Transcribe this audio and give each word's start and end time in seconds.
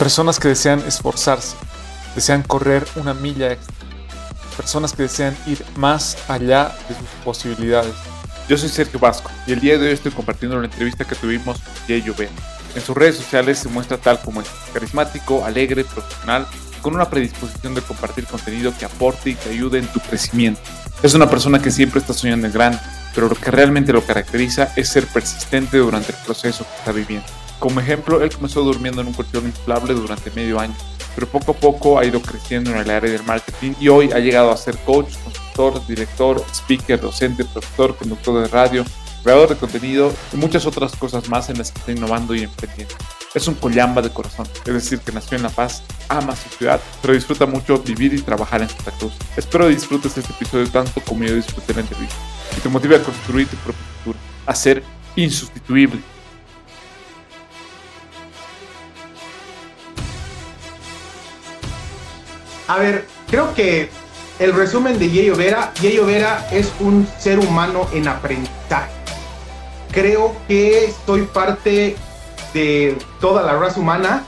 Personas 0.00 0.40
que 0.40 0.48
desean 0.48 0.82
esforzarse, 0.86 1.56
desean 2.14 2.42
correr 2.42 2.86
una 2.96 3.12
milla 3.12 3.52
extra. 3.52 3.74
Personas 4.56 4.94
que 4.94 5.02
desean 5.02 5.36
ir 5.46 5.62
más 5.76 6.16
allá 6.26 6.74
de 6.88 6.94
sus 6.94 7.06
posibilidades. 7.22 7.92
Yo 8.48 8.56
soy 8.56 8.70
Sergio 8.70 8.98
Vasco 8.98 9.30
y 9.46 9.52
el 9.52 9.60
día 9.60 9.76
de 9.76 9.88
hoy 9.88 9.92
estoy 9.92 10.10
compartiendo 10.12 10.56
una 10.56 10.64
entrevista 10.64 11.04
que 11.04 11.14
tuvimos 11.16 11.60
con 11.60 11.74
Jay 11.86 12.00
Llobet. 12.00 12.30
En 12.74 12.80
sus 12.80 12.96
redes 12.96 13.16
sociales 13.16 13.58
se 13.58 13.68
muestra 13.68 13.98
tal 13.98 14.18
como 14.22 14.40
es, 14.40 14.48
carismático, 14.72 15.44
alegre, 15.44 15.84
profesional 15.84 16.46
con 16.80 16.94
una 16.94 17.10
predisposición 17.10 17.74
de 17.74 17.82
compartir 17.82 18.24
contenido 18.24 18.72
que 18.78 18.86
aporte 18.86 19.28
y 19.28 19.34
que 19.34 19.50
ayude 19.50 19.80
en 19.80 19.86
tu 19.88 20.00
crecimiento. 20.00 20.62
Es 21.02 21.12
una 21.12 21.28
persona 21.28 21.60
que 21.60 21.70
siempre 21.70 22.00
está 22.00 22.14
soñando 22.14 22.46
en 22.46 22.54
grande, 22.54 22.78
pero 23.14 23.28
lo 23.28 23.34
que 23.34 23.50
realmente 23.50 23.92
lo 23.92 24.02
caracteriza 24.06 24.72
es 24.76 24.88
ser 24.88 25.06
persistente 25.08 25.76
durante 25.76 26.12
el 26.12 26.18
proceso 26.24 26.64
que 26.64 26.78
está 26.78 26.92
viviendo. 26.92 27.39
Como 27.60 27.78
ejemplo, 27.78 28.22
él 28.22 28.30
comenzó 28.34 28.62
durmiendo 28.62 29.02
en 29.02 29.08
un 29.08 29.12
colchón 29.12 29.44
inflable 29.44 29.92
durante 29.92 30.30
medio 30.30 30.58
año, 30.58 30.74
pero 31.14 31.28
poco 31.28 31.52
a 31.52 31.54
poco 31.54 31.98
ha 31.98 32.06
ido 32.06 32.22
creciendo 32.22 32.70
en 32.70 32.78
el 32.78 32.90
área 32.90 33.12
del 33.12 33.22
marketing 33.24 33.72
y 33.78 33.88
hoy 33.88 34.10
ha 34.12 34.18
llegado 34.18 34.50
a 34.50 34.56
ser 34.56 34.78
coach, 34.78 35.12
consultor, 35.22 35.86
director, 35.86 36.42
speaker, 36.54 36.98
docente, 36.98 37.44
profesor, 37.44 37.94
conductor 37.96 38.42
de 38.42 38.48
radio, 38.48 38.82
creador 39.22 39.50
de 39.50 39.56
contenido 39.56 40.10
y 40.32 40.38
muchas 40.38 40.64
otras 40.64 40.96
cosas 40.96 41.28
más 41.28 41.50
en 41.50 41.58
las 41.58 41.70
que 41.70 41.80
está 41.80 41.92
innovando 41.92 42.34
y 42.34 42.44
emprendiendo. 42.44 42.94
Es 43.34 43.46
un 43.46 43.54
collamba 43.56 44.00
de 44.00 44.08
corazón, 44.08 44.48
es 44.64 44.72
decir, 44.72 44.98
que 45.00 45.12
nació 45.12 45.36
en 45.36 45.42
La 45.42 45.50
Paz, 45.50 45.82
ama 46.08 46.34
su 46.34 46.48
ciudad, 46.56 46.80
pero 47.02 47.12
disfruta 47.12 47.44
mucho 47.44 47.78
vivir 47.78 48.14
y 48.14 48.22
trabajar 48.22 48.62
en 48.62 48.70
Santa 48.70 48.92
Cruz. 48.92 49.12
Espero 49.36 49.68
disfrutes 49.68 50.16
este 50.16 50.32
episodio 50.32 50.66
tanto 50.70 51.02
como 51.02 51.24
yo 51.24 51.34
disfruté 51.34 51.74
la 51.74 51.80
entrevista 51.82 52.16
y 52.56 52.60
te 52.62 52.70
motive 52.70 52.96
a 52.96 53.02
construir 53.02 53.46
tu 53.48 53.56
propio 53.56 53.82
futuro, 53.98 54.18
a 54.46 54.54
ser 54.54 54.82
insustituible. 55.14 56.00
A 62.70 62.78
ver, 62.78 63.04
creo 63.28 63.52
que 63.52 63.90
el 64.38 64.54
resumen 64.54 64.96
de 65.00 65.10
Yeyo 65.10 65.34
Vera, 65.34 65.74
Yeyo 65.80 66.06
Vera 66.06 66.46
es 66.52 66.72
un 66.78 67.04
ser 67.18 67.40
humano 67.40 67.88
en 67.92 68.06
aprendizaje. 68.06 68.92
Creo 69.90 70.36
que 70.46 70.94
soy 71.04 71.22
parte 71.22 71.96
de 72.54 72.96
toda 73.20 73.42
la 73.42 73.58
raza 73.58 73.80
humana, 73.80 74.22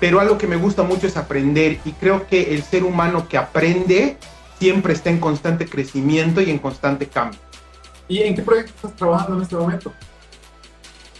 pero 0.00 0.20
algo 0.20 0.38
que 0.38 0.46
me 0.46 0.56
gusta 0.56 0.82
mucho 0.82 1.06
es 1.06 1.18
aprender 1.18 1.80
y 1.84 1.92
creo 1.92 2.26
que 2.26 2.54
el 2.54 2.62
ser 2.62 2.84
humano 2.84 3.28
que 3.28 3.36
aprende 3.36 4.16
siempre 4.58 4.94
está 4.94 5.10
en 5.10 5.20
constante 5.20 5.66
crecimiento 5.66 6.40
y 6.40 6.48
en 6.48 6.60
constante 6.60 7.08
cambio. 7.08 7.40
¿Y 8.08 8.22
en 8.22 8.34
qué 8.34 8.40
proyecto 8.40 8.72
estás 8.74 8.96
trabajando 8.96 9.36
en 9.36 9.42
este 9.42 9.56
momento? 9.56 9.92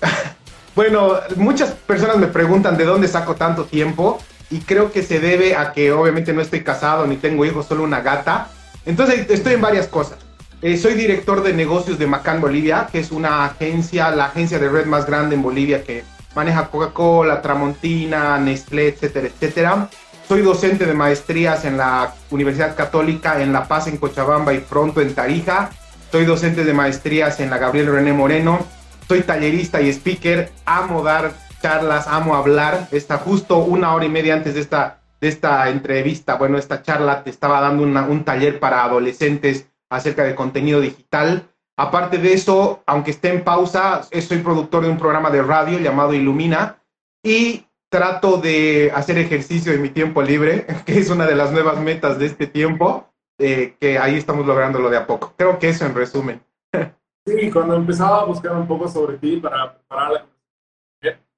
bueno, 0.74 1.16
muchas 1.36 1.72
personas 1.72 2.16
me 2.16 2.28
preguntan 2.28 2.78
de 2.78 2.86
dónde 2.86 3.08
saco 3.08 3.34
tanto 3.34 3.66
tiempo 3.66 4.22
y 4.52 4.60
creo 4.60 4.92
que 4.92 5.02
se 5.02 5.18
debe 5.18 5.56
a 5.56 5.72
que 5.72 5.92
obviamente 5.92 6.34
no 6.34 6.42
estoy 6.42 6.62
casado 6.62 7.06
ni 7.06 7.16
tengo 7.16 7.46
hijos, 7.46 7.66
solo 7.66 7.84
una 7.84 8.02
gata. 8.02 8.48
Entonces 8.84 9.28
estoy 9.30 9.54
en 9.54 9.62
varias 9.62 9.86
cosas. 9.86 10.18
Eh, 10.60 10.76
soy 10.76 10.92
director 10.92 11.42
de 11.42 11.54
negocios 11.54 11.98
de 11.98 12.06
Macan 12.06 12.40
Bolivia, 12.40 12.86
que 12.92 12.98
es 12.98 13.10
una 13.12 13.46
agencia, 13.46 14.10
la 14.10 14.26
agencia 14.26 14.58
de 14.58 14.68
red 14.68 14.84
más 14.84 15.06
grande 15.06 15.36
en 15.36 15.42
Bolivia 15.42 15.82
que 15.82 16.04
maneja 16.34 16.68
Coca-Cola, 16.68 17.40
Tramontina, 17.40 18.38
Nestlé, 18.38 18.88
etcétera, 18.88 19.28
etcétera. 19.28 19.88
Soy 20.28 20.42
docente 20.42 20.84
de 20.84 20.94
maestrías 20.94 21.64
en 21.64 21.78
la 21.78 22.12
Universidad 22.30 22.76
Católica 22.76 23.42
en 23.42 23.54
La 23.54 23.66
Paz, 23.66 23.86
en 23.86 23.96
Cochabamba 23.96 24.52
y 24.52 24.58
pronto 24.58 25.00
en 25.00 25.14
Tarija. 25.14 25.70
Soy 26.10 26.26
docente 26.26 26.64
de 26.64 26.74
maestrías 26.74 27.40
en 27.40 27.48
la 27.48 27.56
Gabriel 27.56 27.90
René 27.90 28.12
Moreno. 28.12 28.64
Soy 29.08 29.22
tallerista 29.22 29.80
y 29.80 29.88
speaker. 29.88 30.52
Amo 30.66 31.02
dar 31.02 31.32
charlas, 31.62 32.06
amo 32.08 32.34
hablar. 32.34 32.88
Está 32.90 33.16
justo 33.16 33.58
una 33.58 33.94
hora 33.94 34.04
y 34.04 34.10
media 34.10 34.34
antes 34.34 34.54
de 34.54 34.60
esta, 34.60 35.00
de 35.20 35.28
esta 35.28 35.70
entrevista, 35.70 36.34
bueno, 36.34 36.58
esta 36.58 36.82
charla, 36.82 37.22
te 37.22 37.30
estaba 37.30 37.60
dando 37.60 37.84
un 37.84 38.24
taller 38.24 38.58
para 38.58 38.84
adolescentes 38.84 39.70
acerca 39.88 40.24
de 40.24 40.34
contenido 40.34 40.80
digital. 40.80 41.48
Aparte 41.78 42.18
de 42.18 42.34
eso, 42.34 42.82
aunque 42.86 43.12
esté 43.12 43.32
en 43.32 43.44
pausa, 43.44 44.02
soy 44.02 44.38
productor 44.38 44.82
de 44.82 44.90
un 44.90 44.98
programa 44.98 45.30
de 45.30 45.42
radio 45.42 45.78
llamado 45.78 46.12
Ilumina 46.12 46.82
y 47.22 47.64
trato 47.88 48.38
de 48.38 48.90
hacer 48.94 49.18
ejercicio 49.18 49.72
en 49.72 49.82
mi 49.82 49.90
tiempo 49.90 50.22
libre, 50.22 50.66
que 50.84 50.98
es 50.98 51.08
una 51.10 51.26
de 51.26 51.36
las 51.36 51.52
nuevas 51.52 51.78
metas 51.78 52.18
de 52.18 52.26
este 52.26 52.46
tiempo, 52.46 53.06
eh, 53.38 53.76
que 53.80 53.98
ahí 53.98 54.16
estamos 54.16 54.46
lográndolo 54.46 54.90
de 54.90 54.96
a 54.96 55.06
poco. 55.06 55.34
Creo 55.36 55.58
que 55.58 55.68
eso 55.68 55.86
en 55.86 55.94
resumen. 55.94 56.42
Sí, 57.24 57.52
cuando 57.52 57.76
empezaba 57.76 58.22
a 58.22 58.24
buscar 58.24 58.50
un 58.56 58.66
poco 58.66 58.88
sobre 58.88 59.16
ti 59.16 59.36
para 59.36 59.74
preparar 59.74 60.10
la 60.10 60.26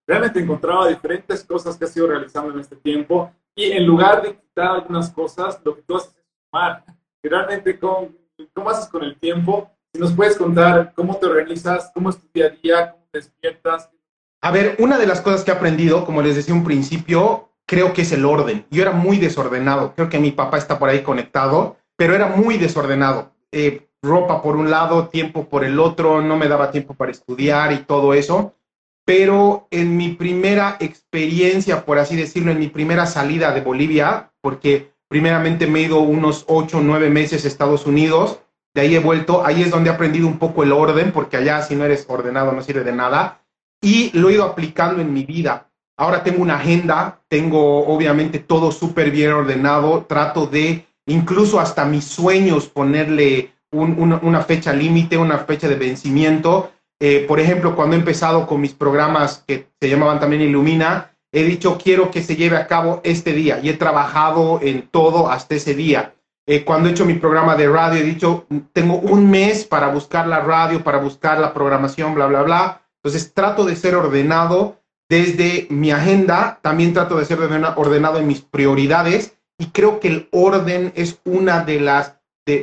realmente 0.06 0.40
encontraba 0.40 0.88
diferentes 0.88 1.44
cosas 1.44 1.76
que 1.76 1.84
has 1.84 1.96
ido 1.96 2.06
realizando 2.06 2.52
en 2.52 2.60
este 2.60 2.76
tiempo 2.76 3.32
y 3.54 3.72
en 3.72 3.86
lugar 3.86 4.22
de 4.22 4.36
quitar 4.36 4.76
algunas 4.76 5.10
cosas, 5.10 5.60
lo 5.64 5.76
que 5.76 5.82
tú 5.82 5.96
haces 5.96 6.10
es 6.10 6.24
sumar. 6.50 6.84
Y 7.22 7.28
realmente, 7.28 7.78
¿cómo, 7.78 8.08
cómo 8.52 8.70
haces 8.70 8.88
con 8.88 9.04
el 9.04 9.18
tiempo? 9.18 9.70
Si 9.92 10.00
nos 10.00 10.12
puedes 10.12 10.36
contar 10.36 10.92
cómo 10.94 11.16
te 11.16 11.26
organizas, 11.26 11.90
cómo 11.94 12.10
es 12.10 12.18
tu 12.18 12.26
día 12.34 12.46
a 12.46 12.50
día, 12.50 12.92
cómo 12.92 13.04
te 13.12 13.18
despiertas. 13.18 13.90
A 14.42 14.50
ver, 14.50 14.76
una 14.78 14.98
de 14.98 15.06
las 15.06 15.20
cosas 15.20 15.44
que 15.44 15.50
he 15.50 15.54
aprendido, 15.54 16.04
como 16.04 16.20
les 16.20 16.36
decía 16.36 16.54
un 16.54 16.64
principio, 16.64 17.50
creo 17.66 17.92
que 17.92 18.02
es 18.02 18.12
el 18.12 18.24
orden. 18.24 18.66
Yo 18.70 18.82
era 18.82 18.92
muy 18.92 19.18
desordenado. 19.18 19.94
Creo 19.94 20.08
que 20.08 20.18
mi 20.18 20.32
papá 20.32 20.58
está 20.58 20.78
por 20.78 20.88
ahí 20.88 21.02
conectado, 21.02 21.76
pero 21.96 22.14
era 22.14 22.26
muy 22.26 22.58
desordenado. 22.58 23.32
Eh, 23.52 23.88
ropa 24.02 24.42
por 24.42 24.56
un 24.56 24.70
lado, 24.70 25.08
tiempo 25.08 25.48
por 25.48 25.64
el 25.64 25.78
otro, 25.78 26.20
no 26.20 26.36
me 26.36 26.48
daba 26.48 26.70
tiempo 26.70 26.94
para 26.94 27.10
estudiar 27.10 27.72
y 27.72 27.78
todo 27.84 28.12
eso. 28.14 28.54
Pero 29.04 29.68
en 29.70 29.96
mi 29.96 30.10
primera 30.10 30.76
experiencia, 30.80 31.84
por 31.84 31.98
así 31.98 32.16
decirlo, 32.16 32.52
en 32.52 32.58
mi 32.58 32.68
primera 32.68 33.06
salida 33.06 33.52
de 33.52 33.60
Bolivia, 33.60 34.32
porque 34.40 34.92
primeramente 35.08 35.66
me 35.66 35.80
he 35.80 35.82
ido 35.82 36.00
unos 36.00 36.44
ocho 36.48 36.80
nueve 36.80 37.10
meses 37.10 37.44
a 37.44 37.48
Estados 37.48 37.86
Unidos, 37.86 38.40
de 38.74 38.80
ahí 38.80 38.96
he 38.96 39.00
vuelto, 39.00 39.44
ahí 39.44 39.62
es 39.62 39.70
donde 39.70 39.90
he 39.90 39.92
aprendido 39.92 40.26
un 40.26 40.38
poco 40.38 40.62
el 40.62 40.72
orden, 40.72 41.12
porque 41.12 41.36
allá 41.36 41.62
si 41.62 41.76
no 41.76 41.84
eres 41.84 42.06
ordenado 42.08 42.52
no 42.52 42.62
sirve 42.62 42.82
de 42.82 42.92
nada, 42.92 43.42
y 43.80 44.10
lo 44.18 44.30
he 44.30 44.34
ido 44.34 44.44
aplicando 44.44 45.00
en 45.00 45.12
mi 45.12 45.24
vida. 45.24 45.70
Ahora 45.96 46.24
tengo 46.24 46.42
una 46.42 46.56
agenda, 46.56 47.20
tengo 47.28 47.86
obviamente 47.86 48.40
todo 48.40 48.72
súper 48.72 49.10
bien 49.10 49.32
ordenado, 49.32 50.06
trato 50.08 50.46
de 50.46 50.86
incluso 51.06 51.60
hasta 51.60 51.84
mis 51.84 52.04
sueños 52.04 52.66
ponerle 52.66 53.52
una 53.70 54.40
fecha 54.40 54.72
límite, 54.72 55.16
una 55.16 55.38
fecha 55.38 55.68
de 55.68 55.76
vencimiento. 55.76 56.72
Eh, 57.00 57.24
por 57.26 57.40
ejemplo, 57.40 57.74
cuando 57.74 57.96
he 57.96 57.98
empezado 57.98 58.46
con 58.46 58.60
mis 58.60 58.72
programas 58.72 59.42
que 59.46 59.68
se 59.80 59.88
llamaban 59.88 60.20
también 60.20 60.42
Ilumina, 60.42 61.16
he 61.32 61.42
dicho 61.42 61.78
quiero 61.82 62.10
que 62.10 62.22
se 62.22 62.36
lleve 62.36 62.56
a 62.56 62.66
cabo 62.66 63.00
este 63.04 63.32
día 63.32 63.60
y 63.62 63.68
he 63.68 63.74
trabajado 63.74 64.60
en 64.62 64.88
todo 64.88 65.28
hasta 65.30 65.54
ese 65.54 65.74
día. 65.74 66.14
Eh, 66.46 66.64
cuando 66.64 66.88
he 66.88 66.92
hecho 66.92 67.06
mi 67.06 67.14
programa 67.14 67.56
de 67.56 67.68
radio, 67.68 68.00
he 68.00 68.04
dicho, 68.04 68.46
tengo 68.72 68.96
un 68.96 69.30
mes 69.30 69.64
para 69.64 69.88
buscar 69.88 70.26
la 70.26 70.40
radio, 70.40 70.84
para 70.84 70.98
buscar 70.98 71.38
la 71.40 71.54
programación, 71.54 72.14
bla, 72.14 72.26
bla, 72.26 72.42
bla. 72.42 72.82
Entonces 73.02 73.32
trato 73.32 73.64
de 73.64 73.76
ser 73.76 73.94
ordenado 73.94 74.80
desde 75.08 75.66
mi 75.70 75.90
agenda, 75.90 76.58
también 76.62 76.92
trato 76.92 77.16
de 77.16 77.24
ser 77.24 77.38
ordenado 77.40 78.18
en 78.18 78.26
mis 78.26 78.40
prioridades 78.40 79.36
y 79.58 79.66
creo 79.66 80.00
que 80.00 80.08
el 80.08 80.28
orden 80.32 80.92
es 80.96 81.20
una 81.24 81.60
de 81.64 81.80
las, 81.80 82.16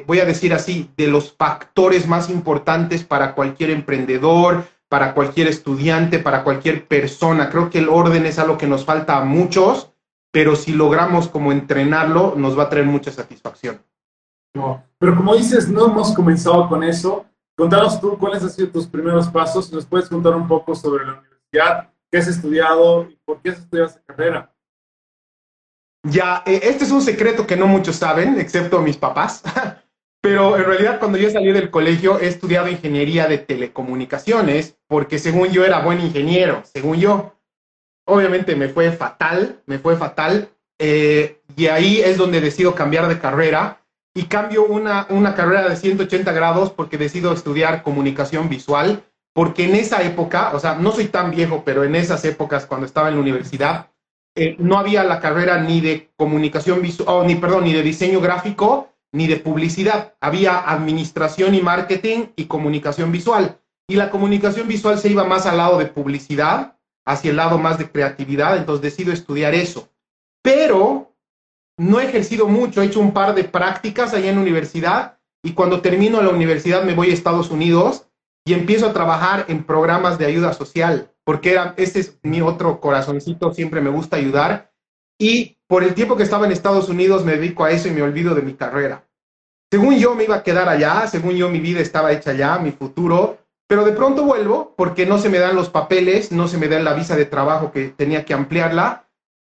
voy 0.05 0.19
a 0.19 0.25
decir 0.25 0.53
así, 0.53 0.89
de 0.97 1.07
los 1.07 1.33
factores 1.33 2.07
más 2.07 2.29
importantes 2.29 3.03
para 3.03 3.33
cualquier 3.35 3.71
emprendedor, 3.71 4.65
para 4.89 5.13
cualquier 5.13 5.47
estudiante, 5.47 6.19
para 6.19 6.43
cualquier 6.43 6.87
persona. 6.87 7.49
Creo 7.49 7.69
que 7.69 7.79
el 7.79 7.89
orden 7.89 8.25
es 8.25 8.39
algo 8.39 8.57
que 8.57 8.67
nos 8.67 8.85
falta 8.85 9.17
a 9.17 9.23
muchos 9.23 9.91
pero 10.31 10.55
si 10.55 10.71
logramos 10.71 11.27
como 11.27 11.51
entrenarlo, 11.51 12.33
nos 12.35 12.57
va 12.57 12.63
a 12.63 12.69
traer 12.69 12.85
mucha 12.85 13.11
satisfacción. 13.11 13.81
No, 14.53 14.83
pero 14.97 15.15
como 15.15 15.35
dices, 15.35 15.67
no 15.67 15.87
hemos 15.87 16.13
comenzado 16.13 16.67
con 16.67 16.83
eso. 16.83 17.25
Contanos 17.55 17.99
tú 17.99 18.17
cuáles 18.17 18.41
han 18.41 18.49
sido 18.49 18.69
tus 18.69 18.87
primeros 18.87 19.27
pasos. 19.27 19.71
¿Nos 19.71 19.85
puedes 19.85 20.09
contar 20.09 20.35
un 20.35 20.47
poco 20.47 20.73
sobre 20.73 21.05
la 21.05 21.19
universidad? 21.19 21.89
¿Qué 22.09 22.17
has 22.17 22.27
estudiado 22.27 23.09
y 23.09 23.17
por 23.25 23.41
qué 23.41 23.51
has 23.51 23.59
estudiado 23.59 23.89
esa 23.89 24.01
carrera? 24.03 24.50
Ya, 26.03 26.43
eh, 26.45 26.61
este 26.63 26.83
es 26.83 26.91
un 26.91 27.01
secreto 27.01 27.45
que 27.45 27.55
no 27.55 27.67
muchos 27.67 27.95
saben, 27.95 28.39
excepto 28.39 28.81
mis 28.81 28.97
papás. 28.97 29.43
Pero 30.21 30.55
en 30.55 30.65
realidad 30.65 30.99
cuando 30.99 31.17
yo 31.17 31.29
salí 31.31 31.51
del 31.51 31.71
colegio 31.71 32.19
he 32.19 32.27
estudiado 32.27 32.67
ingeniería 32.67 33.27
de 33.27 33.39
telecomunicaciones 33.39 34.77
porque 34.87 35.17
según 35.17 35.47
yo 35.49 35.65
era 35.65 35.79
buen 35.79 35.99
ingeniero, 35.99 36.61
según 36.63 36.97
yo. 36.97 37.35
Obviamente 38.05 38.55
me 38.55 38.69
fue 38.69 38.91
fatal, 38.91 39.61
me 39.65 39.79
fue 39.79 39.97
fatal. 39.97 40.49
eh, 40.79 41.41
y 41.55 41.67
ahí 41.67 42.01
es 42.01 42.17
donde 42.17 42.41
decido 42.41 42.75
cambiar 42.75 43.07
de 43.07 43.19
carrera 43.19 43.81
y 44.13 44.23
cambio 44.23 44.65
una, 44.65 45.07
una 45.09 45.35
carrera 45.35 45.67
de 45.69 45.75
180 45.75 46.31
grados 46.31 46.71
porque 46.71 46.97
decido 46.97 47.33
estudiar 47.33 47.83
comunicación 47.83 48.49
visual, 48.49 49.03
porque 49.33 49.65
en 49.65 49.75
esa 49.75 50.03
época, 50.03 50.51
o 50.53 50.59
sea, 50.59 50.75
no 50.75 50.91
soy 50.91 51.05
tan 51.05 51.31
viejo, 51.31 51.63
pero 51.65 51.83
en 51.83 51.95
esas 51.95 52.23
épocas 52.25 52.65
cuando 52.65 52.85
estaba 52.85 53.09
en 53.09 53.15
la 53.15 53.21
universidad, 53.21 53.91
eh, 54.35 54.55
no 54.59 54.77
había 54.77 55.03
la 55.03 55.19
carrera 55.19 55.59
ni 55.59 55.81
de 55.81 56.11
comunicación 56.15 56.81
visual, 56.81 57.07
oh, 57.09 57.23
ni 57.23 57.35
perdón, 57.35 57.65
ni 57.65 57.73
de 57.73 57.83
diseño 57.83 58.21
gráfico, 58.21 58.89
ni 59.11 59.27
de 59.27 59.37
publicidad. 59.37 60.15
Había 60.21 60.59
administración 60.59 61.53
y 61.53 61.61
marketing 61.61 62.27
y 62.35 62.45
comunicación 62.45 63.11
visual. 63.11 63.59
Y 63.87 63.95
la 63.95 64.09
comunicación 64.09 64.67
visual 64.67 64.97
se 64.99 65.09
iba 65.09 65.25
más 65.25 65.45
al 65.45 65.57
lado 65.57 65.77
de 65.77 65.85
publicidad, 65.85 66.77
hacia 67.05 67.31
el 67.31 67.37
lado 67.37 67.57
más 67.57 67.77
de 67.77 67.89
creatividad, 67.89 68.55
entonces 68.55 68.81
decido 68.81 69.11
estudiar 69.11 69.53
eso. 69.53 69.89
Pero 70.41 71.13
no 71.77 71.99
he 71.99 72.05
ejercido 72.05 72.47
mucho, 72.47 72.81
he 72.81 72.85
hecho 72.85 72.99
un 72.99 73.11
par 73.11 73.35
de 73.35 73.43
prácticas 73.43 74.13
allá 74.13 74.29
en 74.29 74.35
la 74.35 74.41
universidad 74.41 75.17
y 75.43 75.53
cuando 75.53 75.81
termino 75.81 76.21
la 76.21 76.29
universidad 76.29 76.83
me 76.83 76.93
voy 76.93 77.09
a 77.09 77.13
Estados 77.13 77.49
Unidos 77.49 78.07
y 78.45 78.53
empiezo 78.53 78.87
a 78.87 78.93
trabajar 78.93 79.45
en 79.49 79.63
programas 79.63 80.17
de 80.17 80.25
ayuda 80.25 80.53
social 80.53 81.11
porque 81.31 81.51
era, 81.51 81.73
este 81.77 82.01
es 82.01 82.19
mi 82.23 82.41
otro 82.41 82.81
corazoncito, 82.81 83.53
siempre 83.53 83.79
me 83.79 83.89
gusta 83.89 84.17
ayudar. 84.17 84.69
Y 85.17 85.55
por 85.65 85.81
el 85.81 85.93
tiempo 85.93 86.17
que 86.17 86.23
estaba 86.23 86.45
en 86.45 86.51
Estados 86.51 86.89
Unidos 86.89 87.23
me 87.23 87.37
dedico 87.37 87.63
a 87.63 87.71
eso 87.71 87.87
y 87.87 87.91
me 87.91 88.01
olvido 88.01 88.35
de 88.35 88.41
mi 88.41 88.53
carrera. 88.53 89.07
Según 89.71 89.97
yo 89.97 90.13
me 90.13 90.25
iba 90.25 90.35
a 90.35 90.43
quedar 90.43 90.67
allá, 90.67 91.07
según 91.07 91.37
yo 91.37 91.47
mi 91.47 91.61
vida 91.61 91.79
estaba 91.79 92.11
hecha 92.11 92.31
allá, 92.31 92.59
mi 92.59 92.73
futuro, 92.73 93.37
pero 93.65 93.85
de 93.85 93.93
pronto 93.93 94.25
vuelvo 94.25 94.73
porque 94.75 95.05
no 95.05 95.19
se 95.19 95.29
me 95.29 95.39
dan 95.39 95.55
los 95.55 95.69
papeles, 95.69 96.33
no 96.33 96.49
se 96.49 96.57
me 96.57 96.67
da 96.67 96.81
la 96.81 96.95
visa 96.95 97.15
de 97.15 97.23
trabajo 97.23 97.71
que 97.71 97.87
tenía 97.87 98.25
que 98.25 98.33
ampliarla 98.33 99.07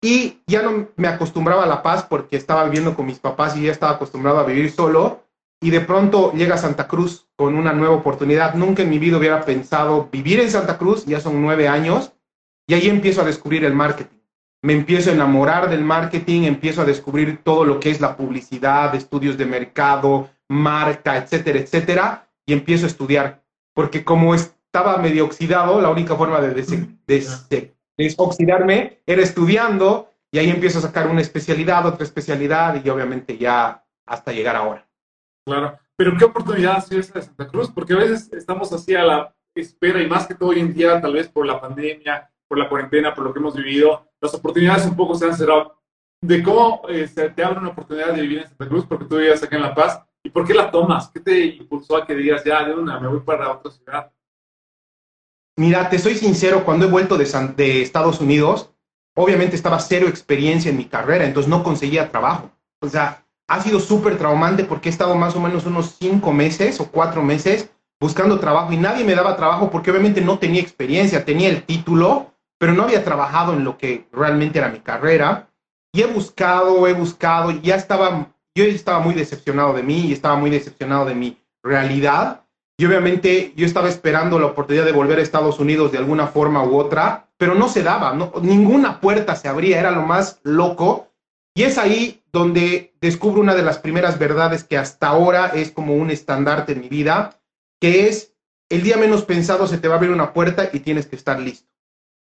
y 0.03 0.43
ya 0.47 0.61
no 0.61 0.89
me 0.97 1.09
acostumbraba 1.09 1.65
a 1.65 1.69
la 1.69 1.83
paz 1.83 2.05
porque 2.07 2.37
estaba 2.37 2.65
viviendo 2.65 2.95
con 2.95 3.07
mis 3.07 3.19
papás 3.19 3.57
y 3.57 3.63
ya 3.63 3.73
estaba 3.73 3.93
acostumbrado 3.93 4.41
a 4.41 4.45
vivir 4.45 4.71
solo 4.71 5.23
y 5.63 5.71
de 5.71 5.81
pronto 5.81 6.33
llega 6.33 6.57
a 6.57 6.59
Santa 6.59 6.89
Cruz 6.89 7.29
con 7.37 7.55
una 7.55 7.73
nueva 7.73 7.95
oportunidad. 7.95 8.55
Nunca 8.55 8.83
en 8.83 8.91
mi 8.91 8.99
vida 8.99 9.17
hubiera 9.17 9.45
pensado 9.45 10.09
vivir 10.11 10.41
en 10.41 10.51
Santa 10.51 10.77
Cruz, 10.77 11.07
ya 11.07 11.21
son 11.21 11.41
nueve 11.41 11.69
años, 11.69 12.13
y 12.67 12.75
ahí 12.75 12.89
empiezo 12.89 13.23
a 13.23 13.25
descubrir 13.25 13.65
el 13.65 13.73
marketing. 13.73 14.19
Me 14.61 14.73
empiezo 14.73 15.11
a 15.11 15.15
enamorar 15.15 15.71
del 15.71 15.85
marketing, 15.85 16.43
empiezo 16.43 16.83
a 16.83 16.85
descubrir 16.85 17.43
todo 17.45 17.65
lo 17.65 17.79
que 17.79 17.91
es 17.91 18.01
la 18.01 18.17
publicidad, 18.17 18.93
estudios 18.95 19.39
de 19.39 19.47
mercado, 19.47 20.31
marca, 20.49 21.17
etcétera, 21.17 21.61
etcétera, 21.61 22.29
y 22.45 22.53
empiezo 22.53 22.87
a 22.87 22.89
estudiar. 22.89 23.45
Porque 23.73 24.05
como 24.05 24.35
estaba 24.35 24.99
medio 24.99 25.25
oxidado, 25.25 25.81
la 25.81 25.91
única 25.91 26.17
forma 26.17 26.41
de, 26.41 26.55
desoxidarme 27.97 28.99
era 29.07 29.23
estudiando, 29.23 30.11
y 30.33 30.39
ahí 30.39 30.51
empiezo 30.51 30.81
a 30.81 30.83
sacar 30.83 31.09
una 31.09 31.21
especialidad, 31.21 31.87
otra 31.87 32.05
especialidad, 32.05 32.85
y 32.85 32.89
obviamente 32.89 33.39
ya 33.39 33.85
hasta 34.07 34.33
llegar 34.33 34.57
ahora. 34.57 34.89
Claro, 35.45 35.79
pero 35.97 36.17
qué 36.17 36.25
oportunidad 36.25 36.77
ha 36.77 36.79
esa 36.79 37.15
de 37.15 37.23
Santa 37.23 37.49
Cruz, 37.49 37.71
porque 37.71 37.95
a 37.95 37.99
veces 37.99 38.33
estamos 38.33 38.73
así 38.73 38.95
a 38.95 39.05
la 39.05 39.35
espera 39.55 40.01
y 40.03 40.07
más 40.09 40.27
que 40.27 40.35
todo 40.35 40.51
hoy 40.51 40.61
en 40.61 40.73
día, 40.73 41.01
tal 41.01 41.15
vez 41.15 41.29
por 41.29 41.47
la 41.47 41.61
pandemia, 41.61 42.31
por 42.49 42.59
la 42.59 42.69
cuarentena, 42.69 43.15
por 43.15 43.25
lo 43.25 43.33
que 43.33 43.39
hemos 43.39 43.57
vivido, 43.57 44.09
las 44.21 44.35
oportunidades 44.35 44.87
un 44.87 44.97
poco 44.97 45.15
se 45.15 45.27
han 45.27 45.37
cerrado. 45.37 45.79
De 46.21 46.43
cómo 46.43 46.83
eh, 46.89 47.09
se 47.09 47.31
te 47.31 47.45
abre 47.45 47.59
una 47.59 47.71
oportunidad 47.71 48.15
de 48.15 48.23
vivir 48.23 48.39
en 48.39 48.49
Santa 48.49 48.69
Cruz, 48.69 48.87
porque 48.87 49.07
tú 49.07 49.17
vivías 49.17 49.43
aquí 49.43 49.57
en 49.57 49.63
La 49.63 49.75
Paz, 49.75 50.01
y 50.23 50.31
por 50.31 50.47
qué 50.47 50.55
la 50.55 50.71
tomas, 50.71 51.11
qué 51.11 51.21
te 51.21 51.47
impulsó 51.47 51.97
a 51.97 52.07
que 52.07 52.15
digas, 52.15 52.45
ya, 52.45 52.65
de 52.65 52.75
una, 52.75 53.01
me 53.01 53.09
voy 53.09 53.21
para 53.21 53.51
otra 53.51 53.73
ciudad. 53.73 54.13
Mira, 55.57 55.89
te 55.91 55.99
soy 55.99 56.15
sincero, 56.15 56.65
cuando 56.65 56.87
he 56.87 56.91
vuelto 56.91 57.19
de, 57.19 57.25
de 57.57 57.83
Estados 57.83 58.21
Unidos, 58.21 58.73
obviamente 59.15 59.57
estaba 59.57 59.79
cero 59.81 60.07
experiencia 60.09 60.71
en 60.71 60.77
mi 60.77 60.85
carrera, 60.87 61.25
entonces 61.25 61.51
no 61.51 61.63
conseguía 61.63 62.11
trabajo. 62.11 62.51
O 62.81 62.89
sea, 62.89 63.27
ha 63.49 63.61
sido 63.61 63.81
súper 63.81 64.19
traumante 64.19 64.65
porque 64.65 64.89
he 64.89 64.93
estado 64.93 65.15
más 65.15 65.37
o 65.37 65.41
menos 65.41 65.67
unos 65.67 65.97
cinco 65.99 66.33
meses 66.33 66.81
o 66.81 66.91
cuatro 66.91 67.23
meses 67.23 67.71
buscando 68.01 68.41
trabajo 68.41 68.73
y 68.73 68.77
nadie 68.77 69.05
me 69.05 69.15
daba 69.15 69.37
trabajo 69.37 69.71
porque 69.71 69.91
obviamente 69.91 70.21
no 70.21 70.39
tenía 70.39 70.61
experiencia, 70.61 71.25
tenía 71.25 71.49
el 71.49 71.63
título, 71.63 72.35
pero 72.59 72.73
no 72.73 72.83
había 72.83 73.05
trabajado 73.05 73.53
en 73.53 73.65
lo 73.65 73.79
que 73.79 74.09
realmente 74.13 74.59
era 74.59 74.69
mi 74.69 74.81
carrera. 74.81 75.49
Y 75.95 76.03
he 76.03 76.07
buscado, 76.07 76.89
he 76.89 76.95
buscado, 76.95 77.51
y 77.51 77.61
ya 77.61 77.77
estaba, 77.77 78.33
yo 78.55 78.65
estaba 78.65 78.99
muy 79.01 79.15
decepcionado 79.15 79.73
de 79.75 79.83
mí 79.83 80.07
y 80.07 80.13
estaba 80.13 80.37
muy 80.37 80.51
decepcionado 80.51 81.05
de 81.05 81.15
mi 81.15 81.39
realidad. 81.63 82.45
Y 82.77 82.87
obviamente 82.87 83.53
yo 83.57 83.67
estaba 83.67 83.89
esperando 83.89 84.39
la 84.39 84.47
oportunidad 84.47 84.85
de 84.85 84.93
volver 84.93 85.19
a 85.19 85.23
Estados 85.23 85.61
Unidos 85.61 85.93
de 85.93 85.99
alguna 85.99 86.27
forma 86.27 86.65
u 86.65 86.77
otra, 86.77 87.29
pero 87.37 87.55
no 87.55 87.69
se 87.69 87.83
daba, 87.83 88.15
no, 88.15 88.33
ninguna 88.41 89.01
puerta 89.01 89.37
se 89.37 89.49
abría, 89.49 89.79
era 89.79 89.91
lo 89.91 90.03
más 90.03 90.41
loco. 90.43 91.09
Y 91.55 91.65
es 91.65 91.79
ahí 91.79 92.22
donde 92.33 92.95
descubro 93.01 93.41
una 93.41 93.55
de 93.55 93.63
las 93.63 93.79
primeras 93.79 94.19
verdades 94.19 94.65
que 94.65 94.79
hasta 94.79 95.09
ahora 95.09 95.49
es 95.49 95.71
como 95.71 95.95
un 95.95 96.11
estandarte 96.11 96.73
en 96.73 96.81
mi 96.81 96.89
vida, 96.89 97.41
que 97.81 98.09
es 98.09 98.35
el 98.71 98.83
día 98.83 98.97
menos 98.97 99.25
pensado 99.25 99.67
se 99.67 99.77
te 99.77 99.87
va 99.87 99.95
a 99.95 99.97
abrir 99.99 100.13
una 100.13 100.33
puerta 100.33 100.71
y 100.73 100.81
tienes 100.81 101.07
que 101.07 101.17
estar 101.17 101.39
listo. 101.39 101.69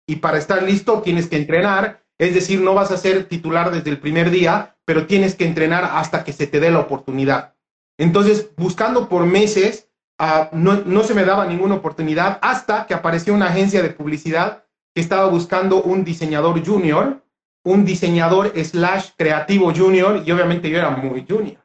Y 0.05 0.17
para 0.17 0.37
estar 0.37 0.61
listo 0.63 1.01
tienes 1.01 1.27
que 1.27 1.37
entrenar, 1.37 2.03
es 2.19 2.33
decir, 2.33 2.59
no 2.59 2.73
vas 2.73 2.91
a 2.91 2.97
ser 2.97 3.29
titular 3.29 3.71
desde 3.71 3.89
el 3.89 3.99
primer 3.99 4.31
día, 4.31 4.75
pero 4.83 5.07
tienes 5.07 5.35
que 5.35 5.45
entrenar 5.45 5.85
hasta 5.85 6.25
que 6.25 6.33
se 6.33 6.47
te 6.47 6.59
dé 6.59 6.71
la 6.71 6.79
oportunidad. 6.79 7.55
Entonces, 7.97 8.49
buscando 8.57 9.07
por 9.07 9.25
meses, 9.25 9.87
uh, 10.19 10.53
no, 10.53 10.81
no 10.85 11.03
se 11.03 11.13
me 11.13 11.23
daba 11.23 11.45
ninguna 11.45 11.75
oportunidad 11.75 12.39
hasta 12.41 12.85
que 12.85 12.93
apareció 12.93 13.33
una 13.33 13.47
agencia 13.47 13.81
de 13.81 13.91
publicidad 13.91 14.65
que 14.93 15.01
estaba 15.01 15.27
buscando 15.29 15.81
un 15.81 16.03
diseñador 16.03 16.65
junior 16.65 17.23
un 17.63 17.85
diseñador 17.85 18.53
slash 18.63 19.09
creativo 19.15 19.73
junior 19.73 20.23
y 20.25 20.31
obviamente 20.31 20.69
yo 20.69 20.77
era 20.77 20.89
muy 20.89 21.25
junior. 21.27 21.61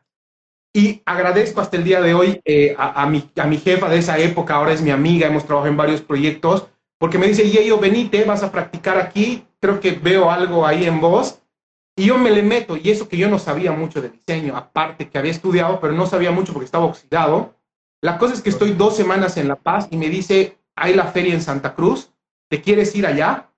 Y 0.75 1.03
agradezco 1.07 1.63
hasta 1.63 1.79
el 1.79 1.85
día 1.85 2.03
de 2.03 2.13
hoy 2.13 2.41
eh, 2.45 2.75
a, 2.79 3.07
mi, 3.07 3.31
a 3.37 3.47
mi 3.47 3.57
jefa 3.57 3.89
de 3.89 3.99
esa 3.99 4.19
época, 4.19 4.57
ahora 4.57 4.73
es 4.73 4.83
mi 4.83 4.91
amiga, 4.91 5.27
hemos 5.27 5.47
trabajado 5.47 5.71
en 5.71 5.77
varios 5.79 6.03
proyectos, 6.03 6.69
porque 6.99 7.17
me 7.17 7.29
dice, 7.29 7.51
yo 7.65 7.79
venite, 7.79 8.25
vas 8.25 8.43
a 8.43 8.53
practicar 8.53 8.99
aquí, 8.99 9.47
creo 9.59 9.81
que 9.81 9.93
veo 9.93 10.31
algo 10.31 10.67
ahí 10.67 10.85
en 10.85 11.01
vos. 11.01 11.41
Y 11.99 12.07
yo 12.07 12.19
me 12.19 12.31
le 12.31 12.43
meto, 12.43 12.77
y 12.77 12.91
eso 12.91 13.09
que 13.09 13.17
yo 13.17 13.31
no 13.31 13.39
sabía 13.39 13.73
mucho 13.73 14.03
de 14.03 14.11
diseño, 14.11 14.55
aparte 14.55 15.09
que 15.09 15.17
había 15.17 15.31
estudiado, 15.31 15.81
pero 15.81 15.95
no 15.95 16.07
sabía 16.07 16.31
mucho 16.31 16.53
porque 16.53 16.67
estaba 16.67 16.85
oxidado. 16.85 17.55
La 18.03 18.19
cosa 18.19 18.35
es 18.35 18.43
que 18.43 18.51
estoy 18.51 18.73
dos 18.73 18.97
semanas 18.97 19.39
en 19.39 19.49
La 19.49 19.57
Paz 19.57 19.89
y 19.91 19.97
me 19.97 20.11
dice, 20.11 20.59
hay 20.75 20.93
la 20.93 21.07
feria 21.07 21.33
en 21.33 21.41
Santa 21.41 21.75
Cruz, 21.75 22.13
¿te 22.51 22.61
quieres 22.61 22.95
ir 22.95 23.07
allá? 23.07 23.51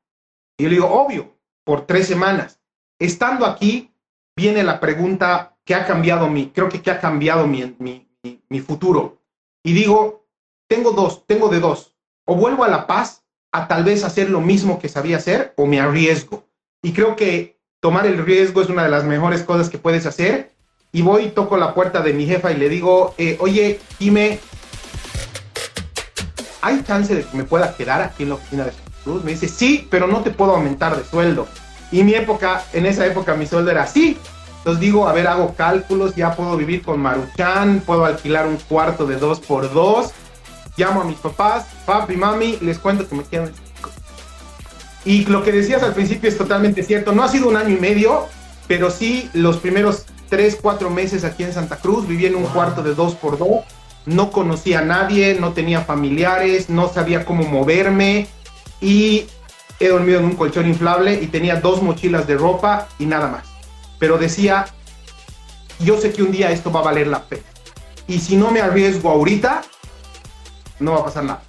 Y 0.56 0.62
yo 0.62 0.68
le 0.68 0.76
digo, 0.76 0.88
obvio, 0.88 1.34
por 1.68 1.84
tres 1.84 2.06
semanas. 2.06 2.60
Estando 2.98 3.44
aquí, 3.44 3.92
viene 4.34 4.62
la 4.62 4.80
pregunta 4.80 5.58
que 5.66 5.74
ha 5.74 5.84
cambiado 5.84 6.26
mi, 6.26 6.46
creo 6.46 6.70
que, 6.70 6.80
que 6.80 6.90
ha 6.90 6.98
cambiado 6.98 7.46
mi, 7.46 7.76
mi, 7.78 8.60
futuro. 8.60 9.20
Y 9.62 9.74
digo, 9.74 10.24
tengo 10.66 10.92
dos, 10.92 11.26
tengo 11.26 11.50
de 11.50 11.60
dos. 11.60 11.94
O 12.24 12.36
vuelvo 12.36 12.64
a 12.64 12.68
La 12.68 12.86
Paz 12.86 13.22
a 13.52 13.68
tal 13.68 13.84
vez 13.84 14.02
hacer 14.02 14.30
lo 14.30 14.40
mismo 14.40 14.78
que 14.78 14.88
sabía 14.88 15.18
hacer 15.18 15.52
o 15.58 15.66
me 15.66 15.78
arriesgo. 15.78 16.48
Y 16.82 16.94
creo 16.94 17.16
que 17.16 17.60
tomar 17.80 18.06
el 18.06 18.24
riesgo 18.24 18.62
es 18.62 18.70
una 18.70 18.84
de 18.84 18.88
las 18.88 19.04
mejores 19.04 19.42
cosas 19.42 19.68
que 19.68 19.76
puedes 19.76 20.06
hacer. 20.06 20.52
Y 20.90 21.02
voy 21.02 21.32
toco 21.32 21.58
la 21.58 21.74
puerta 21.74 22.00
de 22.00 22.14
mi 22.14 22.24
jefa 22.24 22.50
y 22.50 22.56
le 22.56 22.70
digo, 22.70 23.14
eh, 23.18 23.36
oye, 23.40 23.78
dime, 23.98 24.40
¿hay 26.62 26.82
chance 26.82 27.14
de 27.14 27.24
que 27.26 27.36
me 27.36 27.44
pueda 27.44 27.76
quedar 27.76 28.00
aquí 28.00 28.22
en 28.22 28.30
la 28.30 28.36
oficina 28.36 28.64
de 28.64 28.87
me 29.24 29.32
dice, 29.32 29.48
sí, 29.48 29.86
pero 29.90 30.06
no 30.06 30.22
te 30.22 30.30
puedo 30.30 30.54
aumentar 30.54 30.96
de 30.96 31.04
sueldo. 31.04 31.46
Y 31.90 32.02
mi 32.02 32.14
época, 32.14 32.64
en 32.72 32.86
esa 32.86 33.06
época 33.06 33.34
mi 33.34 33.46
sueldo 33.46 33.70
era 33.70 33.84
así. 33.84 34.18
Entonces 34.58 34.80
digo, 34.80 35.08
a 35.08 35.12
ver, 35.12 35.26
hago 35.26 35.54
cálculos, 35.54 36.14
ya 36.14 36.34
puedo 36.34 36.56
vivir 36.56 36.82
con 36.82 37.00
Maruchan, 37.00 37.80
puedo 37.86 38.04
alquilar 38.04 38.46
un 38.46 38.56
cuarto 38.56 39.06
de 39.06 39.16
dos 39.16 39.40
por 39.40 39.72
dos. 39.72 40.10
Llamo 40.76 41.00
a 41.00 41.04
mis 41.04 41.18
papás, 41.18 41.66
papi, 41.86 42.16
mami, 42.16 42.58
les 42.60 42.78
cuento 42.78 43.08
que 43.08 43.14
me 43.14 43.24
quedan. 43.24 43.52
Y 45.04 45.24
lo 45.26 45.42
que 45.42 45.52
decías 45.52 45.82
al 45.82 45.94
principio 45.94 46.28
es 46.28 46.36
totalmente 46.36 46.82
cierto. 46.82 47.12
No 47.12 47.22
ha 47.22 47.28
sido 47.28 47.48
un 47.48 47.56
año 47.56 47.74
y 47.74 47.80
medio, 47.80 48.26
pero 48.66 48.90
sí 48.90 49.30
los 49.32 49.56
primeros 49.56 50.04
tres, 50.28 50.58
cuatro 50.60 50.90
meses 50.90 51.24
aquí 51.24 51.44
en 51.44 51.52
Santa 51.52 51.76
Cruz 51.76 52.06
viví 52.06 52.26
en 52.26 52.34
un 52.34 52.44
cuarto 52.44 52.82
de 52.82 52.94
dos 52.94 53.14
por 53.14 53.38
dos. 53.38 53.64
No 54.04 54.30
conocía 54.30 54.80
a 54.80 54.84
nadie, 54.84 55.36
no 55.40 55.52
tenía 55.52 55.82
familiares, 55.82 56.68
no 56.68 56.88
sabía 56.88 57.24
cómo 57.24 57.44
moverme 57.44 58.26
y 58.80 59.26
he 59.80 59.88
dormido 59.88 60.18
en 60.18 60.26
un 60.26 60.36
colchón 60.36 60.66
inflable 60.66 61.20
y 61.22 61.26
tenía 61.28 61.60
dos 61.60 61.82
mochilas 61.82 62.26
de 62.26 62.36
ropa 62.36 62.88
y 62.98 63.06
nada 63.06 63.28
más. 63.28 63.48
Pero 63.98 64.18
decía, 64.18 64.66
yo 65.80 66.00
sé 66.00 66.12
que 66.12 66.22
un 66.22 66.32
día 66.32 66.50
esto 66.50 66.72
va 66.72 66.80
a 66.80 66.84
valer 66.84 67.06
la 67.06 67.24
pena. 67.24 67.44
Y 68.06 68.18
si 68.18 68.36
no 68.36 68.50
me 68.50 68.60
arriesgo 68.60 69.10
ahorita, 69.10 69.62
no 70.80 70.92
va 70.92 70.98
a 71.00 71.04
pasar 71.04 71.24
nada. 71.24 71.42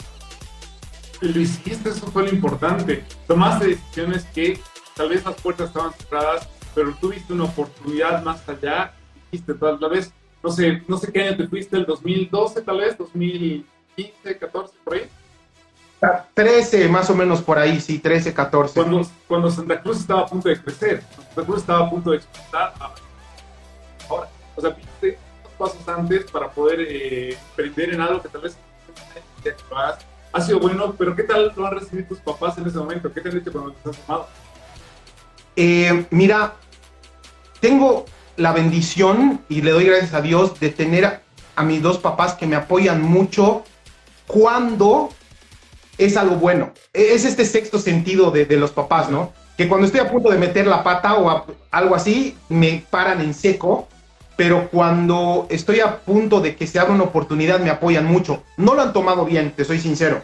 Lo 1.22 1.40
hiciste, 1.40 1.90
eso 1.90 2.08
fue 2.08 2.24
lo 2.24 2.30
importante. 2.30 3.04
Tomaste 3.28 3.68
decisiones 3.68 4.26
que 4.34 4.60
tal 4.96 5.10
vez 5.10 5.26
las 5.26 5.36
puertas 5.36 5.68
estaban 5.68 5.94
cerradas, 5.94 6.48
pero 6.74 6.94
tuviste 6.96 7.34
una 7.34 7.46
oportunidad 7.46 8.24
más 8.24 8.48
allá. 8.48 8.94
Dijiste, 9.32 9.54
tal 9.54 9.78
vez, 9.90 10.14
no 10.44 10.52
sé, 10.52 10.84
no 10.88 10.98
sé 10.98 11.12
qué 11.12 11.24
año 11.24 11.38
te 11.38 11.48
fuiste, 11.48 11.78
el 11.78 11.86
2012 11.86 12.62
tal 12.62 12.78
vez, 12.78 12.98
2015, 12.98 14.38
14, 14.38 14.74
por 14.84 14.94
ahí. 14.94 15.10
13, 16.34 16.88
más 16.88 17.10
o 17.10 17.16
menos 17.16 17.42
por 17.42 17.60
ahí, 17.60 17.82
sí, 17.82 18.00
13, 18.00 18.34
14. 18.34 18.74
Cuando, 18.74 19.02
cuando 19.28 19.52
Santa 19.52 19.82
Cruz 19.82 20.00
estaba 20.00 20.22
a 20.22 20.26
punto 20.26 20.48
de 20.48 20.62
crecer, 20.62 21.04
Santa 21.16 21.44
Cruz 21.44 21.60
estaba 21.60 21.86
a 21.86 21.90
punto 21.90 22.12
de 22.12 22.18
explotar. 22.18 22.74
Ahora, 24.10 24.30
o 24.56 24.62
sea, 24.62 24.70
dos 24.70 25.54
pasos 25.58 25.88
antes 25.88 26.32
para 26.32 26.50
poder 26.50 26.80
eh, 26.82 27.38
en 27.58 28.02
algo 28.02 28.22
que 28.22 28.30
tal 28.30 28.42
vez 28.42 28.58
ha 30.32 30.42
sido 30.42 30.60
bueno, 30.60 30.96
pero 30.98 31.16
¿qué 31.16 31.24
tal 31.24 31.52
lo 31.56 31.66
han 31.66 31.80
recibido 31.80 32.08
tus 32.08 32.20
papás 32.20 32.58
en 32.58 32.68
ese 32.68 32.78
momento? 32.78 33.12
¿Qué 33.12 33.22
te 33.22 33.30
han 33.30 33.36
dicho 33.36 33.52
cuando 33.52 33.74
te 33.74 33.90
has 33.90 33.98
formado? 33.98 34.28
Eh, 35.56 36.06
mira, 36.12 36.54
tengo 37.60 38.06
la 38.38 38.54
bendición 38.54 39.42
y 39.50 39.62
le 39.62 39.72
doy 39.72 39.86
gracias 39.86 40.14
a 40.14 40.22
Dios 40.22 40.60
de 40.60 40.70
tener 40.70 41.22
a 41.56 41.64
mis 41.64 41.82
dos 41.82 41.98
papás 41.98 42.36
que 42.36 42.48
me 42.48 42.56
apoyan 42.56 43.02
mucho 43.02 43.64
cuando 44.28 45.10
es 46.00 46.18
algo 46.18 46.38
bueno. 46.38 46.72
E-, 46.94 47.14
es 47.14 47.26
este 47.26 47.46
sexto 47.46 47.78
sentido 47.78 48.32
de, 48.32 48.46
los 48.58 48.72
papás, 48.72 49.10
¿no? 49.12 49.32
Que 49.58 49.68
cuando 49.68 49.86
estoy 49.86 50.00
a 50.02 50.10
punto 50.10 50.30
de 50.30 50.38
meter 50.38 50.66
la 50.66 50.84
pata 50.84 51.16
o 51.16 51.46
algo 51.70 51.96
así, 51.96 52.36
me 52.48 52.84
paran 52.90 53.22
en 53.22 53.34
seco, 53.34 53.88
pero 54.38 54.70
cuando 54.70 55.46
estoy 55.50 55.82
a 55.82 55.98
punto 56.00 56.40
de 56.40 56.56
que 56.56 56.66
se 56.66 56.80
abra 56.80 56.94
una 56.94 57.04
oportunidad, 57.04 57.60
me 57.60 57.70
apoyan 57.70 58.06
mucho. 58.06 58.42
No 58.56 58.74
lo 58.74 58.82
han 58.82 58.94
tomado 58.94 59.26
bien, 59.26 59.52
te 59.52 59.66
soy 59.66 59.80
sincero. 59.80 60.24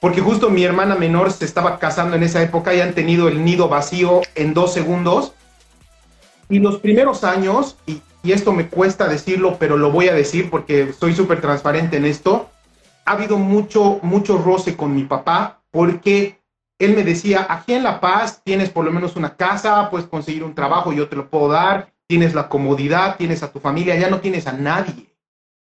Porque 0.00 0.20
justo 0.20 0.48
mi 0.48 0.62
hermana 0.62 0.94
menor 0.94 1.32
se 1.32 1.44
estaba 1.44 1.80
casando 1.80 2.14
en 2.14 2.22
esa 2.22 2.40
época 2.40 2.72
y 2.72 2.80
han 2.80 2.94
tenido 2.94 3.26
el 3.26 3.44
nido 3.44 3.68
vacío 3.68 4.20
en 4.36 4.54
dos 4.54 4.72
segundos. 4.72 5.32
Y 6.48 6.60
los 6.60 6.78
primeros 6.78 7.24
años, 7.24 7.76
y, 7.84 8.00
y 8.22 8.30
esto 8.30 8.52
me 8.52 8.68
cuesta 8.68 9.08
decirlo, 9.08 9.56
pero 9.58 9.76
lo 9.76 9.90
voy 9.90 10.08
a 10.08 10.14
decir 10.14 10.50
porque 10.50 10.92
soy 10.98 11.16
súper 11.16 11.40
transparente 11.40 11.96
en 11.96 12.04
esto, 12.04 12.48
ha 13.08 13.12
habido 13.12 13.38
mucho, 13.38 14.00
mucho 14.02 14.36
roce 14.36 14.76
con 14.76 14.94
mi 14.94 15.04
papá 15.04 15.62
porque 15.70 16.42
él 16.78 16.94
me 16.94 17.04
decía, 17.04 17.46
aquí 17.48 17.72
en 17.72 17.82
La 17.82 18.00
Paz 18.00 18.42
tienes 18.44 18.68
por 18.68 18.84
lo 18.84 18.92
menos 18.92 19.16
una 19.16 19.34
casa, 19.34 19.88
puedes 19.90 20.06
conseguir 20.06 20.44
un 20.44 20.54
trabajo, 20.54 20.92
yo 20.92 21.08
te 21.08 21.16
lo 21.16 21.30
puedo 21.30 21.48
dar, 21.48 21.94
tienes 22.06 22.34
la 22.34 22.50
comodidad, 22.50 23.16
tienes 23.16 23.42
a 23.42 23.50
tu 23.50 23.60
familia, 23.60 23.96
ya 23.96 24.10
no 24.10 24.20
tienes 24.20 24.46
a 24.46 24.52
nadie. 24.52 25.16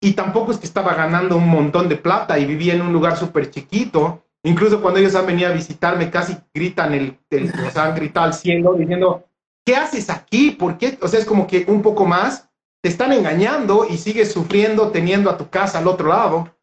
Y 0.01 0.13
tampoco 0.13 0.53
es 0.53 0.59
que 0.59 0.67
estaba 0.67 0.95
ganando 0.95 1.37
un 1.37 1.49
montón 1.49 1.89
de 1.89 1.97
plata 1.97 2.39
y 2.39 2.45
vivía 2.45 2.75
en 2.75 2.83
un 2.83 2.93
lugar 2.93 3.17
súper 3.17 3.51
chiquito. 3.51 4.25
Incluso 4.45 4.81
cuando 4.81 5.01
ellos 5.01 5.17
han 5.17 5.27
venido 5.27 5.51
a 5.51 5.55
visitarme, 5.55 6.11
casi 6.11 6.37
gritan 6.55 6.95
el, 6.95 7.19
el 7.31 7.51
o 7.51 7.71
sea, 7.71 7.87
han 7.87 7.97
gritado 7.97 8.27
al 8.27 8.35
cielo 8.35 8.75
diciendo, 8.75 9.25
¿qué 9.67 9.75
haces 9.75 10.09
aquí? 10.09 10.53
¿Por 10.53 10.79
qué? 10.79 10.99
O 11.03 11.09
sea, 11.09 11.19
es 11.19 11.27
como 11.27 11.49
que 11.49 11.65
un 11.67 11.83
poco 11.83 12.07
más 12.07 12.49
te 12.81 12.89
están 12.91 13.13
engañando 13.13 13.87
y 13.89 13.97
sigues 13.97 14.31
sufriendo 14.31 14.91
teniendo 14.91 15.31
a 15.31 15.37
tu 15.37 15.49
casa 15.49 15.79
al 15.79 15.89
otro 15.89 16.09
lado. 16.09 16.54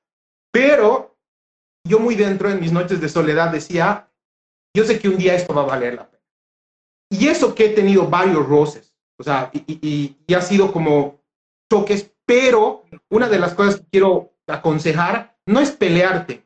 Pero 0.52 1.18
yo 1.88 2.00
muy 2.00 2.16
dentro 2.16 2.50
en 2.50 2.60
mis 2.60 2.72
noches 2.72 3.02
de 3.02 3.10
soledad 3.10 3.52
decía, 3.52 4.10
yo 4.76 4.86
sé 4.86 5.00
que 5.00 5.10
un 5.10 5.18
día 5.18 5.36
esto 5.36 5.54
va 5.54 5.64
a 5.64 5.68
valer 5.68 5.96
la 5.96 6.10
pena. 6.10 6.24
Y 7.10 7.28
eso 7.28 7.54
que 7.56 7.66
he 7.66 7.70
tenido 7.70 8.08
varios 8.08 8.48
roces, 8.48 8.96
o 9.20 9.24
sea, 9.24 9.52
y, 9.54 10.16
ha 10.34 10.42
sido 10.42 10.72
como 10.72 11.22
choques, 11.72 12.12
pero 12.26 12.86
una 13.10 13.28
de 13.28 13.40
las 13.40 13.54
cosas 13.54 13.82
que 13.82 13.88
quiero 13.92 14.34
aconsejar 14.48 15.38
no 15.46 15.60
es 15.60 15.72
pelearte, 15.72 16.46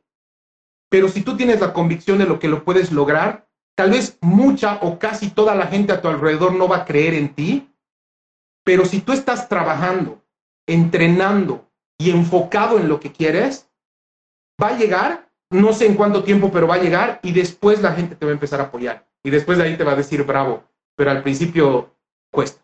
pero 0.90 1.08
si 1.10 1.22
tú 1.22 1.38
tienes 1.38 1.60
la 1.60 1.74
convicción 1.74 2.18
de 2.18 2.26
lo 2.26 2.40
que 2.40 2.48
lo 2.48 2.64
puedes 2.64 2.92
lograr, 2.92 3.48
tal 3.76 3.92
vez 3.92 4.18
mucha 4.22 4.80
o 4.82 4.98
casi 4.98 5.30
toda 5.30 5.54
la 5.54 5.68
gente 5.68 5.94
a 5.94 6.02
tu 6.02 6.08
alrededor 6.08 6.54
no 6.56 6.68
va 6.68 6.78
a 6.78 6.86
creer 6.86 7.14
en 7.14 7.34
ti, 7.36 7.70
pero 8.64 8.86
si 8.86 9.02
tú 9.02 9.12
estás 9.12 9.48
trabajando, 9.48 10.24
entrenando 10.68 11.70
y 12.00 12.10
enfocado 12.10 12.80
en 12.80 12.90
lo 12.90 13.00
que 13.00 13.12
quieres, 13.12 13.65
va 14.62 14.70
a 14.70 14.78
llegar, 14.78 15.30
no 15.50 15.74
sé 15.74 15.86
en 15.86 15.96
cuánto 15.96 16.24
tiempo, 16.24 16.52
pero 16.52 16.68
va 16.68 16.76
a 16.76 16.82
llegar 16.82 17.20
y 17.24 17.32
después 17.32 17.82
la 17.82 17.94
gente 17.94 18.16
te 18.16 18.26
va 18.26 18.32
a 18.32 18.34
empezar 18.34 18.60
a 18.60 18.66
apoyar. 18.66 19.08
Y 19.24 19.30
después 19.30 19.58
de 19.58 19.66
ahí 19.66 19.78
te 19.78 19.84
va 19.84 19.94
a 19.94 19.98
decir 19.98 20.24
bravo, 20.24 20.64
pero 20.96 21.12
al 21.12 21.24
principio 21.24 21.96
cuesta. 22.32 22.64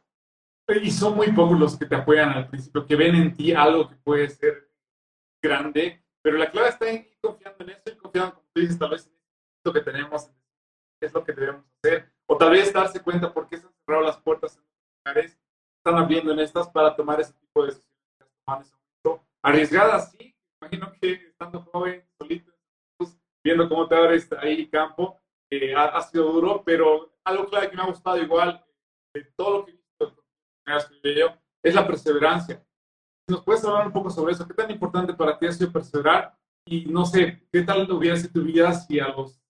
Y 0.82 0.92
son 0.92 1.16
muy 1.16 1.32
pocos 1.32 1.60
los 1.60 1.78
que 1.78 1.86
te 1.86 1.96
apoyan 1.96 2.30
al 2.30 2.48
principio, 2.48 2.86
que 2.86 2.96
ven 2.96 3.16
en 3.16 3.36
ti 3.36 3.52
algo 3.52 3.90
que 3.90 3.96
puede 3.96 4.30
ser 4.30 4.72
grande, 5.44 6.04
pero 6.22 6.38
la 6.38 6.50
clave 6.50 6.70
está 6.70 6.90
en 6.90 6.98
ir 6.98 7.18
confiando 7.20 7.64
en 7.64 7.70
eso 7.72 7.84
y 7.88 7.98
confiando, 7.98 8.36
como 8.36 8.48
tú 8.54 8.62
dices, 8.62 8.80
tal 8.80 8.92
vez 8.92 9.08
en 9.08 9.14
esto 9.14 9.74
que 9.74 9.82
tenemos, 9.82 10.32
es 11.02 11.14
lo 11.14 11.24
que 11.24 11.34
debemos 11.34 11.66
hacer, 11.84 12.14
o 12.28 12.38
tal 12.38 12.52
vez 12.52 12.72
darse 12.72 13.02
cuenta 13.02 13.34
por 13.34 13.50
qué 13.50 13.58
se 13.58 13.66
han 13.66 13.74
cerrado 13.86 14.06
las 14.06 14.18
puertas 14.18 14.56
en 14.56 14.62
los 14.62 14.72
lugares, 15.04 15.40
están 15.78 16.02
abriendo 16.02 16.32
en 16.32 16.40
estas 16.40 16.70
para 16.70 16.96
tomar 16.96 17.20
ese 17.20 17.34
tipo 17.34 17.64
de 17.64 17.72
decisiones 17.72 17.92
arriesgadas, 19.44 20.12
sí, 20.12 20.31
imagino 20.62 20.94
que 21.00 21.13
estando 21.30 21.62
joven, 21.62 22.06
solito, 22.20 22.51
viendo 23.44 23.68
cómo 23.68 23.88
te 23.88 23.96
abres 23.96 24.32
ahí 24.34 24.68
campo, 24.68 25.20
eh, 25.50 25.74
ha, 25.75 26.01
sido 26.01 26.32
duro, 26.32 26.63
pero 26.63 27.13
algo 27.25 27.48
clave 27.48 27.70
que 27.70 27.75
me 27.75 27.82
ha 27.82 27.88
gustado 27.88 28.18
igual 28.18 28.63
de 29.13 29.24
todo 29.36 29.58
lo 29.58 29.65
que 29.65 29.72
he 29.72 29.75
visto 29.75 30.18
es 31.63 31.75
la 31.75 31.86
perseverancia. 31.86 32.63
¿Nos 33.27 33.44
puedes 33.44 33.63
hablar 33.65 33.88
un 33.88 33.94
poco 33.94 34.10
sobre 34.10 34.34
eso? 34.34 34.48
¿Qué 34.48 34.53
tan 34.53 34.72
importante 34.72 35.13
para 35.13 35.38
ti 35.38 35.48
ha 35.48 35.51
sido 35.51 35.72
perseverar? 35.72 36.38
Y 36.65 36.86
no 36.86 37.06
sé, 37.06 37.46
¿qué 37.51 37.63
tal 37.63 37.89
hubiera 37.91 38.15
sido 38.15 38.34
tu 38.34 38.44
vida 38.44 38.72
si 38.74 39.00
a 39.00 39.10
los 39.10 39.41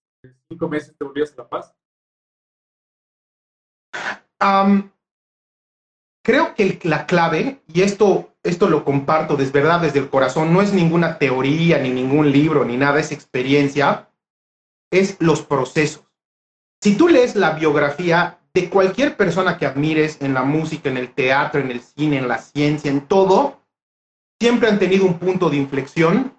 cinco 0.49 0.67
meses 0.67 0.95
te 0.97 1.03
volvías 1.03 1.33
a 1.33 1.41
La 1.41 1.49
Paz? 1.49 1.75
Creo 6.23 6.55
que 6.55 6.79
la 6.83 7.05
clave, 7.05 7.61
y 7.67 7.81
esto 7.81 8.31
esto 8.43 8.67
lo 8.69 8.83
comparto 8.83 9.37
desde 9.37 9.51
verdad 9.51 9.81
desde 9.81 9.99
el 9.99 10.09
corazón, 10.09 10.51
no 10.51 10.61
es 10.61 10.73
ninguna 10.73 11.19
teoría, 11.19 11.77
ni 11.77 11.89
ningún 11.89 12.31
libro, 12.31 12.65
ni 12.65 12.75
nada, 12.75 12.99
es 12.99 13.11
experiencia, 13.11 14.09
es 14.91 15.17
los 15.19 15.41
procesos. 15.41 16.03
Si 16.81 16.95
tú 16.95 17.07
lees 17.07 17.35
la 17.35 17.51
biografía 17.51 18.39
de 18.53 18.69
cualquier 18.69 19.15
persona 19.15 19.57
que 19.57 19.67
admires 19.67 20.17
en 20.21 20.33
la 20.33 20.43
música, 20.43 20.89
en 20.89 20.97
el 20.97 21.13
teatro, 21.13 21.61
en 21.61 21.69
el 21.69 21.81
cine, 21.81 22.17
en 22.17 22.27
la 22.27 22.39
ciencia, 22.39 22.89
en 22.89 23.01
todo, 23.01 23.61
siempre 24.39 24.69
han 24.69 24.79
tenido 24.79 25.05
un 25.05 25.19
punto 25.19 25.49
de 25.49 25.57
inflexión 25.57 26.35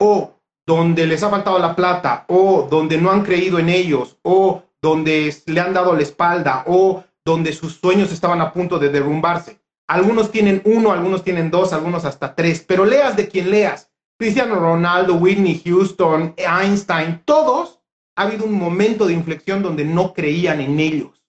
o 0.00 0.34
donde 0.66 1.06
les 1.06 1.22
ha 1.22 1.28
faltado 1.28 1.58
la 1.58 1.76
plata 1.76 2.24
o 2.28 2.66
donde 2.70 2.96
no 2.96 3.10
han 3.10 3.22
creído 3.22 3.58
en 3.58 3.68
ellos 3.68 4.16
o 4.22 4.62
donde 4.80 5.34
le 5.46 5.60
han 5.60 5.74
dado 5.74 5.94
la 5.94 6.02
espalda 6.02 6.64
o 6.66 7.04
donde 7.24 7.52
sus 7.52 7.74
sueños 7.74 8.12
estaban 8.12 8.40
a 8.40 8.52
punto 8.52 8.78
de 8.78 8.88
derrumbarse. 8.88 9.60
Algunos 9.88 10.30
tienen 10.30 10.62
uno, 10.64 10.92
algunos 10.92 11.22
tienen 11.22 11.50
dos, 11.50 11.72
algunos 11.72 12.04
hasta 12.04 12.34
tres, 12.34 12.64
pero 12.66 12.84
leas 12.84 13.16
de 13.16 13.28
quien 13.28 13.50
leas. 13.50 13.90
Cristiano 14.18 14.56
Ronaldo, 14.56 15.14
Whitney 15.14 15.60
Houston, 15.64 16.34
Einstein, 16.36 17.22
todos 17.24 17.80
ha 18.16 18.22
habido 18.22 18.44
un 18.44 18.54
momento 18.54 19.06
de 19.06 19.14
inflexión 19.14 19.62
donde 19.62 19.84
no 19.84 20.12
creían 20.12 20.60
en 20.60 20.78
ellos. 20.78 21.22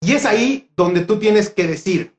Y 0.00 0.12
es 0.12 0.26
ahí 0.26 0.70
donde 0.76 1.02
tú 1.02 1.18
tienes 1.18 1.50
que 1.50 1.66
decir, 1.66 2.16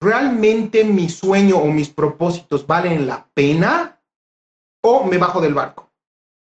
¿realmente 0.00 0.84
mi 0.84 1.08
sueño 1.08 1.58
o 1.58 1.66
mis 1.66 1.88
propósitos 1.88 2.66
valen 2.66 3.06
la 3.06 3.28
pena 3.34 4.00
o 4.82 5.04
me 5.04 5.18
bajo 5.18 5.40
del 5.40 5.54
barco? 5.54 5.90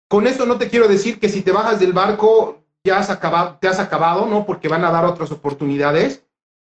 Con 0.08 0.26
esto 0.26 0.46
no 0.46 0.58
te 0.58 0.68
quiero 0.68 0.88
decir 0.88 1.20
que 1.20 1.28
si 1.28 1.42
te 1.42 1.52
bajas 1.52 1.80
del 1.80 1.92
barco 1.92 2.59
ya 2.84 2.98
has 2.98 3.10
acabado, 3.10 3.58
te 3.60 3.68
has 3.68 3.78
acabado, 3.78 4.26
¿no? 4.26 4.46
Porque 4.46 4.68
van 4.68 4.84
a 4.84 4.90
dar 4.90 5.04
otras 5.04 5.30
oportunidades. 5.32 6.24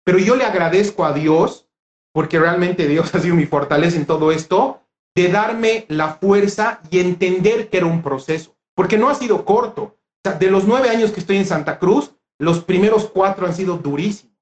Pero 0.03 0.19
yo 0.19 0.35
le 0.35 0.45
agradezco 0.45 1.05
a 1.05 1.13
Dios, 1.13 1.67
porque 2.13 2.39
realmente 2.39 2.87
Dios 2.87 3.13
ha 3.15 3.19
sido 3.19 3.35
mi 3.35 3.45
fortaleza 3.45 3.97
en 3.97 4.05
todo 4.05 4.31
esto, 4.31 4.81
de 5.15 5.29
darme 5.29 5.85
la 5.87 6.15
fuerza 6.15 6.81
y 6.89 6.99
entender 6.99 7.69
que 7.69 7.77
era 7.77 7.85
un 7.85 8.01
proceso, 8.01 8.55
porque 8.75 8.97
no 8.97 9.09
ha 9.09 9.15
sido 9.15 9.45
corto. 9.45 9.97
de 10.39 10.51
los 10.51 10.65
nueve 10.65 10.89
años 10.89 11.11
que 11.11 11.21
estoy 11.21 11.37
en 11.37 11.45
Santa 11.45 11.79
Cruz, 11.79 12.11
los 12.37 12.63
primeros 12.63 13.05
cuatro 13.05 13.47
han 13.47 13.55
sido 13.55 13.77
durísimos. 13.77 14.35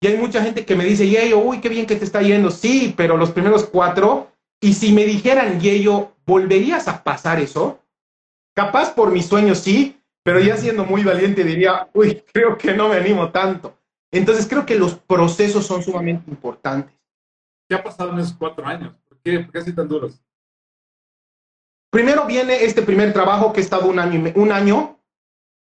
Y 0.00 0.08
hay 0.08 0.16
mucha 0.16 0.42
gente 0.42 0.64
que 0.64 0.74
me 0.74 0.84
dice, 0.84 1.08
Yeyo, 1.08 1.38
uy, 1.38 1.60
qué 1.60 1.68
bien 1.68 1.86
que 1.86 1.96
te 1.96 2.04
está 2.04 2.22
yendo. 2.22 2.50
Sí, 2.50 2.92
pero 2.96 3.16
los 3.16 3.30
primeros 3.30 3.64
cuatro, 3.64 4.32
y 4.60 4.74
si 4.74 4.92
me 4.92 5.04
dijeran, 5.04 5.60
Yeyo, 5.60 6.12
¿volverías 6.26 6.88
a 6.88 7.04
pasar 7.04 7.40
eso? 7.40 7.80
Capaz 8.54 8.94
por 8.94 9.12
mis 9.12 9.26
sueños 9.26 9.58
sí, 9.58 10.01
pero 10.22 10.38
ya 10.38 10.56
siendo 10.56 10.84
muy 10.84 11.02
valiente 11.02 11.44
diría, 11.44 11.88
uy, 11.92 12.22
creo 12.32 12.56
que 12.56 12.74
no 12.74 12.88
me 12.88 12.96
animo 12.96 13.30
tanto. 13.30 13.76
Entonces 14.10 14.46
creo 14.46 14.64
que 14.64 14.78
los 14.78 14.94
procesos 14.94 15.66
son 15.66 15.82
sumamente 15.82 16.30
importantes. 16.30 16.94
¿Qué 17.68 17.74
ha 17.74 17.82
pasado 17.82 18.12
en 18.12 18.20
esos 18.20 18.34
cuatro 18.34 18.64
años? 18.66 18.94
¿Por 19.08 19.18
qué, 19.18 19.40
¿Por 19.40 19.52
qué 19.52 19.58
así 19.58 19.72
tan 19.72 19.88
duros? 19.88 20.22
Primero 21.90 22.26
viene 22.26 22.64
este 22.64 22.82
primer 22.82 23.12
trabajo 23.12 23.52
que 23.52 23.60
he 23.60 23.64
estado 23.64 23.86
un 23.88 23.98
año, 23.98 24.32
un 24.36 24.52
año 24.52 24.98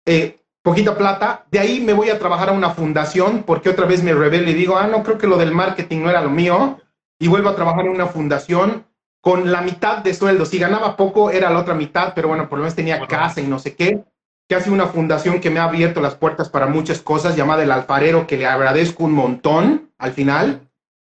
eh, 0.06 0.40
poquita 0.62 0.96
plata. 0.96 1.46
De 1.50 1.58
ahí 1.58 1.80
me 1.80 1.92
voy 1.92 2.10
a 2.10 2.18
trabajar 2.18 2.50
a 2.50 2.52
una 2.52 2.70
fundación 2.70 3.44
porque 3.44 3.70
otra 3.70 3.86
vez 3.86 4.02
me 4.02 4.12
rebelo 4.12 4.50
y 4.50 4.54
digo, 4.54 4.76
ah, 4.76 4.86
no, 4.86 5.02
creo 5.02 5.18
que 5.18 5.26
lo 5.26 5.38
del 5.38 5.52
marketing 5.52 6.02
no 6.02 6.10
era 6.10 6.20
lo 6.20 6.30
mío. 6.30 6.80
Y 7.18 7.28
vuelvo 7.28 7.48
a 7.48 7.56
trabajar 7.56 7.86
en 7.86 7.92
una 7.92 8.06
fundación 8.06 8.84
con 9.20 9.50
la 9.50 9.62
mitad 9.62 9.98
de 9.98 10.14
sueldo. 10.14 10.44
Si 10.44 10.58
ganaba 10.58 10.96
poco, 10.96 11.30
era 11.30 11.48
la 11.50 11.60
otra 11.60 11.74
mitad, 11.74 12.12
pero 12.14 12.28
bueno, 12.28 12.48
por 12.48 12.58
lo 12.58 12.64
menos 12.64 12.74
tenía 12.74 13.06
casa 13.06 13.40
y 13.40 13.46
no 13.46 13.58
sé 13.58 13.76
qué 13.76 14.04
que 14.52 14.56
hace 14.56 14.70
una 14.70 14.88
fundación 14.88 15.40
que 15.40 15.48
me 15.48 15.60
ha 15.60 15.64
abierto 15.64 16.02
las 16.02 16.14
puertas 16.14 16.50
para 16.50 16.66
muchas 16.66 17.00
cosas, 17.00 17.36
llamada 17.36 17.62
El 17.62 17.70
Alfarero, 17.70 18.26
que 18.26 18.36
le 18.36 18.44
agradezco 18.44 19.04
un 19.04 19.12
montón 19.12 19.90
al 19.96 20.12
final. 20.12 20.68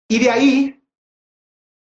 Y 0.09 0.21
de 0.21 0.31
ahí 0.31 0.85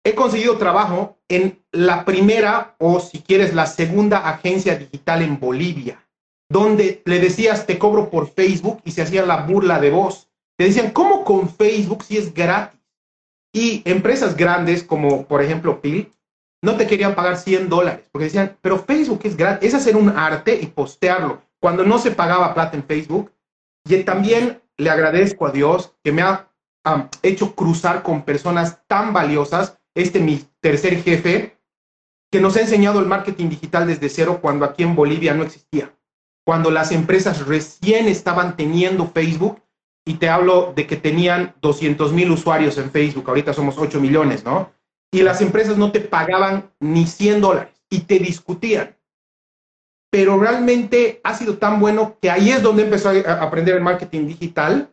he 0.03 0.13
conseguido 0.13 0.59
trabajo 0.59 1.17
en 1.29 1.59
la 1.71 2.05
primera 2.05 2.75
o 2.77 2.99
si 2.99 3.23
quieres 3.23 3.55
la 3.55 3.65
segunda 3.65 4.29
agencia 4.29 4.77
digital 4.77 5.23
en 5.23 5.39
Bolivia, 5.39 6.07
donde 6.47 7.01
le 7.05 7.17
decías 7.17 7.65
te 7.65 7.79
cobro 7.79 8.11
por 8.11 8.29
Facebook 8.29 8.79
y 8.85 8.91
se 8.91 9.01
hacía 9.01 9.25
la 9.25 9.37
burla 9.37 9.79
de 9.79 9.89
vos. 9.89 10.29
Te 10.59 10.65
decían, 10.65 10.91
¿cómo 10.91 11.23
con 11.23 11.49
Facebook 11.49 12.03
si 12.03 12.17
es 12.17 12.35
gratis? 12.35 12.79
Y 13.51 13.81
empresas 13.85 14.37
grandes 14.37 14.83
como 14.83 15.25
por 15.25 15.41
ejemplo 15.41 15.81
PIL 15.81 16.11
no 16.61 16.77
te 16.77 16.87
querían 16.87 17.15
pagar 17.15 17.37
100 17.37 17.69
dólares 17.69 18.07
porque 18.11 18.25
decían, 18.25 18.57
pero 18.61 18.79
Facebook 18.79 19.21
es 19.23 19.35
gratis, 19.35 19.69
es 19.69 19.75
hacer 19.75 19.95
un 19.95 20.09
arte 20.09 20.59
y 20.61 20.67
postearlo. 20.67 21.41
Cuando 21.59 21.83
no 21.83 21.97
se 21.99 22.11
pagaba 22.11 22.53
plata 22.53 22.77
en 22.77 22.83
Facebook, 22.83 23.31
y 23.85 24.03
también 24.03 24.61
le 24.77 24.89
agradezco 24.89 25.45
a 25.45 25.51
Dios 25.51 25.95
que 26.03 26.11
me 26.11 26.21
ha 26.21 26.47
hecho 27.23 27.55
cruzar 27.55 28.03
con 28.03 28.23
personas 28.23 28.79
tan 28.87 29.13
valiosas. 29.13 29.77
Este 29.93 30.19
mi 30.19 30.43
tercer 30.59 31.01
jefe, 31.03 31.57
que 32.31 32.39
nos 32.39 32.55
ha 32.55 32.61
enseñado 32.61 32.99
el 32.99 33.07
marketing 33.07 33.49
digital 33.49 33.87
desde 33.87 34.09
cero 34.09 34.39
cuando 34.41 34.65
aquí 34.65 34.83
en 34.83 34.95
Bolivia 34.95 35.33
no 35.33 35.43
existía. 35.43 35.93
Cuando 36.45 36.71
las 36.71 36.91
empresas 36.91 37.45
recién 37.45 38.07
estaban 38.07 38.55
teniendo 38.55 39.07
Facebook, 39.07 39.61
y 40.05 40.15
te 40.15 40.29
hablo 40.29 40.73
de 40.75 40.87
que 40.87 40.95
tenían 40.95 41.53
200 41.61 42.11
mil 42.13 42.31
usuarios 42.31 42.77
en 42.77 42.89
Facebook, 42.89 43.25
ahorita 43.27 43.53
somos 43.53 43.77
8 43.77 43.99
millones, 43.99 44.43
¿no? 44.43 44.71
Y 45.11 45.23
las 45.23 45.41
empresas 45.41 45.77
no 45.77 45.91
te 45.91 45.99
pagaban 45.99 46.71
ni 46.79 47.05
100 47.05 47.41
dólares 47.41 47.83
y 47.89 48.01
te 48.01 48.19
discutían 48.19 48.95
pero 50.11 50.37
realmente 50.37 51.21
ha 51.23 51.33
sido 51.33 51.57
tan 51.57 51.79
bueno 51.79 52.17
que 52.21 52.29
ahí 52.29 52.51
es 52.51 52.61
donde 52.61 52.83
empezó 52.83 53.09
a 53.09 53.41
aprender 53.41 53.75
el 53.75 53.81
marketing 53.81 54.27
digital. 54.27 54.91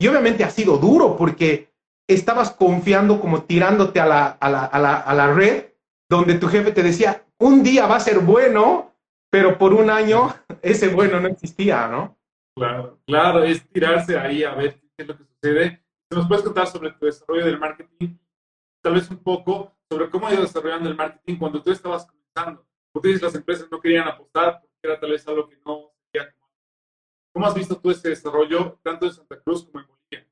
Y 0.00 0.06
obviamente 0.06 0.44
ha 0.44 0.50
sido 0.50 0.78
duro 0.78 1.16
porque 1.16 1.72
estabas 2.08 2.52
confiando 2.52 3.20
como 3.20 3.42
tirándote 3.42 4.00
a 4.00 4.06
la, 4.06 4.26
a 4.26 4.48
la, 4.48 4.64
a 4.64 4.78
la, 4.78 4.96
a 4.96 5.14
la 5.14 5.32
red 5.34 5.66
donde 6.08 6.34
tu 6.34 6.46
jefe 6.46 6.70
te 6.70 6.82
decía, 6.82 7.24
un 7.38 7.62
día 7.62 7.86
va 7.86 7.96
a 7.96 8.00
ser 8.00 8.20
bueno, 8.20 8.94
pero 9.30 9.58
por 9.58 9.74
un 9.74 9.90
año 9.90 10.32
ese 10.62 10.88
bueno 10.88 11.18
no 11.18 11.28
existía, 11.28 11.88
¿no? 11.88 12.16
Claro, 12.56 13.00
claro, 13.06 13.42
es 13.42 13.66
tirarse 13.68 14.16
ahí 14.16 14.44
a 14.44 14.54
ver 14.54 14.74
qué 14.96 15.02
es 15.02 15.08
lo 15.08 15.16
que 15.16 15.24
sucede. 15.24 15.82
¿Nos 16.10 16.28
puedes 16.28 16.44
contar 16.44 16.66
sobre 16.68 16.92
tu 16.92 17.06
desarrollo 17.06 17.46
del 17.46 17.58
marketing? 17.58 18.16
Tal 18.82 18.94
vez 18.94 19.08
un 19.10 19.18
poco 19.18 19.72
sobre 19.88 20.10
cómo 20.10 20.26
ha 20.26 20.34
ido 20.34 20.42
desarrollando 20.42 20.88
el 20.88 20.96
marketing 20.96 21.36
cuando 21.36 21.62
tú 21.62 21.70
estabas 21.70 22.06
comenzando. 22.06 22.66
Como 22.92 23.02
dices, 23.02 23.22
las 23.22 23.34
empresas 23.34 23.68
no 23.70 23.80
querían 23.80 24.08
apostar 24.08 24.60
porque 24.60 24.76
era 24.82 24.98
tal 24.98 25.10
vez 25.10 25.26
algo 25.26 25.48
que 25.48 25.56
no 25.64 25.92
sería 26.12 26.34
¿Cómo 27.32 27.46
has 27.46 27.54
visto 27.54 27.76
tú 27.78 27.90
ese 27.90 28.10
desarrollo 28.10 28.78
tanto 28.82 29.06
en 29.06 29.12
Santa 29.12 29.40
Cruz 29.40 29.64
como 29.64 29.80
en 29.80 29.86
Bolivia? 29.86 30.28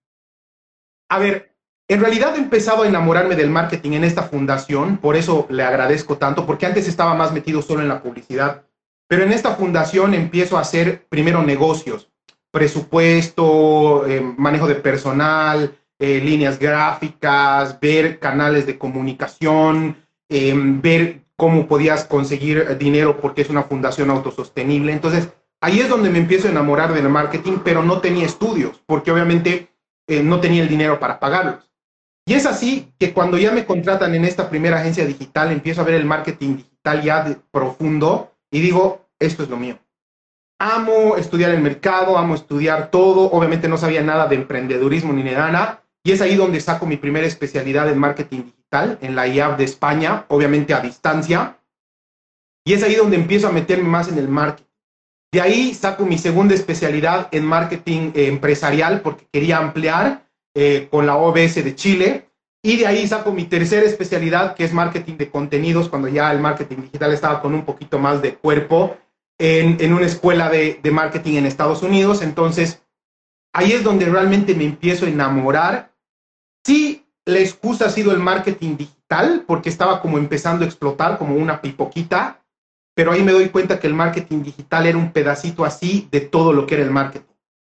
A 1.08 1.18
ver, 1.18 1.54
en 1.88 2.00
realidad 2.00 2.36
he 2.36 2.38
empezado 2.38 2.82
a 2.82 2.88
enamorarme 2.88 3.36
del 3.36 3.50
marketing 3.50 3.92
en 3.92 4.04
esta 4.04 4.22
fundación, 4.22 4.98
por 4.98 5.16
eso 5.16 5.46
le 5.50 5.62
agradezco 5.62 6.18
tanto, 6.18 6.46
porque 6.46 6.66
antes 6.66 6.86
estaba 6.86 7.14
más 7.14 7.32
metido 7.32 7.62
solo 7.62 7.82
en 7.82 7.88
la 7.88 8.02
publicidad, 8.02 8.64
pero 9.08 9.24
en 9.24 9.32
esta 9.32 9.56
fundación 9.56 10.14
empiezo 10.14 10.56
a 10.56 10.60
hacer 10.60 11.08
primero 11.08 11.42
negocios, 11.42 12.10
presupuesto, 12.52 14.06
eh, 14.06 14.20
manejo 14.20 14.68
de 14.68 14.76
personal, 14.76 15.79
eh, 16.00 16.20
líneas 16.24 16.58
gráficas, 16.58 17.78
ver 17.78 18.18
canales 18.18 18.64
de 18.66 18.78
comunicación, 18.78 19.96
eh, 20.30 20.54
ver 20.56 21.20
cómo 21.36 21.68
podías 21.68 22.06
conseguir 22.06 22.78
dinero 22.78 23.20
porque 23.20 23.42
es 23.42 23.50
una 23.50 23.64
fundación 23.64 24.10
autosostenible. 24.10 24.92
Entonces, 24.92 25.28
ahí 25.60 25.80
es 25.80 25.90
donde 25.90 26.08
me 26.08 26.18
empiezo 26.18 26.48
a 26.48 26.52
enamorar 26.52 26.94
del 26.94 27.10
marketing, 27.10 27.58
pero 27.62 27.82
no 27.82 28.00
tenía 28.00 28.24
estudios, 28.24 28.82
porque 28.86 29.12
obviamente 29.12 29.68
eh, 30.08 30.22
no 30.22 30.40
tenía 30.40 30.62
el 30.62 30.68
dinero 30.68 30.98
para 30.98 31.20
pagarlos. 31.20 31.70
Y 32.26 32.32
es 32.32 32.46
así 32.46 32.92
que 32.98 33.12
cuando 33.12 33.36
ya 33.36 33.52
me 33.52 33.66
contratan 33.66 34.14
en 34.14 34.24
esta 34.24 34.48
primera 34.48 34.80
agencia 34.80 35.04
digital, 35.04 35.52
empiezo 35.52 35.82
a 35.82 35.84
ver 35.84 35.96
el 35.96 36.06
marketing 36.06 36.56
digital 36.56 37.02
ya 37.02 37.24
de 37.24 37.36
profundo 37.50 38.32
y 38.50 38.60
digo, 38.60 39.06
esto 39.18 39.42
es 39.42 39.50
lo 39.50 39.58
mío. 39.58 39.78
Amo 40.58 41.16
estudiar 41.16 41.50
el 41.50 41.60
mercado, 41.60 42.16
amo 42.16 42.34
estudiar 42.34 42.90
todo, 42.90 43.30
obviamente 43.32 43.68
no 43.68 43.76
sabía 43.76 44.02
nada 44.02 44.26
de 44.26 44.36
emprendedurismo 44.36 45.12
ni 45.12 45.24
nada, 45.24 45.79
y 46.02 46.12
es 46.12 46.20
ahí 46.20 46.34
donde 46.34 46.60
saco 46.60 46.86
mi 46.86 46.96
primera 46.96 47.26
especialidad 47.26 47.88
en 47.90 47.98
marketing 47.98 48.44
digital 48.44 48.98
en 49.02 49.14
la 49.14 49.26
IAB 49.26 49.56
de 49.56 49.64
España, 49.64 50.24
obviamente 50.28 50.72
a 50.72 50.80
distancia. 50.80 51.58
Y 52.64 52.72
es 52.72 52.82
ahí 52.82 52.94
donde 52.94 53.16
empiezo 53.16 53.48
a 53.48 53.52
meterme 53.52 53.88
más 53.88 54.08
en 54.08 54.18
el 54.18 54.28
marketing. 54.28 54.64
De 55.32 55.40
ahí 55.40 55.74
saco 55.74 56.04
mi 56.04 56.18
segunda 56.18 56.54
especialidad 56.54 57.28
en 57.30 57.44
marketing 57.44 58.10
eh, 58.14 58.26
empresarial 58.26 59.00
porque 59.00 59.26
quería 59.32 59.58
ampliar 59.58 60.26
eh, 60.54 60.88
con 60.90 61.06
la 61.06 61.16
OBS 61.16 61.56
de 61.56 61.74
Chile. 61.74 62.26
Y 62.62 62.76
de 62.76 62.86
ahí 62.86 63.06
saco 63.06 63.32
mi 63.32 63.44
tercera 63.44 63.86
especialidad, 63.86 64.54
que 64.54 64.64
es 64.64 64.72
marketing 64.72 65.16
de 65.16 65.30
contenidos, 65.30 65.88
cuando 65.88 66.08
ya 66.08 66.30
el 66.32 66.40
marketing 66.40 66.82
digital 66.82 67.12
estaba 67.12 67.40
con 67.40 67.54
un 67.54 67.64
poquito 67.64 67.98
más 67.98 68.20
de 68.20 68.34
cuerpo 68.34 68.98
en, 69.38 69.78
en 69.80 69.94
una 69.94 70.06
escuela 70.06 70.50
de, 70.50 70.78
de 70.82 70.90
marketing 70.90 71.36
en 71.36 71.46
Estados 71.46 71.82
Unidos. 71.82 72.20
Entonces, 72.22 72.82
ahí 73.54 73.72
es 73.72 73.82
donde 73.82 74.06
realmente 74.06 74.54
me 74.54 74.64
empiezo 74.64 75.06
a 75.06 75.08
enamorar. 75.08 75.89
Sí, 76.64 77.06
la 77.24 77.38
excusa 77.38 77.86
ha 77.86 77.90
sido 77.90 78.12
el 78.12 78.18
marketing 78.18 78.76
digital, 78.76 79.44
porque 79.46 79.68
estaba 79.68 80.00
como 80.00 80.18
empezando 80.18 80.64
a 80.64 80.68
explotar 80.68 81.18
como 81.18 81.36
una 81.36 81.60
pipoquita, 81.60 82.42
pero 82.94 83.12
ahí 83.12 83.22
me 83.22 83.32
doy 83.32 83.48
cuenta 83.48 83.78
que 83.78 83.86
el 83.86 83.94
marketing 83.94 84.42
digital 84.42 84.86
era 84.86 84.98
un 84.98 85.12
pedacito 85.12 85.64
así 85.64 86.08
de 86.10 86.20
todo 86.20 86.52
lo 86.52 86.66
que 86.66 86.74
era 86.74 86.84
el 86.84 86.90
marketing. 86.90 87.26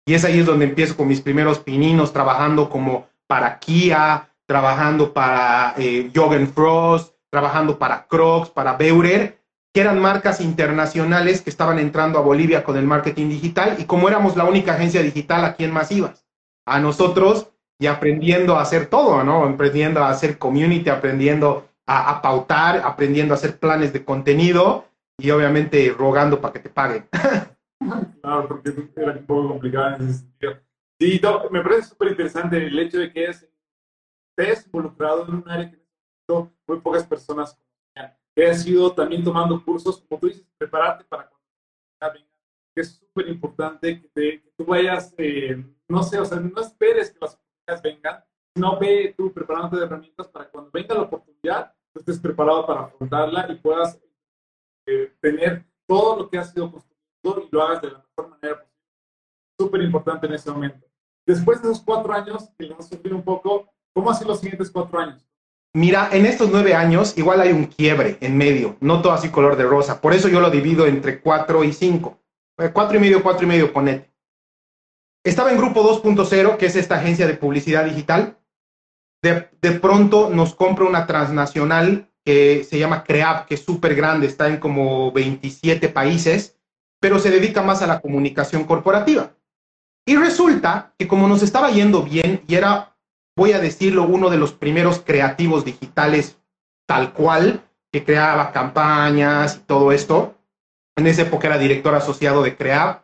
Y 0.06 0.14
es 0.14 0.24
ahí 0.24 0.40
es 0.40 0.46
donde 0.46 0.66
empiezo 0.66 0.96
con 0.96 1.08
mis 1.08 1.20
primeros 1.20 1.60
pininos, 1.60 2.12
trabajando 2.12 2.68
como 2.68 3.08
para 3.26 3.58
Kia, 3.58 4.28
trabajando 4.46 5.14
para 5.14 5.74
eh, 5.78 6.10
Frost, 6.54 7.14
trabajando 7.30 7.78
para 7.78 8.06
Crocs, 8.06 8.50
para 8.50 8.74
Beurer, 8.74 9.40
que 9.72 9.80
eran 9.80 10.00
marcas 10.00 10.40
internacionales 10.40 11.40
que 11.42 11.50
estaban 11.50 11.78
entrando 11.78 12.18
a 12.18 12.22
Bolivia 12.22 12.62
con 12.62 12.76
el 12.76 12.86
marketing 12.86 13.28
digital. 13.28 13.76
Y 13.78 13.84
como 13.84 14.08
éramos 14.08 14.36
la 14.36 14.44
única 14.44 14.74
agencia 14.74 15.02
digital, 15.02 15.44
¿a 15.44 15.54
quién 15.54 15.72
más 15.72 15.90
ibas? 15.90 16.26
A 16.66 16.78
nosotros 16.80 17.48
y 17.78 17.86
aprendiendo 17.86 18.56
a 18.56 18.62
hacer 18.62 18.86
todo, 18.86 19.24
¿no? 19.24 19.44
Aprendiendo 19.44 20.02
a 20.02 20.10
hacer 20.10 20.38
community, 20.38 20.90
aprendiendo 20.90 21.68
a, 21.86 22.22
pautar, 22.22 22.78
aprendiendo 22.84 23.34
a 23.34 23.36
hacer 23.36 23.58
planes 23.58 23.92
de 23.92 24.04
contenido 24.04 24.86
y 25.18 25.30
obviamente 25.30 25.94
rogando 25.96 26.40
para 26.40 26.52
que 26.54 26.60
te 26.60 26.70
paguen. 26.70 27.06
claro, 28.22 28.48
porque 28.48 28.72
era 28.96 29.12
un 29.12 29.26
poco 29.26 29.48
complicado 29.48 29.96
en 29.96 30.08
ese 30.08 30.18
sentido. 30.20 30.60
Sí, 31.00 31.20
me 31.50 31.62
parece 31.62 31.88
súper 31.88 32.08
interesante 32.08 32.56
el 32.56 32.78
hecho 32.78 32.98
de 32.98 33.12
que 33.12 33.24
estés 33.24 34.66
involucrado 34.66 35.26
en 35.26 35.34
un 35.34 35.50
área 35.50 35.70
que 35.70 35.84
muy 36.66 36.80
pocas 36.80 37.04
personas 37.04 37.54
conocían. 37.54 38.16
Que 38.34 38.46
has 38.46 38.66
ido 38.66 38.92
también 38.92 39.22
tomando 39.22 39.62
cursos, 39.62 40.02
como 40.08 40.20
tú 40.20 40.28
dices, 40.28 40.46
prepararte 40.56 41.04
para 41.04 41.30
venga. 42.12 42.26
Es 42.76 42.96
súper 42.96 43.28
importante 43.28 44.00
que, 44.00 44.08
que, 44.14 44.52
tú 44.56 44.64
vayas, 44.64 45.14
eh, 45.18 45.64
no 45.88 46.02
sé, 46.02 46.18
o 46.18 46.24
sea, 46.24 46.40
no 46.40 46.60
esperes 46.60 47.10
que 47.10 47.18
las 47.20 47.38
vengan, 47.82 48.24
no 48.54 48.78
ve 48.78 49.14
tú 49.16 49.32
preparándote 49.32 49.76
de 49.76 49.86
herramientas 49.86 50.28
para 50.28 50.48
cuando 50.48 50.70
venga 50.70 50.94
la 50.94 51.02
oportunidad, 51.02 51.74
tú 51.92 52.00
estés 52.00 52.18
preparado 52.18 52.66
para 52.66 52.80
afrontarla 52.82 53.46
y 53.50 53.56
puedas 53.56 54.00
eh, 54.86 55.12
tener 55.20 55.64
todo 55.86 56.16
lo 56.16 56.30
que 56.30 56.38
has 56.38 56.52
sido 56.52 56.70
construido 56.70 57.46
y 57.46 57.48
lo 57.50 57.62
hagas 57.62 57.82
de 57.82 57.90
la 57.90 57.98
mejor 57.98 58.30
manera 58.30 58.60
posible. 58.60 58.74
Súper 59.58 59.82
importante 59.82 60.26
en 60.26 60.34
ese 60.34 60.50
momento. 60.50 60.86
Después 61.26 61.62
de 61.62 61.70
esos 61.70 61.82
cuatro 61.82 62.12
años, 62.12 62.50
que 62.58 62.66
a 62.66 63.14
un 63.14 63.22
poco, 63.22 63.72
¿cómo 63.94 64.12
sido 64.14 64.28
los 64.28 64.40
siguientes 64.40 64.70
cuatro 64.70 64.98
años? 64.98 65.26
Mira, 65.76 66.10
en 66.12 66.26
estos 66.26 66.50
nueve 66.50 66.74
años 66.74 67.16
igual 67.18 67.40
hay 67.40 67.50
un 67.50 67.64
quiebre 67.64 68.18
en 68.20 68.36
medio, 68.36 68.76
no 68.80 69.02
todo 69.02 69.12
así 69.12 69.30
color 69.30 69.56
de 69.56 69.64
rosa. 69.64 70.00
Por 70.00 70.12
eso 70.12 70.28
yo 70.28 70.40
lo 70.40 70.50
divido 70.50 70.86
entre 70.86 71.20
cuatro 71.20 71.64
y 71.64 71.72
cinco. 71.72 72.20
Eh, 72.58 72.70
cuatro 72.72 72.96
y 72.96 73.00
medio, 73.00 73.22
cuatro 73.22 73.44
y 73.44 73.48
medio, 73.48 73.72
ponete. 73.72 74.13
Estaba 75.24 75.50
en 75.50 75.56
Grupo 75.56 75.82
2.0, 75.82 76.58
que 76.58 76.66
es 76.66 76.76
esta 76.76 76.96
agencia 76.96 77.26
de 77.26 77.34
publicidad 77.34 77.86
digital. 77.86 78.38
De, 79.22 79.48
de, 79.62 79.70
pronto 79.72 80.28
nos 80.28 80.54
compra 80.54 80.84
una 80.84 81.06
transnacional 81.06 82.10
que 82.24 82.62
se 82.64 82.78
llama 82.78 83.04
CREAP, 83.04 83.46
que 83.46 83.54
es 83.54 83.64
súper 83.64 83.94
grande, 83.94 84.26
está 84.26 84.48
en 84.48 84.58
como 84.58 85.12
27 85.12 85.88
países, 85.88 86.58
pero 87.00 87.18
se 87.18 87.30
dedica 87.30 87.62
más 87.62 87.80
a 87.80 87.86
la 87.86 88.00
comunicación 88.00 88.64
corporativa. 88.64 89.34
Y 90.06 90.16
resulta 90.16 90.92
que 90.98 91.08
como 91.08 91.26
nos 91.26 91.42
estaba 91.42 91.70
yendo 91.70 92.02
bien 92.02 92.42
y 92.46 92.56
era, 92.56 92.94
voy 93.34 93.52
a 93.52 93.60
decirlo, 93.60 94.04
uno 94.04 94.28
de 94.28 94.36
los 94.36 94.52
primeros 94.52 95.00
creativos 95.00 95.64
digitales 95.64 96.38
tal 96.86 97.14
cual, 97.14 97.62
que 97.90 98.04
creaba 98.04 98.52
campañas 98.52 99.56
y 99.56 99.60
todo 99.60 99.92
esto, 99.92 100.34
en 100.96 101.06
esa 101.06 101.22
época 101.22 101.46
era 101.46 101.58
director 101.58 101.94
asociado 101.94 102.42
de 102.42 102.56
CREAP, 102.56 103.03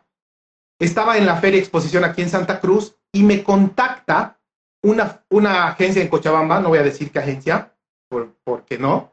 estaba 0.85 1.17
en 1.17 1.25
la 1.25 1.37
feria 1.37 1.59
exposición 1.59 2.03
aquí 2.03 2.21
en 2.21 2.29
Santa 2.29 2.59
Cruz 2.59 2.95
y 3.11 3.23
me 3.23 3.43
contacta 3.43 4.39
una, 4.83 5.23
una 5.29 5.67
agencia 5.67 6.01
en 6.01 6.07
Cochabamba, 6.07 6.59
no 6.59 6.69
voy 6.69 6.79
a 6.79 6.83
decir 6.83 7.11
qué 7.11 7.19
agencia, 7.19 7.73
por, 8.09 8.35
porque 8.43 8.77
no, 8.77 9.11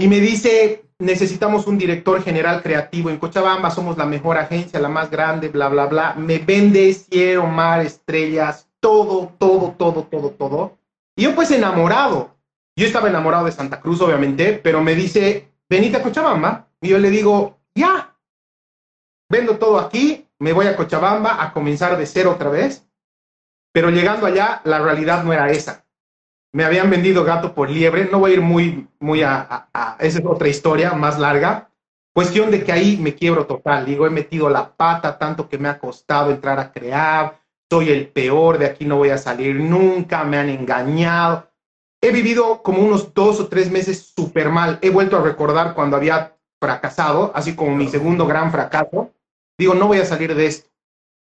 y 0.00 0.08
me 0.08 0.18
dice, 0.18 0.86
necesitamos 0.98 1.66
un 1.66 1.76
director 1.76 2.22
general 2.22 2.62
creativo 2.62 3.10
en 3.10 3.18
Cochabamba, 3.18 3.70
somos 3.70 3.98
la 3.98 4.06
mejor 4.06 4.38
agencia, 4.38 4.80
la 4.80 4.88
más 4.88 5.10
grande, 5.10 5.48
bla, 5.48 5.68
bla, 5.68 5.84
bla. 5.86 6.14
Me 6.14 6.38
vende 6.38 6.94
cielo, 6.94 7.46
mar, 7.46 7.82
estrellas, 7.82 8.66
todo, 8.80 9.34
todo, 9.36 9.72
todo, 9.72 10.04
todo, 10.04 10.30
todo. 10.30 10.78
Y 11.14 11.24
yo 11.24 11.34
pues 11.34 11.50
enamorado. 11.50 12.34
Yo 12.74 12.86
estaba 12.86 13.10
enamorado 13.10 13.44
de 13.44 13.52
Santa 13.52 13.78
Cruz, 13.78 14.00
obviamente, 14.00 14.54
pero 14.54 14.82
me 14.82 14.94
dice, 14.94 15.50
venite 15.68 15.98
a 15.98 16.02
Cochabamba. 16.02 16.68
Y 16.80 16.88
yo 16.88 16.98
le 16.98 17.10
digo, 17.10 17.58
ya, 17.74 18.16
vendo 19.28 19.58
todo 19.58 19.78
aquí, 19.78 20.26
me 20.40 20.52
voy 20.52 20.66
a 20.66 20.76
Cochabamba 20.76 21.42
a 21.42 21.52
comenzar 21.52 21.96
de 21.96 22.06
cero 22.06 22.32
otra 22.32 22.50
vez. 22.50 22.86
Pero 23.72 23.90
llegando 23.90 24.26
allá, 24.26 24.62
la 24.64 24.80
realidad 24.80 25.22
no 25.22 25.32
era 25.32 25.50
esa. 25.50 25.84
Me 26.52 26.64
habían 26.64 26.90
vendido 26.90 27.22
gato 27.22 27.54
por 27.54 27.70
liebre. 27.70 28.08
No 28.10 28.18
voy 28.18 28.32
a 28.32 28.34
ir 28.34 28.40
muy, 28.40 28.88
muy 28.98 29.22
a, 29.22 29.68
a 29.72 29.96
esa 30.00 30.18
es 30.18 30.24
otra 30.24 30.48
historia 30.48 30.94
más 30.94 31.18
larga. 31.18 31.70
Cuestión 32.12 32.50
de 32.50 32.64
que 32.64 32.72
ahí 32.72 32.96
me 32.96 33.14
quiebro 33.14 33.46
total. 33.46 33.84
Digo, 33.84 34.06
he 34.06 34.10
metido 34.10 34.48
la 34.48 34.74
pata 34.74 35.18
tanto 35.18 35.48
que 35.48 35.58
me 35.58 35.68
ha 35.68 35.78
costado 35.78 36.30
entrar 36.30 36.58
a 36.58 36.72
crear. 36.72 37.38
Soy 37.70 37.90
el 37.90 38.08
peor, 38.08 38.58
de 38.58 38.66
aquí 38.66 38.84
no 38.84 38.96
voy 38.96 39.10
a 39.10 39.18
salir 39.18 39.54
nunca, 39.56 40.24
me 40.24 40.38
han 40.38 40.48
engañado. 40.48 41.48
He 42.02 42.10
vivido 42.10 42.62
como 42.62 42.82
unos 42.82 43.12
dos 43.14 43.38
o 43.38 43.46
tres 43.46 43.70
meses 43.70 44.12
súper 44.16 44.48
mal. 44.48 44.78
He 44.80 44.90
vuelto 44.90 45.18
a 45.18 45.22
recordar 45.22 45.74
cuando 45.74 45.96
había 45.96 46.36
fracasado, 46.58 47.30
así 47.34 47.54
como 47.54 47.76
mi 47.76 47.88
segundo 47.88 48.26
gran 48.26 48.50
fracaso. 48.50 49.12
Digo, 49.60 49.74
no 49.74 49.88
voy 49.88 49.98
a 49.98 50.06
salir 50.06 50.34
de 50.34 50.46
esto. 50.46 50.70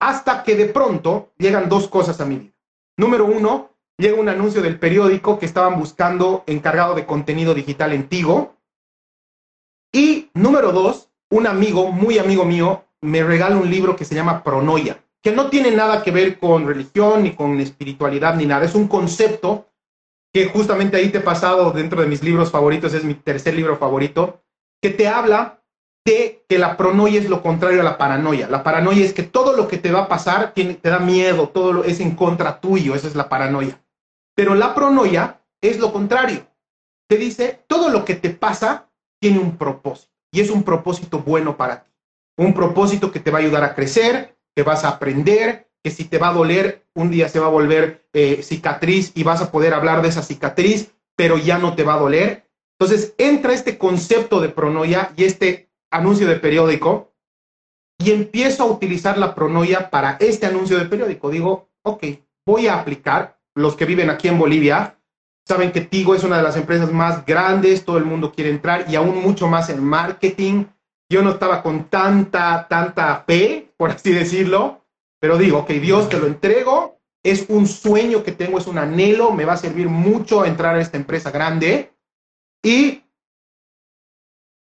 Hasta 0.02 0.44
que 0.44 0.58
de 0.58 0.66
pronto 0.66 1.32
llegan 1.38 1.70
dos 1.70 1.88
cosas 1.88 2.20
a 2.20 2.26
mi 2.26 2.36
vida. 2.36 2.54
Número 2.98 3.26
uno, 3.26 3.70
llega 3.98 4.20
un 4.20 4.28
anuncio 4.28 4.62
del 4.62 4.78
periódico 4.78 5.40
que 5.40 5.46
estaban 5.46 5.80
buscando 5.80 6.44
encargado 6.46 6.94
de 6.94 7.06
contenido 7.06 7.54
digital 7.54 7.94
en 7.94 8.10
Tigo. 8.10 8.58
Y 9.94 10.30
número 10.34 10.74
dos, 10.74 11.10
un 11.30 11.48
amigo, 11.48 11.90
muy 11.90 12.18
amigo 12.18 12.44
mío, 12.44 12.84
me 13.00 13.24
regala 13.24 13.56
un 13.56 13.70
libro 13.70 13.96
que 13.96 14.04
se 14.04 14.13
llama 14.13 14.44
Pronoia, 14.44 15.02
que 15.24 15.32
no 15.32 15.50
tiene 15.50 15.72
nada 15.72 16.04
que 16.04 16.12
ver 16.12 16.38
con 16.38 16.68
religión, 16.68 17.24
ni 17.24 17.34
con 17.34 17.58
espiritualidad, 17.62 18.36
ni 18.36 18.46
nada. 18.46 18.66
Es 18.66 18.76
un 18.76 18.90
concepto 18.90 19.70
que 20.34 20.48
justamente 20.48 20.98
ahí 20.98 21.08
te 21.12 21.20
he 21.20 21.22
pasado 21.22 21.72
dentro 21.72 22.02
de 22.02 22.08
mis 22.08 22.22
libros 22.22 22.52
favoritos, 22.52 22.94
es 22.94 23.06
mi 23.06 23.13
tercer 23.13 23.54
libro 23.54 23.78
favorito, 23.78 24.44
que 24.82 24.90
te 24.90 25.08
habla 25.08 25.57
de 26.08 26.46
que 26.48 26.58
la 26.58 26.78
pronoia 26.78 27.20
es 27.20 27.28
lo 27.28 27.43
contrario 27.43 27.82
a 27.82 27.84
la 27.84 27.98
paranoia. 27.98 28.48
La 28.48 28.63
paranoia 28.63 29.04
es 29.04 29.13
que 29.13 29.24
todo 29.24 29.58
lo 29.58 29.67
que 29.67 29.78
te 29.78 29.91
va 29.91 30.04
a 30.04 30.08
pasar 30.08 30.54
te 30.54 30.80
da 30.82 31.00
miedo, 31.00 31.50
todo 31.50 31.74
lo, 31.74 31.84
es 31.84 32.00
en 32.00 32.15
contra 32.15 32.62
tuyo, 32.62 32.96
esa 32.96 33.08
es 33.08 33.15
la 33.15 33.28
paranoia. 33.28 33.84
Pero 34.34 34.56
la 34.56 34.74
pronoia 34.74 35.41
es 35.62 35.80
lo 35.80 35.91
contrario. 35.91 36.48
Te 37.10 37.17
dice, 37.17 37.62
todo 37.67 37.89
lo 37.89 38.06
que 38.06 38.15
te 38.15 38.30
pasa 38.30 38.89
tiene 39.20 39.39
un 39.39 39.58
propósito 39.58 40.13
y 40.32 40.39
es 40.39 40.50
un 40.50 40.63
propósito 40.63 41.20
bueno 41.20 41.58
para 41.58 41.84
ti. 41.84 41.91
Un 42.38 42.54
propósito 42.54 43.12
que 43.12 43.20
te 43.20 43.30
va 43.30 43.39
a 43.39 43.41
ayudar 43.41 43.65
a 43.65 43.76
crecer, 43.76 44.38
que 44.56 44.63
vas 44.63 44.86
a 44.86 44.89
aprender, 44.89 45.70
que 45.84 45.91
si 45.91 46.06
te 46.06 46.20
va 46.20 46.30
a 46.30 46.34
doler, 46.34 46.86
un 46.96 47.12
día 47.12 47.28
se 47.28 47.39
va 47.39 47.48
a 47.48 47.50
volver 47.50 48.08
eh, 48.13 48.43
cicatriz 48.43 49.12
y 49.13 49.24
vas 49.24 49.41
a 49.41 49.52
poder 49.52 49.74
hablar 49.74 50.02
de 50.02 50.08
esa 50.08 50.24
cicatriz, 50.24 50.93
pero 51.17 51.38
ya 51.38 51.58
no 51.58 51.76
te 51.76 51.84
va 51.84 51.96
a 51.96 52.00
doler. 52.00 52.48
Entonces 52.80 53.13
entra 53.17 53.54
este 53.54 53.78
concepto 53.78 54.39
de 54.39 54.50
pronoia 54.50 55.12
y 55.17 55.26
este 55.26 55.67
anuncio 55.91 56.28
de 56.28 56.36
periódico 56.38 57.13
y 58.00 58.12
empiezo 58.12 58.63
a 58.63 58.67
utilizar 58.67 59.17
la 59.17 59.34
pronoia 59.34 59.89
para 59.89 60.17
este 60.19 60.45
anuncio 60.45 60.78
de 60.78 60.86
periódico. 60.86 61.30
Digo, 61.30 61.69
ok, 61.84 62.04
voy 62.45 62.67
a 62.67 62.80
aplicar. 62.80 63.38
Los 63.56 63.76
que 63.76 63.86
viven 63.86 64.10
aquí 64.10 64.28
en 64.28 64.38
Bolivia 64.38 65.00
saben 65.47 65.71
que 65.71 65.82
Tigo 65.82 66.13
es 66.13 66.23
una 66.23 66.38
de 66.38 66.43
las 66.43 66.58
empresas 66.58 66.91
más 66.91 67.26
grandes, 67.26 67.86
todo 67.86 67.97
el 67.97 68.06
mundo 68.06 68.32
quiere 68.32 68.52
entrar 68.52 68.86
y 68.88 68.95
aún 68.95 69.21
mucho 69.21 69.47
más 69.47 69.69
en 69.69 69.84
marketing. 69.84 70.65
Yo 71.10 71.23
no 71.23 71.32
estaba 71.32 71.63
con 71.63 71.86
tanta, 71.86 72.67
tanta 72.69 73.23
fe, 73.26 73.73
por 73.78 73.89
así 73.89 74.12
decirlo, 74.12 74.86
pero 75.19 75.38
digo, 75.38 75.60
ok, 75.60 75.69
Dios 75.71 76.10
te 76.10 76.19
lo 76.19 76.28
entrego, 76.28 77.00
es 77.23 77.45
un 77.50 77.65
sueño 77.65 78.23
que 78.23 78.34
tengo, 78.34 78.58
es 78.58 78.67
un 78.67 78.78
anhelo, 78.78 79.32
me 79.32 79.45
va 79.45 79.54
a 79.54 79.58
servir 79.58 79.88
mucho 79.88 80.45
entrar 80.45 80.76
a 80.76 80.82
esta 80.82 80.97
empresa 80.97 81.32
grande 81.32 81.93
y 82.63 83.04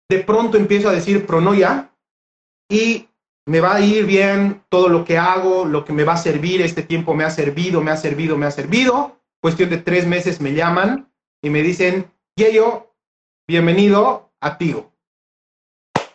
de 0.09 0.19
pronto 0.19 0.57
empiezo 0.57 0.89
a 0.89 0.93
decir 0.93 1.25
pronoia 1.25 1.91
y 2.69 3.07
me 3.45 3.59
va 3.61 3.75
a 3.75 3.81
ir 3.81 4.05
bien 4.05 4.63
todo 4.69 4.89
lo 4.89 5.05
que 5.05 5.17
hago, 5.17 5.65
lo 5.65 5.85
que 5.85 5.93
me 5.93 6.03
va 6.03 6.13
a 6.13 6.17
servir, 6.17 6.61
este 6.61 6.83
tiempo 6.83 7.13
me 7.13 7.23
ha 7.23 7.29
servido, 7.29 7.81
me 7.81 7.91
ha 7.91 7.97
servido, 7.97 8.37
me 8.37 8.45
ha 8.45 8.51
servido. 8.51 9.19
Cuestión 9.41 9.69
de 9.69 9.77
tres 9.77 10.05
meses 10.05 10.41
me 10.41 10.53
llaman 10.53 11.11
y 11.41 11.49
me 11.49 11.61
dicen, 11.61 12.11
Yeyo, 12.35 12.93
bienvenido 13.47 14.31
a 14.41 14.57
Tigo. 14.57 14.91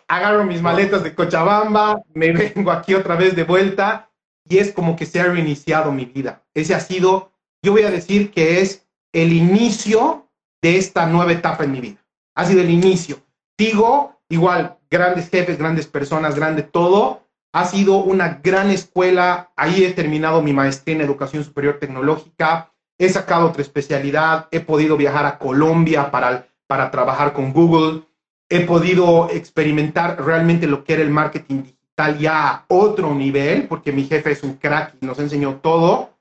Agarro 0.07 0.43
mis 0.43 0.61
maletas 0.61 1.03
de 1.03 1.15
Cochabamba, 1.15 2.03
me 2.13 2.31
vengo 2.55 2.71
aquí 2.71 2.93
otra 2.93 3.15
vez 3.15 3.35
de 3.35 3.43
vuelta 3.43 4.11
y 4.47 4.57
es 4.57 4.71
como 4.71 4.95
que 4.95 5.05
se 5.05 5.19
ha 5.19 5.25
reiniciado 5.25 5.91
mi 5.91 6.05
vida. 6.05 6.43
Ese 6.53 6.75
ha 6.75 6.79
sido, 6.79 7.31
yo 7.63 7.71
voy 7.71 7.83
a 7.83 7.91
decir 7.91 8.31
que 8.31 8.61
es 8.61 8.87
el 9.11 9.33
inicio 9.33 10.29
de 10.61 10.77
esta 10.77 11.07
nueva 11.07 11.31
etapa 11.31 11.63
en 11.63 11.71
mi 11.71 11.81
vida. 11.81 12.05
Ha 12.35 12.45
sido 12.45 12.61
el 12.61 12.69
inicio. 12.69 13.17
Tigo, 13.55 14.19
igual, 14.29 14.77
grandes 14.89 15.29
jefes, 15.29 15.57
grandes 15.57 15.87
personas, 15.87 16.35
grande 16.35 16.63
todo. 16.63 17.23
Ha 17.51 17.65
sido 17.65 17.97
una 17.97 18.41
gran 18.43 18.69
escuela. 18.71 19.51
Ahí 19.55 19.83
he 19.83 19.91
terminado 19.91 20.41
mi 20.41 20.53
maestría 20.53 20.95
en 20.95 21.01
educación 21.01 21.43
superior 21.43 21.77
tecnológica. 21.79 22.71
He 22.97 23.09
sacado 23.09 23.47
otra 23.47 23.61
especialidad. 23.61 24.47
He 24.51 24.59
podido 24.59 24.97
viajar 24.97 25.25
a 25.25 25.37
Colombia 25.37 26.09
para, 26.09 26.47
para 26.67 26.89
trabajar 26.89 27.33
con 27.33 27.53
Google. 27.53 28.03
He 28.49 28.61
podido 28.61 29.29
experimentar 29.29 30.23
realmente 30.23 30.67
lo 30.67 30.83
que 30.83 30.93
era 30.93 31.03
el 31.03 31.09
marketing 31.09 31.63
digital 31.63 32.17
ya 32.17 32.49
a 32.49 32.65
otro 32.67 33.13
nivel, 33.13 33.67
porque 33.67 33.91
mi 33.91 34.05
jefe 34.05 34.31
es 34.31 34.43
un 34.43 34.55
crack 34.55 34.95
y 34.99 35.05
nos 35.05 35.19
enseñó 35.19 35.55
todo. 35.55 36.17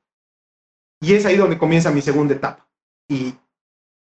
Y 1.00 1.14
es 1.14 1.24
ahí 1.24 1.36
donde 1.36 1.58
comienza 1.58 1.90
mi 1.90 2.02
segunda 2.02 2.34
etapa. 2.34 2.68
Y 3.08 3.34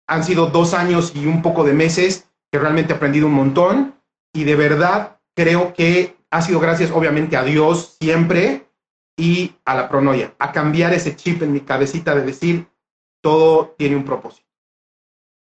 han 0.07 0.23
sido 0.23 0.47
dos 0.47 0.73
años 0.73 1.13
y 1.15 1.25
un 1.25 1.41
poco 1.41 1.63
de 1.63 1.73
meses 1.73 2.27
que 2.53 2.59
realmente 2.59 2.93
he 2.93 2.95
aprendido 2.95 3.25
un 3.25 3.33
montón 3.33 3.95
y 4.31 4.43
de 4.43 4.55
verdad 4.55 5.19
creo 5.35 5.73
que 5.73 6.15
ha 6.29 6.39
sido 6.43 6.59
gracias 6.59 6.91
obviamente 6.91 7.35
a 7.35 7.43
Dios 7.43 7.97
siempre 7.99 8.67
y 9.17 9.55
a 9.65 9.73
la 9.73 9.89
pronoia, 9.89 10.35
a 10.37 10.51
cambiar 10.51 10.93
ese 10.93 11.15
chip 11.15 11.41
en 11.41 11.51
mi 11.51 11.61
cabecita 11.61 12.13
de 12.13 12.21
decir 12.21 12.67
todo 13.23 13.73
tiene 13.75 13.95
un 13.95 14.05
propósito. 14.05 14.47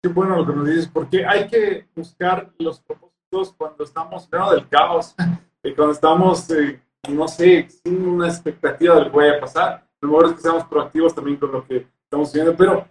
Qué 0.02 0.10
bueno 0.10 0.36
lo 0.36 0.48
que 0.48 0.54
nos 0.54 0.66
dices, 0.66 0.88
porque 0.88 1.24
hay 1.24 1.48
que 1.48 1.88
buscar 1.96 2.52
los 2.58 2.80
propósitos 2.80 3.54
cuando 3.56 3.84
estamos 3.84 4.28
en 4.32 4.56
del 4.56 4.68
caos, 4.68 5.14
y 5.64 5.74
cuando 5.74 5.94
estamos, 5.94 6.50
eh, 6.50 6.82
no 7.10 7.28
sé, 7.28 7.68
sin 7.70 8.04
una 8.08 8.30
expectativa 8.30 8.96
de 8.96 9.02
lo 9.02 9.12
que 9.12 9.18
vaya 9.18 9.38
a 9.38 9.42
pasar. 9.42 9.88
Lo 10.02 10.10
mejor 10.10 10.26
es 10.26 10.34
que 10.34 10.42
seamos 10.42 10.64
proactivos 10.64 11.14
también 11.14 11.38
con 11.38 11.52
lo 11.52 11.68
que 11.68 11.86
estamos 12.02 12.34
viendo, 12.34 12.56
pero 12.56 12.88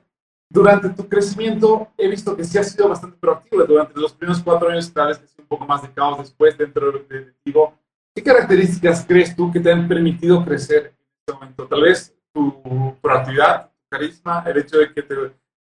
durante 0.54 0.88
tu 0.90 1.08
crecimiento 1.08 1.88
he 1.98 2.08
visto 2.08 2.36
que 2.36 2.44
sí 2.44 2.56
has 2.56 2.70
sido 2.70 2.88
bastante 2.88 3.18
proactivo 3.18 3.64
durante 3.64 3.98
los 4.00 4.12
primeros 4.12 4.40
cuatro 4.40 4.68
años, 4.70 4.90
tal 4.92 5.08
vez 5.08 5.18
que 5.18 5.42
un 5.42 5.48
poco 5.48 5.66
más 5.66 5.82
de 5.82 5.92
caos 5.92 6.18
después 6.18 6.56
dentro 6.56 6.92
de 6.92 7.34
Tigo. 7.42 7.74
¿Qué 8.14 8.22
características 8.22 9.04
crees 9.06 9.34
tú 9.34 9.50
que 9.50 9.58
te 9.58 9.72
han 9.72 9.88
permitido 9.88 10.44
crecer 10.44 10.94
en 10.96 11.06
este 11.18 11.32
momento? 11.32 11.66
Tal 11.66 11.82
vez 11.82 12.14
tu 12.32 12.96
proactividad, 13.02 13.66
tu 13.66 13.88
carisma, 13.90 14.44
el 14.46 14.58
hecho 14.58 14.78
de 14.78 14.92
que 14.92 15.02
te, 15.02 15.14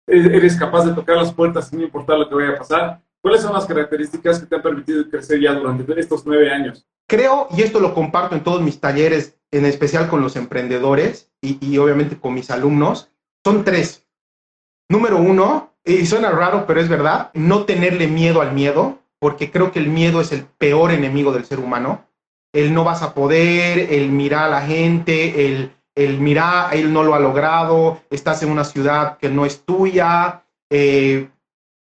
eres 0.07 0.57
capaz 0.57 0.87
de 0.87 0.95
tocar 0.95 1.19
las 1.19 1.35
puertas 1.35 1.69
sin 1.69 1.83
importar 1.83 2.19
lo 2.19 2.27
que 2.27 2.35
vaya 2.35 2.51
a 2.53 2.57
pasar. 2.57 3.03
¿Cuáles 3.21 3.43
son 3.43 3.53
las 3.53 3.67
características 3.67 4.41
que 4.41 4.47
te 4.47 4.57
han 4.57 4.63
permitido 4.63 5.07
crecer 5.11 5.39
ya 5.39 5.53
durante 5.53 6.01
estos 6.01 6.25
nueve 6.25 6.51
años? 6.51 6.87
Creo, 7.07 7.49
y 7.51 7.61
esto 7.61 7.79
lo 7.79 7.93
comparto 7.93 8.35
en 8.35 8.43
todos 8.43 8.63
mis 8.63 8.81
talleres, 8.81 9.39
en 9.51 9.67
especial 9.67 10.09
con 10.09 10.23
los 10.23 10.35
emprendedores 10.37 11.31
y, 11.43 11.59
y 11.61 11.77
obviamente 11.77 12.19
con 12.19 12.33
mis 12.33 12.51
alumnos, 12.51 13.11
son 13.45 13.65
tres. 13.65 14.08
Número 14.89 15.19
uno, 15.19 15.75
y 15.85 16.07
suena 16.07 16.31
raro, 16.31 16.67
pero 16.67 16.81
es 16.81 16.89
verdad, 16.89 17.31
no 17.35 17.65
tenerle 17.65 18.07
miedo 18.07 18.41
al 18.41 18.53
miedo, 18.53 18.99
porque 19.19 19.51
creo 19.51 19.73
que 19.73 19.79
el 19.79 19.89
miedo 19.89 20.21
es 20.21 20.33
el 20.33 20.45
peor 20.45 20.91
enemigo 20.91 21.33
del 21.33 21.45
ser 21.45 21.61
humano. 21.61 22.07
El 22.53 22.73
no 22.73 22.85
vas 22.85 23.03
a 23.03 23.15
poder, 23.15 23.93
el 23.93 24.11
mirar 24.11 24.45
a 24.45 24.49
la 24.49 24.63
gente, 24.63 25.47
el, 25.47 25.73
el 25.95 26.39
él 26.73 26.93
no 26.93 27.03
lo 27.03 27.15
ha 27.15 27.19
logrado, 27.19 28.01
estás 28.11 28.43
en 28.43 28.51
una 28.51 28.65
ciudad 28.65 29.19
que 29.19 29.29
no 29.29 29.45
es 29.45 29.65
tuya. 29.65 30.45
Eh, 30.71 31.29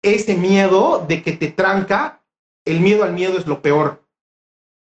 ese 0.03 0.37
miedo 0.37 1.05
de 1.07 1.23
que 1.23 1.33
te 1.33 1.49
tranca, 1.49 2.21
el 2.67 2.81
miedo 2.81 3.05
al 3.05 3.15
miedo 3.15 3.39
es 3.39 3.47
lo 3.47 3.63
peor. 3.63 4.03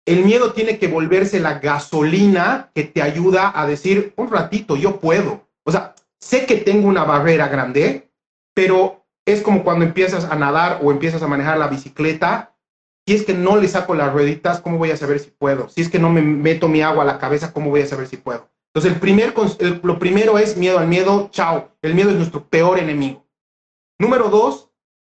El 0.05 0.25
miedo 0.25 0.53
tiene 0.53 0.79
que 0.79 0.87
volverse 0.87 1.41
la 1.41 1.59
gasolina 1.59 2.71
que 2.73 2.85
te 2.85 3.03
ayuda 3.03 3.53
a 3.55 3.67
decir, 3.67 4.13
un 4.17 4.31
ratito, 4.31 4.77
yo 4.77 5.01
puedo. 5.01 5.49
O 5.65 5.73
sea, 5.73 5.96
sé 6.21 6.47
que 6.47 6.57
tengo 6.57 6.89
una 6.89 7.05
barrera 7.05 7.49
grande, 7.49 8.11
pero 8.55 9.07
es 9.27 9.43
como 9.43 9.65
cuando 9.65 9.85
empiezas 9.85 10.25
a 10.25 10.37
nadar 10.37 10.81
o 10.83 10.91
empiezas 10.91 11.23
a 11.23 11.29
manejar 11.29 11.59
la 11.59 11.69
bicicleta. 11.69 12.57
Si 13.07 13.15
es 13.15 13.25
que 13.25 13.35
no 13.35 13.57
le 13.57 13.69
saco 13.69 13.95
las 13.95 14.13
rueditas, 14.13 14.61
¿cómo 14.61 14.79
voy 14.79 14.91
a 14.91 14.97
saber 14.97 15.21
si 15.21 15.31
puedo? 15.31 15.69
Si 15.69 15.81
es 15.81 15.89
que 15.89 15.99
no 15.99 16.11
me 16.11 16.23
meto 16.23 16.69
mi 16.69 16.83
agua 16.83 17.03
a 17.03 17.07
la 17.07 17.19
cabeza, 17.19 17.53
¿cómo 17.53 17.71
voy 17.71 17.83
a 17.83 17.87
saber 17.87 18.09
si 18.09 18.17
puedo? 18.17 18.51
Entonces, 18.75 18.93
el 18.93 19.01
primer, 19.01 19.35
lo 19.83 19.99
primero 19.99 20.39
es 20.39 20.57
miedo 20.57 20.79
al 20.79 20.87
miedo, 20.87 21.29
chao. 21.31 21.71
El 21.83 21.95
miedo 21.95 22.11
es 22.11 22.17
nuestro 22.17 22.45
peor 22.49 22.79
enemigo. 22.79 23.27
Número 23.99 24.29
dos, 24.29 24.71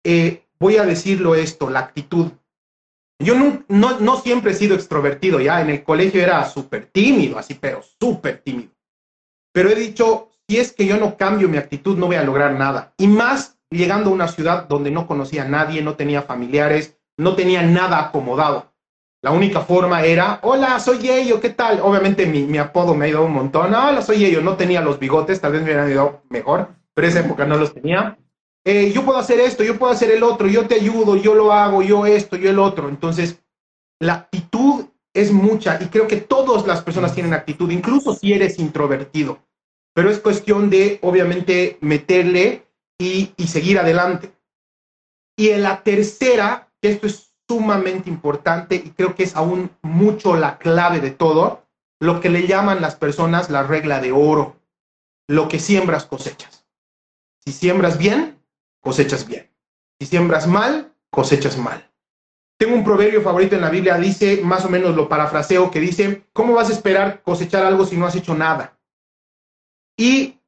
eh, 0.05 0.45
voy 0.59 0.77
a 0.77 0.85
decirlo 0.85 1.35
esto, 1.35 1.71
la 1.71 1.81
actitud. 1.81 2.33
Yo 3.19 3.35
no, 3.35 3.65
no, 3.69 3.99
no 3.99 4.19
siempre 4.19 4.53
he 4.53 4.55
sido 4.55 4.75
extrovertido, 4.75 5.41
ya 5.41 5.63
en 5.63 5.71
el 5.71 5.85
colegio 5.85 6.23
era 6.23 6.45
súper 6.45 6.87
tímido, 6.87 7.39
así, 7.39 7.55
pero 7.55 7.83
súper 7.83 8.43
tímido. 8.43 8.73
Pero 9.53 9.71
he 9.71 9.75
dicho, 9.75 10.29
si 10.49 10.59
es 10.59 10.73
que 10.73 10.87
yo 10.87 10.97
no 10.97 11.17
cambio 11.17 11.49
mi 11.49 11.57
actitud, 11.57 11.97
no 11.99 12.07
voy 12.07 12.17
a 12.17 12.25
lograr 12.25 12.53
nada. 12.55 12.93
Y 12.99 13.09
más 13.09 13.59
llegando 13.71 14.11
a 14.11 14.15
una 14.15 14.29
ciudad 14.29 14.69
donde 14.69 14.91
no 14.91 15.07
conocía 15.07 15.43
a 15.43 15.49
nadie, 15.49 15.83
no 15.83 15.95
tenía 15.95 16.23
familiares, 16.23 16.97
no 17.17 17.35
tenía 17.35 17.63
nada 17.63 18.01
acomodado. 18.01 18.73
La 19.23 19.33
única 19.33 19.63
forma 19.63 20.05
era, 20.05 20.39
hola, 20.43 20.79
soy 20.79 20.99
Yeyo, 20.99 21.41
¿qué 21.41 21.51
tal? 21.51 21.81
Obviamente 21.83 22.27
mi, 22.27 22.45
mi 22.45 22.59
apodo 22.59 22.95
me 22.95 23.07
ha 23.07 23.09
ido 23.09 23.25
un 23.25 23.33
montón. 23.33 23.75
Hola, 23.75 24.01
soy 24.03 24.19
Yeyo. 24.19 24.41
No 24.41 24.57
tenía 24.57 24.81
los 24.83 25.01
bigotes, 25.01 25.41
tal 25.41 25.53
vez 25.53 25.63
me 25.63 25.71
hubieran 25.71 25.91
ido 25.91 26.23
mejor, 26.29 26.69
pero 26.95 27.09
esa 27.09 27.21
época 27.21 27.45
no 27.45 27.57
los 27.57 27.75
tenía. 27.75 28.19
Eh, 28.65 28.93
yo 28.93 29.05
puedo 29.05 29.19
hacer 29.19 29.41
esto, 29.41 29.65
yo 29.65 29.79
puedo 29.79 29.93
hacer 29.93 30.11
el 30.11 30.23
otro, 30.23 30.47
yo 30.49 30.67
te 30.67 30.77
ayudo, 30.77 31.17
yo 31.17 31.35
lo 31.35 31.53
hago, 31.53 31.83
yo 31.83 32.07
esto, 32.07 32.37
yo 32.37 32.51
el 32.51 32.59
otro. 32.59 32.89
Entonces, 32.89 33.43
la 34.01 34.15
actitud 34.15 34.87
es 35.15 35.33
mucha 35.33 35.79
y 35.81 35.87
creo 35.87 36.07
que 36.07 36.19
todas 36.19 36.67
las 36.67 36.83
personas 36.83 37.15
tienen 37.15 37.33
actitud, 37.33 37.71
incluso 37.71 38.15
si 38.15 38.33
eres 38.33 38.59
introvertido. 38.59 39.39
Pero 39.97 40.11
es 40.11 40.21
cuestión 40.21 40.69
de, 40.69 40.99
obviamente, 41.01 41.79
meterle 41.81 42.67
y, 42.99 43.33
seguir 43.47 43.79
adelante. 43.79 44.31
Y 45.39 45.49
en 45.49 45.63
la 45.63 45.83
tercera, 45.83 46.69
que 46.83 46.91
esto 46.91 47.07
es 47.07 47.33
sumamente 47.49 48.11
importante 48.11 48.75
y 48.75 48.91
creo 48.91 49.15
que 49.15 49.23
es 49.23 49.35
aún 49.35 49.71
mucho 49.81 50.37
la 50.37 50.59
clave 50.59 51.01
de 51.01 51.13
todo, 51.13 51.65
lo 51.99 52.21
que 52.21 52.29
le 52.29 52.47
llaman 52.47 52.83
las 52.83 52.97
personas 52.97 53.49
la 53.49 53.63
regla 53.63 54.01
de 54.01 54.13
oro, 54.13 54.61
lo 55.29 55.49
que 55.49 55.59
siembras 55.59 56.05
cosechas. 56.05 56.67
Si 57.43 57.53
siembras 57.53 57.97
bien, 57.97 58.39
cosechas 58.83 59.27
bien. 59.27 59.51
Si 59.99 60.05
siembras 60.05 60.47
mal, 60.47 60.93
cosechas 61.09 61.57
mal. 61.57 61.91
Tengo 62.59 62.75
un 62.75 62.85
proverbio 62.85 63.23
favorito 63.23 63.55
en 63.55 63.63
la 63.63 63.71
Biblia, 63.71 63.97
dice, 63.97 64.43
más 64.43 64.63
o 64.67 64.69
menos 64.69 64.95
lo 64.95 65.09
parafraseo, 65.09 65.71
que 65.71 65.81
dice, 65.81 66.27
¿cómo 66.35 66.53
vas 66.53 66.69
a 66.69 66.75
esperar 66.75 67.23
cosechar 67.23 67.65
algo 67.65 67.87
si 67.87 67.97
no 67.97 68.05
has 68.05 68.15
hecho 68.15 68.35
nada? 68.35 68.76
Y 69.99 70.39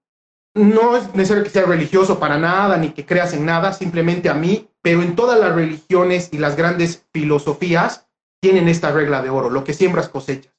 no 0.55 0.97
es 0.97 1.15
necesario 1.15 1.45
que 1.45 1.51
sea 1.51 1.65
religioso 1.65 2.19
para 2.19 2.39
nada, 2.39 2.77
ni 2.77 2.91
que 2.91 3.07
creas 3.07 3.33
en 3.33 3.47
nada, 3.47 3.73
simplemente 3.73 4.29
a 4.29 4.35
mí, 4.35 4.69
pero 4.83 5.03
en 5.03 5.15
todas 5.15 5.39
las 5.39 5.55
religiones 5.55 6.31
y 6.33 6.39
las 6.39 6.57
grandes 6.57 7.07
filosofías 7.13 8.09
tienen 8.41 8.69
esta 8.69 8.93
regla 8.93 9.23
de 9.23 9.31
oro, 9.31 9.51
lo 9.51 9.65
que 9.65 9.75
siembras 9.75 10.09
cosechas. 10.09 10.53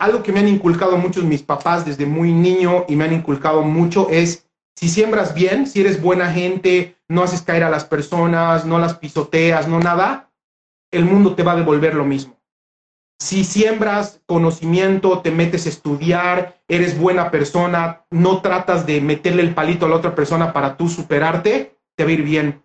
Algo 0.00 0.22
que 0.22 0.32
me 0.32 0.40
han 0.40 0.48
inculcado 0.48 0.96
muchos 0.96 1.24
mis 1.24 1.42
papás 1.42 1.84
desde 1.84 2.06
muy 2.06 2.32
niño 2.32 2.84
y 2.88 2.96
me 2.96 3.04
han 3.04 3.12
inculcado 3.12 3.62
mucho 3.62 4.08
es, 4.10 4.48
si 4.76 4.88
siembras 4.88 5.34
bien, 5.34 5.66
si 5.66 5.80
eres 5.80 6.00
buena 6.00 6.30
gente, 6.30 6.96
no 7.08 7.24
haces 7.24 7.42
caer 7.42 7.64
a 7.64 7.70
las 7.70 7.84
personas, 7.84 8.64
no 8.64 8.78
las 8.78 8.94
pisoteas, 8.94 9.66
no 9.66 9.80
nada, 9.80 10.30
el 10.92 11.04
mundo 11.04 11.34
te 11.34 11.42
va 11.42 11.52
a 11.52 11.56
devolver 11.56 11.94
lo 11.94 12.04
mismo. 12.04 12.37
Si 13.20 13.42
siembras 13.42 14.22
conocimiento, 14.26 15.20
te 15.20 15.32
metes 15.32 15.66
a 15.66 15.70
estudiar, 15.70 16.62
eres 16.68 16.96
buena 16.96 17.32
persona, 17.32 18.04
no 18.10 18.40
tratas 18.42 18.86
de 18.86 19.00
meterle 19.00 19.42
el 19.42 19.54
palito 19.54 19.86
a 19.86 19.88
la 19.88 19.96
otra 19.96 20.14
persona 20.14 20.52
para 20.52 20.76
tú 20.76 20.88
superarte, 20.88 21.76
te 21.96 22.04
va 22.04 22.10
a 22.10 22.12
ir 22.12 22.22
bien. 22.22 22.62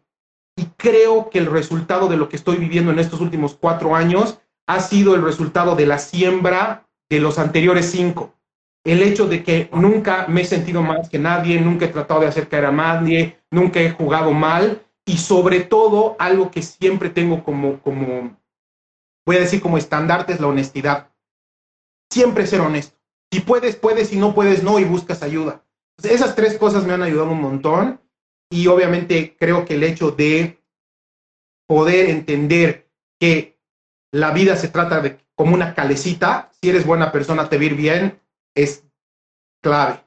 Y 0.55 0.65
creo 0.77 1.31
que 1.31 1.39
el 1.39 1.47
resultado 1.47 2.07
de 2.07 2.17
lo 2.17 2.29
que 2.29 2.35
estoy 2.35 2.57
viviendo 2.57 2.91
en 2.91 2.99
estos 2.99 3.19
últimos 3.19 3.55
cuatro 3.55 3.95
años 3.95 4.39
ha 4.67 4.79
sido 4.79 5.15
el 5.15 5.23
resultado 5.23 5.75
de 5.75 5.87
la 5.87 5.97
siembra 5.97 6.87
de 7.09 7.19
los 7.19 7.39
anteriores 7.39 7.89
cinco. 7.89 8.35
El 8.85 9.01
hecho 9.01 9.27
de 9.27 9.43
que 9.43 9.69
nunca 9.73 10.27
me 10.27 10.41
he 10.41 10.45
sentido 10.45 10.83
más 10.83 11.09
que 11.09 11.17
nadie, 11.17 11.59
nunca 11.59 11.85
he 11.85 11.89
tratado 11.89 12.19
de 12.19 12.27
hacer 12.27 12.47
caer 12.47 12.65
a 12.65 12.71
nadie, 12.71 13.39
nunca 13.49 13.79
he 13.79 13.89
jugado 13.89 14.31
mal 14.31 14.83
y 15.05 15.17
sobre 15.17 15.61
todo 15.61 16.15
algo 16.19 16.51
que 16.51 16.61
siempre 16.61 17.09
tengo 17.09 17.43
como, 17.43 17.79
como 17.79 18.37
voy 19.25 19.37
a 19.37 19.41
decir 19.41 19.61
como 19.61 19.77
estandarte 19.77 20.33
es 20.33 20.39
la 20.39 20.47
honestidad. 20.47 21.11
Siempre 22.11 22.47
ser 22.47 22.61
honesto. 22.61 22.97
Si 23.31 23.39
puedes, 23.39 23.75
puedes, 23.75 24.09
si 24.09 24.17
no 24.17 24.35
puedes, 24.35 24.63
no, 24.63 24.79
y 24.79 24.83
buscas 24.83 25.23
ayuda. 25.23 25.63
esas 26.03 26.35
tres 26.35 26.57
cosas 26.57 26.85
me 26.85 26.93
han 26.93 27.01
ayudado 27.01 27.31
un 27.31 27.41
montón 27.41 28.01
y 28.51 28.67
obviamente 28.67 29.35
creo 29.39 29.65
que 29.65 29.75
el 29.75 29.83
hecho 29.83 30.11
de 30.11 30.61
poder 31.67 32.09
entender 32.09 32.91
que 33.19 33.57
la 34.11 34.31
vida 34.31 34.55
se 34.55 34.67
trata 34.67 35.01
de 35.01 35.17
como 35.35 35.55
una 35.55 35.73
calecita, 35.73 36.51
si 36.61 36.69
eres 36.69 36.85
buena 36.85 37.11
persona, 37.11 37.49
te 37.49 37.57
vir 37.57 37.75
bien, 37.75 38.21
es 38.55 38.85
clave. 39.63 40.01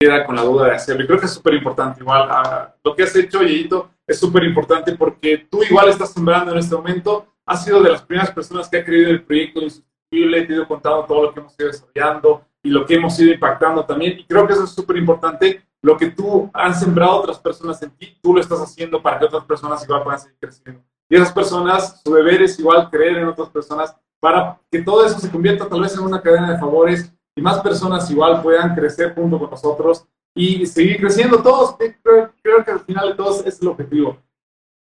Queda 0.00 0.24
con 0.24 0.36
la 0.36 0.42
duda 0.42 0.68
de 0.68 0.76
hacerlo. 0.76 1.04
Y 1.04 1.06
creo 1.06 1.20
que 1.20 1.26
es 1.26 1.32
súper 1.32 1.54
importante. 1.54 2.00
Igual, 2.00 2.28
ah, 2.30 2.74
lo 2.82 2.96
que 2.96 3.02
has 3.02 3.14
hecho, 3.14 3.42
Yeyito, 3.42 3.90
es 4.06 4.18
súper 4.18 4.44
importante 4.44 4.96
porque 4.96 5.46
tú 5.50 5.62
igual 5.62 5.90
estás 5.90 6.12
sembrando 6.12 6.52
en 6.52 6.58
este 6.58 6.74
momento 6.74 7.31
has 7.52 7.64
sido 7.64 7.82
de 7.82 7.90
las 7.90 8.02
primeras 8.02 8.30
personas 8.30 8.68
que 8.68 8.78
ha 8.78 8.84
creído 8.84 9.10
el 9.10 9.22
proyecto 9.22 9.60
Insustituible, 9.60 10.42
te 10.42 10.52
he 10.52 10.56
ido 10.56 10.66
contando 10.66 11.04
todo 11.04 11.22
lo 11.22 11.34
que 11.34 11.40
hemos 11.40 11.54
ido 11.58 11.68
desarrollando 11.68 12.44
y 12.62 12.70
lo 12.70 12.86
que 12.86 12.94
hemos 12.94 13.18
ido 13.18 13.32
impactando 13.32 13.84
también. 13.84 14.18
Y 14.18 14.24
creo 14.24 14.46
que 14.46 14.54
eso 14.54 14.64
es 14.64 14.70
súper 14.70 14.96
importante. 14.96 15.62
Lo 15.82 15.96
que 15.96 16.10
tú 16.10 16.50
has 16.54 16.80
sembrado 16.80 17.16
otras 17.16 17.38
personas 17.38 17.82
en 17.82 17.90
ti, 17.90 18.16
tú 18.22 18.34
lo 18.34 18.40
estás 18.40 18.60
haciendo 18.60 19.02
para 19.02 19.18
que 19.18 19.24
otras 19.26 19.44
personas 19.44 19.82
igual 19.84 20.02
puedan 20.02 20.20
seguir 20.20 20.38
creciendo. 20.40 20.82
Y 21.08 21.16
esas 21.16 21.32
personas, 21.32 22.00
su 22.02 22.14
deber 22.14 22.42
es 22.42 22.58
igual 22.58 22.88
creer 22.90 23.18
en 23.18 23.28
otras 23.28 23.50
personas 23.50 23.94
para 24.20 24.58
que 24.70 24.80
todo 24.80 25.04
eso 25.04 25.18
se 25.18 25.30
convierta 25.30 25.68
tal 25.68 25.80
vez 25.80 25.94
en 25.94 26.04
una 26.04 26.22
cadena 26.22 26.52
de 26.52 26.58
favores 26.58 27.12
y 27.36 27.42
más 27.42 27.60
personas 27.60 28.08
igual 28.10 28.40
puedan 28.40 28.74
crecer 28.74 29.14
junto 29.14 29.38
con 29.38 29.50
nosotros 29.50 30.06
y 30.34 30.64
seguir 30.64 31.00
creciendo 31.00 31.42
todos. 31.42 31.76
Creo, 31.76 32.32
creo 32.42 32.64
que 32.64 32.70
al 32.70 32.80
final 32.80 33.08
de 33.08 33.14
todos 33.14 33.44
es 33.44 33.60
el 33.60 33.68
objetivo. 33.68 34.16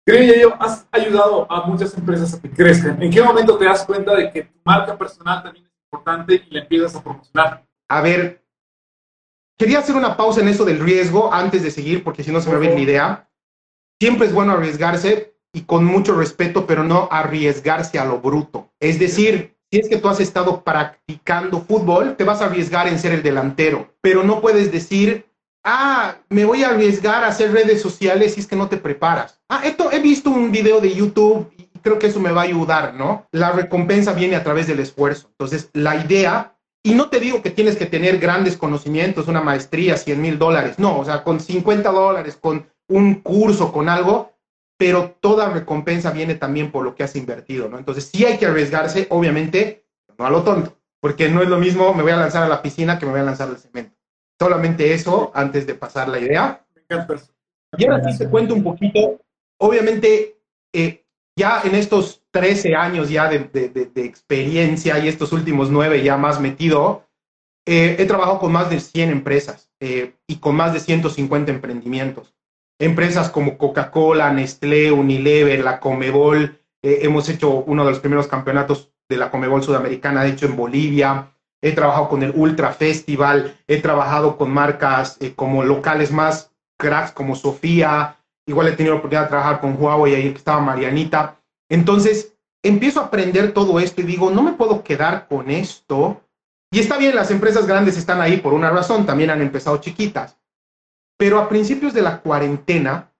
Creo 0.05 0.49
yo, 0.49 0.55
has 0.59 0.87
ayudado 0.91 1.51
a 1.51 1.67
muchas 1.67 1.95
empresas 1.97 2.33
a 2.33 2.41
que 2.41 2.49
crezcan. 2.49 3.01
¿En 3.01 3.11
qué 3.11 3.21
momento 3.21 3.57
te 3.57 3.65
das 3.65 3.85
cuenta 3.85 4.15
de 4.15 4.31
que 4.31 4.43
tu 4.43 4.59
marca 4.63 4.97
personal 4.97 5.43
también 5.43 5.65
es 5.65 5.71
importante 5.85 6.43
y 6.49 6.53
la 6.53 6.61
empiezas 6.61 6.95
a 6.95 7.03
promocionar? 7.03 7.65
A 7.87 8.01
ver, 8.01 8.43
quería 9.57 9.79
hacer 9.79 9.95
una 9.95 10.17
pausa 10.17 10.41
en 10.41 10.47
eso 10.47 10.65
del 10.65 10.79
riesgo 10.79 11.31
antes 11.33 11.63
de 11.63 11.71
seguir, 11.71 12.03
porque 12.03 12.23
si 12.23 12.31
no 12.31 12.41
se 12.41 12.49
me 12.49 12.55
va 12.57 12.73
la 12.73 12.79
idea. 12.79 13.29
Siempre 14.01 14.27
es 14.27 14.33
bueno 14.33 14.53
arriesgarse 14.53 15.35
y 15.53 15.63
con 15.63 15.83
mucho 15.83 16.15
respeto, 16.15 16.65
pero 16.65 16.83
no 16.83 17.07
arriesgarse 17.11 17.99
a 17.99 18.05
lo 18.05 18.19
bruto. 18.19 18.71
Es 18.79 18.97
decir, 18.97 19.57
si 19.71 19.79
es 19.79 19.89
que 19.89 19.97
tú 19.97 20.07
has 20.07 20.19
estado 20.19 20.63
practicando 20.63 21.61
fútbol, 21.61 22.15
te 22.15 22.23
vas 22.23 22.41
a 22.41 22.45
arriesgar 22.45 22.87
en 22.87 22.97
ser 22.97 23.11
el 23.11 23.21
delantero, 23.21 23.93
pero 24.01 24.23
no 24.23 24.41
puedes 24.41 24.71
decir, 24.71 25.28
ah, 25.63 26.15
me 26.29 26.45
voy 26.45 26.63
a 26.63 26.69
arriesgar 26.69 27.23
a 27.23 27.27
hacer 27.27 27.51
redes 27.51 27.81
sociales 27.81 28.33
si 28.33 28.41
es 28.41 28.47
que 28.47 28.55
no 28.55 28.69
te 28.69 28.77
preparas. 28.77 29.39
Ah, 29.49 29.61
esto, 29.63 29.91
he 29.91 29.99
visto 29.99 30.29
un 30.29 30.51
video 30.51 30.79
de 30.79 30.93
YouTube 30.93 31.51
y 31.57 31.69
creo 31.79 31.99
que 31.99 32.07
eso 32.07 32.19
me 32.19 32.31
va 32.31 32.41
a 32.41 32.45
ayudar, 32.45 32.93
¿no? 32.93 33.27
La 33.31 33.51
recompensa 33.51 34.13
viene 34.13 34.35
a 34.35 34.43
través 34.43 34.67
del 34.67 34.79
esfuerzo. 34.79 35.27
Entonces, 35.31 35.69
la 35.73 35.95
idea, 35.95 36.55
y 36.83 36.93
no 36.93 37.09
te 37.09 37.19
digo 37.19 37.41
que 37.41 37.51
tienes 37.51 37.75
que 37.75 37.85
tener 37.85 38.19
grandes 38.19 38.57
conocimientos, 38.57 39.27
una 39.27 39.41
maestría, 39.41 39.97
100 39.97 40.21
mil 40.21 40.39
dólares, 40.39 40.79
no, 40.79 40.99
o 40.99 41.05
sea, 41.05 41.23
con 41.23 41.39
50 41.39 41.91
dólares, 41.91 42.37
con 42.39 42.67
un 42.87 43.15
curso, 43.15 43.71
con 43.71 43.89
algo, 43.89 44.33
pero 44.77 45.15
toda 45.19 45.49
recompensa 45.49 46.11
viene 46.11 46.35
también 46.35 46.71
por 46.71 46.85
lo 46.85 46.95
que 46.95 47.03
has 47.03 47.15
invertido, 47.15 47.67
¿no? 47.69 47.77
Entonces, 47.77 48.09
sí 48.11 48.25
hay 48.25 48.37
que 48.37 48.45
arriesgarse, 48.45 49.07
obviamente, 49.09 49.85
no 50.17 50.25
a 50.25 50.29
lo 50.29 50.43
tonto, 50.43 50.77
porque 51.01 51.29
no 51.29 51.41
es 51.41 51.49
lo 51.49 51.59
mismo 51.59 51.93
me 51.93 52.03
voy 52.03 52.11
a 52.11 52.17
lanzar 52.17 52.43
a 52.43 52.47
la 52.47 52.61
piscina 52.61 52.97
que 52.97 53.05
me 53.05 53.11
voy 53.11 53.21
a 53.21 53.25
lanzar 53.25 53.49
al 53.49 53.57
cemento. 53.57 53.98
Solamente 54.39 54.93
eso 54.93 55.31
antes 55.35 55.67
de 55.67 55.75
pasar 55.75 56.07
la 56.07 56.19
idea. 56.19 56.65
Y 57.77 57.85
ahora 57.85 58.11
sí 58.11 58.17
te 58.17 58.29
cuento 58.29 58.53
un 58.55 58.63
poquito. 58.63 59.19
Obviamente, 59.59 60.39
eh, 60.73 61.03
ya 61.37 61.61
en 61.63 61.75
estos 61.75 62.23
13 62.31 62.75
años 62.75 63.09
ya 63.09 63.29
de, 63.29 63.39
de, 63.39 64.05
experiencia 64.05 64.97
y 64.99 65.07
estos 65.07 65.33
últimos 65.33 65.69
9 65.69 66.03
ya 66.03 66.15
más 66.17 66.39
metido, 66.39 67.05
eh, 67.67 67.97
he 67.99 68.05
trabajado 68.05 68.39
con 68.39 68.51
más 68.53 68.69
de 68.69 68.79
100 68.79 69.09
empresas 69.09 69.69
eh, 69.81 70.15
y 70.25 70.37
con 70.37 70.55
más 70.55 70.73
de 70.73 70.79
150 70.79 71.51
emprendimientos. 71.51 72.33
Empresas 72.79 73.29
como 73.29 73.57
Coca-Cola, 73.57 74.31
Nestlé, 74.31 74.91
Unilever, 74.91 75.63
la 75.63 75.81
Comebol. 75.81 76.61
hemos 76.81 77.27
hecho 77.27 77.51
uno 77.51 77.83
de 77.83 77.91
los 77.91 77.99
primeros 77.99 78.27
campeonatos 78.27 78.93
de 79.09 79.17
la 79.17 79.29
Comebol 79.29 79.63
Sudamericana, 79.63 80.23
de 80.23 80.29
hecho 80.29 80.45
en 80.45 80.55
Bolivia 80.55 81.33
he 81.61 81.73
trabajado 81.73 82.09
con 82.09 82.23
el 82.23 82.31
Ultra 82.35 82.71
Festival, 82.71 83.57
he 83.67 83.81
trabajado 83.81 84.37
con 84.37 84.51
marcas 84.51 85.17
eh, 85.19 85.33
como 85.35 85.63
locales 85.63 86.11
más 86.11 86.51
cracks 86.77 87.11
como 87.11 87.35
Sofía, 87.35 88.17
igual 88.47 88.67
he 88.67 88.71
tenido 88.71 88.95
la 88.95 88.99
oportunidad 88.99 89.23
de 89.23 89.29
trabajar 89.29 89.61
con 89.61 89.75
Huawei, 89.79 90.15
ahí 90.15 90.27
estaba 90.27 90.61
Marianita. 90.61 91.37
Entonces, 91.69 92.33
empiezo 92.63 92.99
a 92.99 93.05
aprender 93.05 93.53
todo 93.53 93.79
esto 93.79 94.01
y 94.01 94.05
digo, 94.05 94.31
no 94.31 94.41
me 94.41 94.53
puedo 94.53 94.83
quedar 94.83 95.27
con 95.27 95.49
esto. 95.49 96.21
Y 96.71 96.79
está 96.79 96.97
bien, 96.97 97.15
las 97.15 97.31
empresas 97.31 97.67
grandes 97.67 97.97
están 97.97 98.21
ahí 98.21 98.37
por 98.37 98.53
una 98.53 98.69
razón, 98.69 99.05
también 99.05 99.29
han 99.29 99.41
empezado 99.41 99.77
chiquitas. 99.77 100.37
Pero 101.17 101.39
a 101.39 101.49
principios 101.49 101.93
de 101.93 102.01
la 102.01 102.21
cuarentena, 102.21 103.11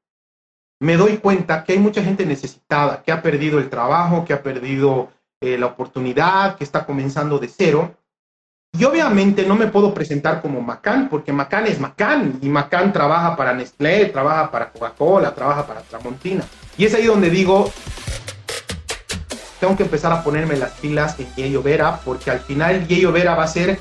me 0.82 0.96
doy 0.96 1.18
cuenta 1.18 1.64
que 1.64 1.74
hay 1.74 1.80
mucha 1.80 2.02
gente 2.02 2.26
necesitada, 2.26 3.04
que 3.04 3.12
ha 3.12 3.22
perdido 3.22 3.60
el 3.60 3.70
trabajo, 3.70 4.24
que 4.24 4.34
ha 4.34 4.42
perdido 4.42 5.12
eh, 5.42 5.58
la 5.58 5.68
oportunidad, 5.68 6.56
que 6.56 6.64
está 6.64 6.86
comenzando 6.86 7.40
de 7.40 7.50
cero. 7.50 7.96
Y 8.78 8.84
obviamente 8.84 9.46
no 9.46 9.56
me 9.56 9.68
puedo 9.68 9.94
presentar 9.94 10.42
como 10.42 10.62
Macán, 10.62 11.10
porque 11.10 11.34
Macán 11.34 11.66
es 11.66 11.80
Macán, 11.80 12.38
y 12.42 12.50
Macán 12.50 12.94
trabaja 12.94 13.36
para 13.36 13.54
Nestlé, 13.54 14.06
trabaja 14.06 14.52
para 14.52 14.72
Coca-Cola, 14.72 15.34
trabaja 15.34 15.66
para 15.66 15.82
Tramontina. 15.82 16.44
Y 16.78 16.86
es 16.86 16.94
ahí 16.94 17.06
donde 17.06 17.30
digo, 17.30 17.72
tengo 19.60 19.76
que 19.76 19.84
empezar 19.84 20.14
a 20.14 20.24
ponerme 20.24 20.56
las 20.56 20.72
pilas 20.74 21.20
en 21.20 21.34
Yeyo 21.36 21.64
Vera, 21.64 22.00
porque 22.06 22.30
al 22.30 22.40
final 22.40 22.88
Yeyo 22.88 23.12
Vera 23.12 23.36
va 23.36 23.44
a 23.44 23.48
ser, 23.48 23.80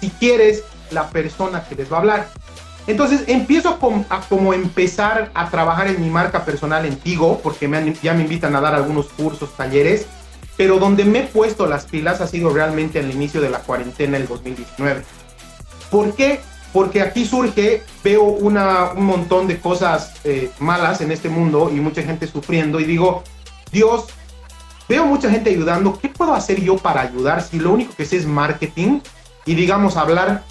si 0.00 0.08
quieres, 0.10 0.64
la 0.90 1.10
persona 1.10 1.64
que 1.64 1.74
les 1.74 1.92
va 1.92 1.98
a 1.98 2.00
hablar. 2.00 2.28
Entonces 2.86 3.24
empiezo 3.26 3.78
a, 4.08 4.20
como 4.22 4.54
empezar 4.54 5.30
a 5.34 5.50
trabajar 5.50 5.88
en 5.88 6.00
mi 6.00 6.08
marca 6.08 6.46
personal 6.46 6.86
en 6.86 6.96
Tigo, 6.96 7.38
porque 7.42 7.70
ya 8.02 8.14
me 8.14 8.22
invitan 8.22 8.56
a 8.56 8.62
dar 8.62 8.74
algunos 8.74 9.08
cursos, 9.08 9.54
talleres, 9.54 10.06
pero 10.58 10.80
donde 10.80 11.04
me 11.04 11.20
he 11.20 11.22
puesto 11.22 11.66
las 11.66 11.84
pilas 11.84 12.20
ha 12.20 12.26
sido 12.26 12.50
realmente 12.50 12.98
al 12.98 13.10
inicio 13.10 13.40
de 13.40 13.48
la 13.48 13.60
cuarentena 13.60 14.18
del 14.18 14.26
2019. 14.26 15.04
¿Por 15.88 16.14
qué? 16.14 16.40
Porque 16.72 17.00
aquí 17.00 17.24
surge, 17.24 17.84
veo 18.02 18.24
una, 18.24 18.90
un 18.90 19.06
montón 19.06 19.46
de 19.46 19.60
cosas 19.60 20.14
eh, 20.24 20.50
malas 20.58 21.00
en 21.00 21.12
este 21.12 21.28
mundo 21.28 21.70
y 21.72 21.76
mucha 21.76 22.02
gente 22.02 22.26
sufriendo 22.26 22.80
y 22.80 22.84
digo, 22.84 23.22
Dios, 23.70 24.06
veo 24.88 25.06
mucha 25.06 25.30
gente 25.30 25.50
ayudando, 25.50 25.96
¿qué 25.98 26.08
puedo 26.08 26.34
hacer 26.34 26.60
yo 26.60 26.76
para 26.76 27.02
ayudar 27.02 27.40
si 27.40 27.60
lo 27.60 27.70
único 27.70 27.94
que 27.94 28.04
sé 28.04 28.16
es 28.16 28.26
marketing 28.26 28.98
y 29.46 29.54
digamos 29.54 29.96
hablar 29.96 30.42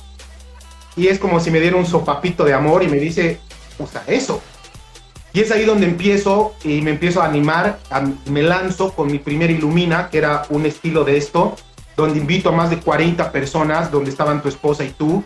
y 0.95 1.07
es 1.07 1.19
como 1.19 1.41
si 1.41 1.51
me 1.51 1.59
diera 1.59 1.75
un 1.75 1.85
sopapito 1.85 2.45
de 2.45 2.53
amor 2.53 2.81
y 2.81 2.87
me 2.87 2.97
dice, 2.97 3.41
usa 3.77 4.03
eso. 4.07 4.41
Y 5.37 5.41
es 5.41 5.51
ahí 5.51 5.65
donde 5.65 5.85
empiezo 5.85 6.55
y 6.63 6.81
me 6.81 6.89
empiezo 6.89 7.21
a 7.21 7.25
animar, 7.25 7.77
me 8.25 8.41
lanzo 8.41 8.91
con 8.93 9.11
mi 9.11 9.19
primer 9.19 9.51
Ilumina, 9.51 10.09
que 10.09 10.17
era 10.17 10.47
un 10.49 10.65
estilo 10.65 11.03
de 11.03 11.15
esto, 11.15 11.55
donde 11.95 12.17
invito 12.17 12.49
a 12.49 12.53
más 12.53 12.71
de 12.71 12.79
40 12.79 13.31
personas, 13.31 13.91
donde 13.91 14.09
estaban 14.09 14.41
tu 14.41 14.49
esposa 14.49 14.83
y 14.83 14.89
tú. 14.89 15.23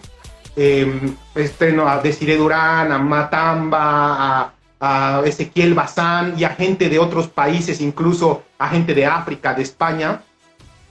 Eh, 0.58 1.14
estreno 1.34 1.88
a 1.88 2.00
Desiree 2.00 2.36
Durán, 2.36 2.92
a 2.92 2.98
Matamba, 2.98 3.80
a, 3.80 4.54
a 4.82 5.22
Ezequiel 5.26 5.76
Bazán 5.76 6.38
y 6.38 6.44
a 6.44 6.50
gente 6.50 6.90
de 6.90 7.00
otros 7.00 7.30
países, 7.30 7.80
incluso 7.80 8.44
a 8.60 8.68
gente 8.68 8.94
de 8.94 9.06
África, 9.06 9.54
de 9.54 9.64
España. 9.64 10.24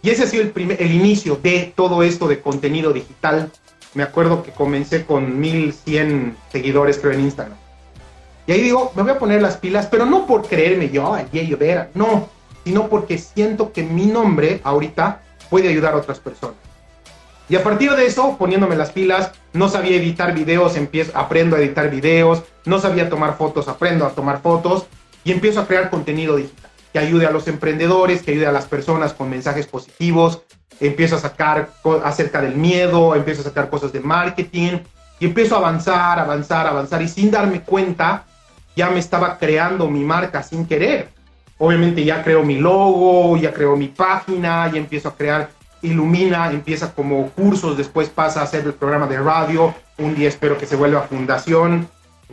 Y 0.00 0.08
ese 0.08 0.22
ha 0.22 0.28
sido 0.28 0.44
el, 0.44 0.50
primer, 0.50 0.82
el 0.82 0.92
inicio 0.92 1.38
de 1.42 1.74
todo 1.76 2.02
esto 2.02 2.26
de 2.26 2.40
contenido 2.40 2.90
digital 2.94 3.52
me 3.94 4.02
acuerdo 4.04 4.42
que 4.42 4.52
comencé 4.52 5.04
con 5.04 5.40
1100 5.40 6.36
seguidores, 6.52 6.98
creo, 6.98 7.12
en 7.12 7.20
Instagram. 7.22 7.56
Y 8.46 8.52
ahí 8.52 8.62
digo, 8.62 8.92
me 8.94 9.02
voy 9.02 9.12
a 9.12 9.18
poner 9.18 9.42
las 9.42 9.56
pilas, 9.56 9.86
pero 9.86 10.06
no 10.06 10.26
por 10.26 10.46
creerme 10.46 10.90
yo, 10.90 11.16
Yeyo 11.32 11.56
Vera, 11.56 11.90
no, 11.94 12.28
sino 12.64 12.88
porque 12.88 13.18
siento 13.18 13.72
que 13.72 13.82
mi 13.82 14.06
nombre 14.06 14.60
ahorita 14.64 15.22
puede 15.48 15.68
ayudar 15.68 15.94
a 15.94 15.98
otras 15.98 16.18
personas. 16.18 16.56
Y 17.48 17.56
a 17.56 17.64
partir 17.64 17.92
de 17.92 18.06
eso, 18.06 18.36
poniéndome 18.38 18.76
las 18.76 18.92
pilas, 18.92 19.32
no 19.52 19.68
sabía 19.68 19.96
editar 19.96 20.32
videos, 20.34 20.76
empiezo, 20.76 21.10
aprendo 21.16 21.56
a 21.56 21.58
editar 21.58 21.90
videos, 21.90 22.44
no 22.64 22.78
sabía 22.78 23.08
tomar 23.08 23.36
fotos, 23.36 23.66
aprendo 23.66 24.06
a 24.06 24.10
tomar 24.10 24.40
fotos 24.40 24.86
y 25.24 25.32
empiezo 25.32 25.60
a 25.60 25.66
crear 25.66 25.90
contenido 25.90 26.36
digital 26.36 26.70
que 26.92 26.98
ayude 26.98 27.26
a 27.26 27.30
los 27.30 27.48
emprendedores, 27.48 28.22
que 28.22 28.32
ayude 28.32 28.46
a 28.46 28.52
las 28.52 28.66
personas 28.66 29.12
con 29.12 29.30
mensajes 29.30 29.66
positivos, 29.66 30.42
empiezo 30.80 31.16
a 31.16 31.20
sacar 31.20 31.70
acerca 32.04 32.40
del 32.40 32.56
miedo, 32.56 33.14
empiezo 33.14 33.42
a 33.42 33.44
sacar 33.44 33.70
cosas 33.70 33.92
de 33.92 34.00
marketing 34.00 34.78
y 35.18 35.26
empiezo 35.26 35.54
a 35.54 35.58
avanzar, 35.58 36.18
avanzar, 36.18 36.66
avanzar 36.66 37.02
y 37.02 37.08
sin 37.08 37.30
darme 37.30 37.62
cuenta 37.62 38.26
ya 38.76 38.90
me 38.90 38.98
estaba 38.98 39.38
creando 39.38 39.88
mi 39.88 40.04
marca 40.04 40.42
sin 40.42 40.66
querer. 40.66 41.08
Obviamente 41.58 42.04
ya 42.04 42.22
creo 42.22 42.42
mi 42.42 42.58
logo, 42.58 43.36
ya 43.36 43.52
creo 43.52 43.76
mi 43.76 43.88
página, 43.88 44.70
ya 44.72 44.78
empiezo 44.78 45.08
a 45.08 45.14
crear 45.14 45.50
Ilumina, 45.82 46.50
empieza 46.50 46.94
como 46.94 47.30
cursos, 47.30 47.76
después 47.76 48.08
pasa 48.10 48.42
a 48.42 48.46
ser 48.46 48.66
el 48.66 48.74
programa 48.74 49.06
de 49.06 49.18
radio, 49.18 49.74
un 49.98 50.14
día 50.14 50.28
espero 50.28 50.58
que 50.58 50.66
se 50.66 50.76
vuelva 50.76 51.02
fundación, 51.02 51.88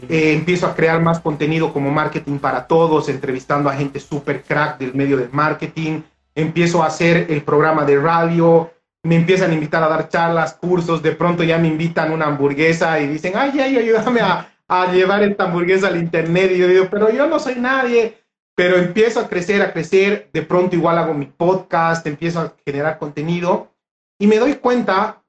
eh, 0.09 0.33
empiezo 0.33 0.67
a 0.67 0.75
crear 0.75 1.01
más 1.01 1.21
contenido 1.21 1.71
como 1.71 1.89
marketing 1.89 2.39
para 2.39 2.67
todos, 2.67 3.07
entrevistando 3.07 3.69
a 3.69 3.73
gente 3.73 3.99
super 3.99 4.43
crack 4.43 4.79
del 4.79 4.93
medio 4.93 5.17
del 5.17 5.29
marketing, 5.31 6.01
empiezo 6.35 6.83
a 6.83 6.87
hacer 6.87 7.27
el 7.29 7.41
programa 7.41 7.85
de 7.85 7.99
radio, 7.99 8.69
me 9.03 9.15
empiezan 9.15 9.51
a 9.51 9.53
invitar 9.53 9.81
a 9.81 9.87
dar 9.87 10.09
charlas, 10.09 10.53
cursos, 10.53 11.01
de 11.01 11.13
pronto 11.13 11.43
ya 11.43 11.57
me 11.57 11.69
invitan 11.69 12.11
una 12.11 12.25
hamburguesa 12.25 12.99
y 12.99 13.07
dicen, 13.07 13.33
ay, 13.35 13.57
ay, 13.59 13.77
ayúdame 13.77 14.19
a, 14.19 14.47
a 14.67 14.91
llevar 14.91 15.23
esta 15.23 15.45
hamburguesa 15.45 15.87
al 15.87 15.97
internet. 15.97 16.51
Y 16.51 16.59
yo 16.59 16.67
digo, 16.67 16.87
pero 16.89 17.09
yo 17.09 17.27
no 17.27 17.39
soy 17.39 17.55
nadie. 17.55 18.17
Pero 18.55 18.77
empiezo 18.77 19.19
a 19.19 19.27
crecer, 19.27 19.61
a 19.61 19.71
crecer, 19.71 20.29
de 20.33 20.41
pronto 20.41 20.75
igual 20.75 20.97
hago 20.97 21.13
mi 21.13 21.27
podcast, 21.27 22.07
empiezo 22.07 22.39
a 22.39 22.55
generar 22.65 22.97
contenido 22.97 23.71
y 24.19 24.25
me 24.25 24.39
doy 24.39 24.55
cuenta 24.55 25.23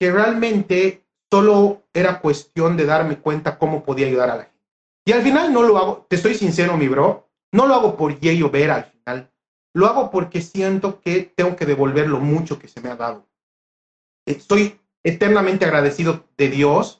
que 0.00 0.10
realmente 0.10 1.04
solo 1.30 1.82
era 1.92 2.20
cuestión 2.20 2.78
de 2.78 2.86
darme 2.86 3.18
cuenta 3.18 3.58
cómo 3.58 3.84
podía 3.84 4.06
ayudar 4.06 4.30
a 4.30 4.36
la 4.36 4.44
gente. 4.44 4.58
Y 5.04 5.12
al 5.12 5.22
final 5.22 5.52
no 5.52 5.62
lo 5.62 5.76
hago, 5.76 6.06
te 6.08 6.16
estoy 6.16 6.34
sincero, 6.34 6.78
mi 6.78 6.88
bro, 6.88 7.28
no 7.52 7.66
lo 7.66 7.74
hago 7.74 7.96
por 7.96 8.18
Yeyo 8.18 8.50
Ver 8.50 8.70
al 8.70 8.84
final. 8.84 9.30
Lo 9.74 9.86
hago 9.86 10.10
porque 10.10 10.40
siento 10.40 11.00
que 11.00 11.32
tengo 11.36 11.56
que 11.56 11.66
devolver 11.66 12.08
lo 12.08 12.20
mucho 12.20 12.58
que 12.58 12.68
se 12.68 12.80
me 12.80 12.88
ha 12.88 12.96
dado. 12.96 13.28
Estoy 14.26 14.80
eternamente 15.04 15.66
agradecido 15.66 16.24
de 16.36 16.48
Dios 16.48 16.99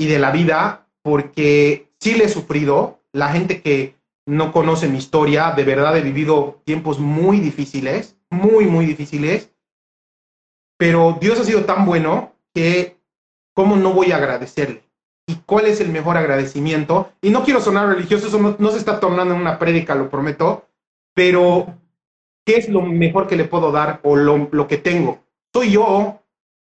y 0.00 0.06
de 0.06 0.18
la 0.18 0.30
vida 0.30 0.86
porque 1.02 1.90
sí 2.00 2.14
le 2.14 2.24
he 2.24 2.28
sufrido. 2.28 3.00
La 3.12 3.28
gente 3.28 3.60
que 3.60 3.96
no 4.26 4.50
conoce 4.50 4.88
mi 4.88 4.96
historia, 4.96 5.52
de 5.52 5.62
verdad 5.62 5.96
he 5.96 6.00
vivido 6.00 6.62
tiempos 6.64 6.98
muy 6.98 7.38
difíciles, 7.38 8.16
muy, 8.30 8.64
muy 8.64 8.86
difíciles. 8.86 9.52
Pero 10.78 11.18
Dios 11.20 11.38
ha 11.38 11.44
sido 11.44 11.66
tan 11.66 11.84
bueno 11.84 12.32
que, 12.54 12.96
¿cómo 13.54 13.76
no 13.76 13.92
voy 13.92 14.12
a 14.12 14.16
agradecerle? 14.16 14.82
¿Y 15.26 15.34
cuál 15.44 15.66
es 15.66 15.82
el 15.82 15.90
mejor 15.90 16.16
agradecimiento? 16.16 17.12
Y 17.20 17.28
no 17.28 17.44
quiero 17.44 17.60
sonar 17.60 17.88
religioso, 17.88 18.28
eso 18.28 18.56
no, 18.58 18.70
se 18.70 18.78
está 18.78 19.00
tornando 19.00 19.34
en 19.34 19.40
una 19.40 19.58
prédica, 19.58 19.94
lo 19.94 20.08
prometo, 20.08 20.66
pero 21.14 21.78
¿qué 22.46 22.56
es 22.56 22.70
lo 22.70 22.80
mejor 22.80 23.26
que 23.26 23.36
le 23.36 23.44
puedo 23.44 23.70
dar 23.70 24.00
o 24.02 24.16
lo, 24.16 24.66
que 24.66 24.78
tengo? 24.78 25.18
Soy 25.52 25.72
yo, 25.72 26.19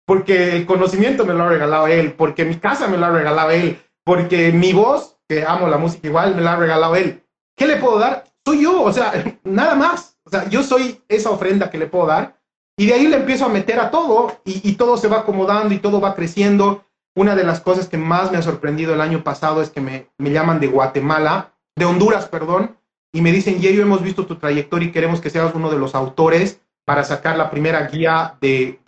porque 0.06 0.56
el 0.56 0.66
conocimiento 0.66 1.26
me 1.26 1.34
lo 1.34 1.44
ha 1.44 1.48
regalado 1.48 1.88
él, 1.88 2.12
porque 2.12 2.44
mi 2.44 2.56
casa 2.56 2.86
me 2.86 2.96
lo 2.96 3.06
ha 3.06 3.10
regalado 3.10 3.50
él, 3.50 3.82
porque 4.04 4.52
mi 4.52 4.72
voz, 4.72 5.18
que 5.28 5.44
amo 5.44 5.68
la 5.68 5.78
música 5.78 6.06
igual, 6.06 6.36
me 6.36 6.42
la 6.42 6.52
ha 6.52 6.56
regalado 6.56 6.94
él. 6.94 7.24
¿Qué 7.56 7.66
le 7.66 7.76
puedo 7.76 7.98
dar? 7.98 8.24
Soy 8.46 8.62
yo, 8.62 8.82
o 8.82 8.92
sea, 8.92 9.12
nada 9.44 9.74
más. 9.74 10.16
O 10.24 10.30
sea, 10.30 10.48
yo 10.48 10.62
soy 10.62 11.02
esa 11.08 11.30
ofrenda 11.30 11.70
que 11.70 11.78
le 11.78 11.86
puedo 11.86 12.06
dar. 12.06 12.40
Y 12.78 12.86
de 12.86 12.94
ahí 12.94 13.06
le 13.08 13.16
empiezo 13.16 13.46
a 13.46 13.48
meter 13.48 13.80
a 13.80 13.90
todo 13.90 14.40
y, 14.44 14.72
todo 14.74 14.96
se 14.96 15.08
va 15.08 15.20
acomodando 15.20 15.74
y 15.74 15.78
todo 15.78 16.00
va 16.00 16.14
creciendo. 16.14 16.84
Una 17.16 17.34
de 17.34 17.44
las 17.44 17.60
cosas 17.60 17.88
que 17.88 17.96
más 17.96 18.30
me 18.30 18.36
ha 18.36 18.42
sorprendido 18.42 18.92
el 18.92 19.00
año 19.00 19.24
pasado 19.24 19.62
es 19.62 19.70
que 19.70 19.80
me, 19.80 20.10
me 20.18 20.30
llaman 20.30 20.60
de 20.60 20.66
Guatemala, 20.66 21.54
de 21.74 21.86
Honduras, 21.86 22.26
perdón, 22.26 22.76
y 23.12 23.22
me 23.22 23.32
dicen, 23.32 23.60
Yeyo, 23.60 23.80
hemos 23.80 24.02
visto 24.02 24.26
tu 24.26 24.36
trayectoria 24.36 24.88
y 24.88 24.92
queremos 24.92 25.22
que 25.22 25.30
seas 25.30 25.54
uno 25.54 25.70
de 25.70 25.78
los 25.78 25.94
autores 25.94 26.60
para 26.86 27.02
sacar 27.02 27.36
la 27.36 27.50
primera 27.50 27.88
guía 27.88 28.36
de, 28.40 28.78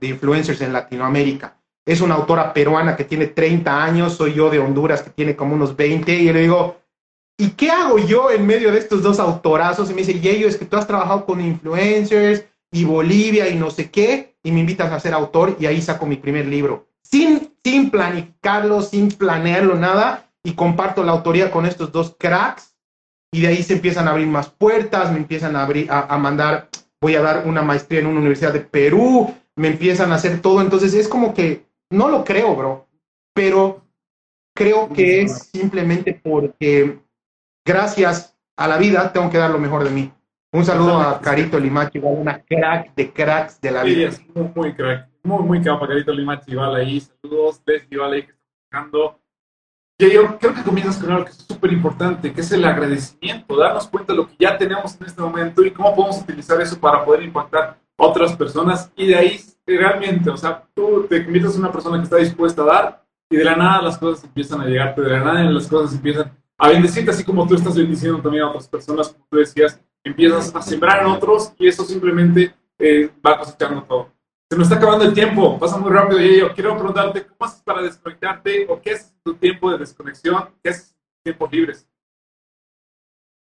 influencers 0.00 0.60
en 0.60 0.72
Latinoamérica. 0.72 1.56
Es 1.84 2.00
una 2.00 2.14
autora 2.14 2.52
peruana 2.52 2.96
que 2.96 3.04
tiene 3.04 3.26
30 3.26 3.84
años, 3.84 4.14
soy 4.14 4.34
yo 4.34 4.48
de 4.48 4.60
Honduras 4.60 5.02
que 5.02 5.10
tiene 5.10 5.34
como 5.34 5.54
unos 5.54 5.76
20, 5.76 6.12
y 6.14 6.32
le 6.32 6.42
digo, 6.42 6.76
¿y 7.36 7.50
qué 7.50 7.70
hago 7.70 7.98
yo 7.98 8.30
en 8.30 8.46
medio 8.46 8.70
de 8.70 8.78
estos 8.78 9.02
dos 9.02 9.18
autorazos? 9.18 9.90
Y 9.90 9.94
me 9.94 10.02
dice, 10.02 10.20
Yeyo, 10.20 10.46
es 10.46 10.56
que 10.56 10.66
tú 10.66 10.76
has 10.76 10.86
trabajado 10.86 11.26
con 11.26 11.40
influencers 11.40 12.44
y 12.70 12.84
Bolivia 12.84 13.48
y 13.48 13.56
no 13.56 13.70
sé 13.70 13.90
qué, 13.90 14.36
y 14.42 14.52
me 14.52 14.60
invitas 14.60 14.92
a 14.92 15.00
ser 15.00 15.12
autor 15.12 15.56
y 15.58 15.66
ahí 15.66 15.82
saco 15.82 16.06
mi 16.06 16.16
primer 16.16 16.46
libro. 16.46 16.86
Sin, 17.02 17.54
sin 17.64 17.90
planificarlo, 17.90 18.82
sin 18.82 19.08
planearlo, 19.08 19.74
nada, 19.74 20.30
y 20.44 20.52
comparto 20.52 21.02
la 21.02 21.12
autoría 21.12 21.50
con 21.50 21.66
estos 21.66 21.90
dos 21.90 22.14
cracks 22.18 22.76
y 23.32 23.40
de 23.40 23.48
ahí 23.48 23.62
se 23.62 23.74
empiezan 23.74 24.06
a 24.06 24.12
abrir 24.12 24.28
más 24.28 24.48
puertas, 24.48 25.10
me 25.10 25.18
empiezan 25.18 25.56
a, 25.56 25.64
abrir, 25.64 25.88
a, 25.90 26.16
mandar, 26.18 26.68
voy 27.00 27.14
a 27.14 27.22
dar 27.22 27.46
una 27.46 27.62
maestría 27.62 28.00
en 28.00 28.06
una 28.06 28.18
universidad 28.18 28.52
de 28.52 28.60
Perú, 28.60 29.34
me 29.56 29.68
empiezan 29.68 30.12
a 30.12 30.16
hacer 30.16 30.40
todo, 30.40 30.60
entonces 30.60 30.94
es 30.94 31.08
como 31.08 31.34
que 31.34 31.66
no 31.90 32.08
lo 32.08 32.24
creo, 32.24 32.54
bro, 32.54 32.86
pero 33.34 33.82
creo 34.54 34.88
que 34.92 35.22
es 35.22 35.50
simplemente 35.52 36.20
porque 36.22 36.98
gracias 37.64 38.36
a 38.56 38.68
la 38.68 38.78
vida 38.78 39.12
tengo 39.12 39.30
que 39.30 39.38
dar 39.38 39.50
lo 39.50 39.58
mejor 39.58 39.84
de 39.84 39.90
mí. 39.90 40.12
Un 40.52 40.64
saludo 40.64 40.98
a 40.98 41.20
Carito 41.20 41.58
Limachi, 41.58 41.98
una 41.98 42.42
crack 42.42 42.94
de 42.94 43.12
cracks 43.12 43.60
de 43.60 43.70
la 43.70 43.84
vida. 43.84 44.10
Sí, 44.10 44.26
muy, 44.34 44.50
muy 44.54 44.74
crack, 44.74 45.08
muy, 45.22 45.42
muy 45.42 45.62
capa 45.62 45.86
Carito 45.86 46.12
Limachi, 46.12 46.52
igual 46.52 46.74
ahí, 46.74 47.00
saludos, 47.00 47.62
igual 47.90 48.12
ahí 48.14 48.22
que 48.22 48.32
está 48.32 48.42
buscando 48.62 49.20
yo 49.98 50.38
creo 50.38 50.54
que 50.54 50.62
comienzas 50.62 50.98
con 50.98 51.10
algo 51.10 51.24
que 51.24 51.32
es 51.32 51.44
súper 51.48 51.72
importante, 51.72 52.32
que 52.32 52.40
es 52.40 52.52
el 52.52 52.64
agradecimiento, 52.64 53.56
darnos 53.56 53.88
cuenta 53.88 54.12
de 54.12 54.18
lo 54.18 54.28
que 54.28 54.36
ya 54.38 54.56
tenemos 54.56 54.96
en 55.00 55.06
este 55.06 55.20
momento 55.20 55.64
y 55.64 55.72
cómo 55.72 55.94
podemos 55.94 56.20
utilizar 56.20 56.60
eso 56.60 56.78
para 56.78 57.04
poder 57.04 57.24
impactar 57.24 57.62
a 57.98 58.06
otras 58.06 58.36
personas. 58.36 58.92
Y 58.96 59.08
de 59.08 59.16
ahí 59.16 59.40
realmente, 59.66 60.30
o 60.30 60.36
sea, 60.36 60.64
tú 60.74 61.06
te 61.08 61.24
conviertes 61.24 61.54
en 61.54 61.60
una 61.60 61.72
persona 61.72 61.98
que 61.98 62.04
está 62.04 62.16
dispuesta 62.16 62.62
a 62.62 62.66
dar 62.66 63.04
y 63.28 63.36
de 63.36 63.44
la 63.44 63.56
nada 63.56 63.82
las 63.82 63.98
cosas 63.98 64.24
empiezan 64.24 64.60
a 64.60 64.66
llegarte, 64.66 65.02
de 65.02 65.10
la 65.10 65.20
nada 65.20 65.42
las 65.44 65.66
cosas 65.66 65.94
empiezan 65.94 66.32
a 66.56 66.68
bendecirte, 66.68 67.10
así 67.10 67.24
como 67.24 67.46
tú 67.46 67.54
estás 67.54 67.76
bendiciendo 67.76 68.20
también 68.20 68.44
a 68.44 68.50
otras 68.50 68.68
personas, 68.68 69.08
como 69.08 69.26
tú 69.28 69.36
decías, 69.36 69.80
empiezas 70.02 70.54
a 70.54 70.62
sembrar 70.62 71.00
en 71.00 71.06
otros 71.06 71.52
y 71.58 71.68
eso 71.68 71.84
simplemente 71.84 72.54
eh, 72.78 73.10
va 73.24 73.38
cosechando 73.38 73.82
todo. 73.82 74.08
Se 74.50 74.56
nos 74.56 74.66
está 74.66 74.76
acabando 74.76 75.04
el 75.04 75.12
tiempo, 75.12 75.58
pasa 75.58 75.76
muy 75.76 75.90
rápido 75.90 76.22
y 76.22 76.38
yo 76.40 76.54
quiero 76.54 76.74
preguntarte, 76.74 77.26
¿cómo 77.26 77.36
haces 77.40 77.62
para 77.62 77.82
desconectarte 77.82 78.66
o 78.68 78.80
qué 78.80 78.92
haces 78.92 79.14
tiempo 79.34 79.70
de 79.70 79.78
desconexión? 79.78 80.50
¿Qué 80.62 80.70
haces 80.70 80.94
tiempos 81.22 81.50
libres? 81.52 81.88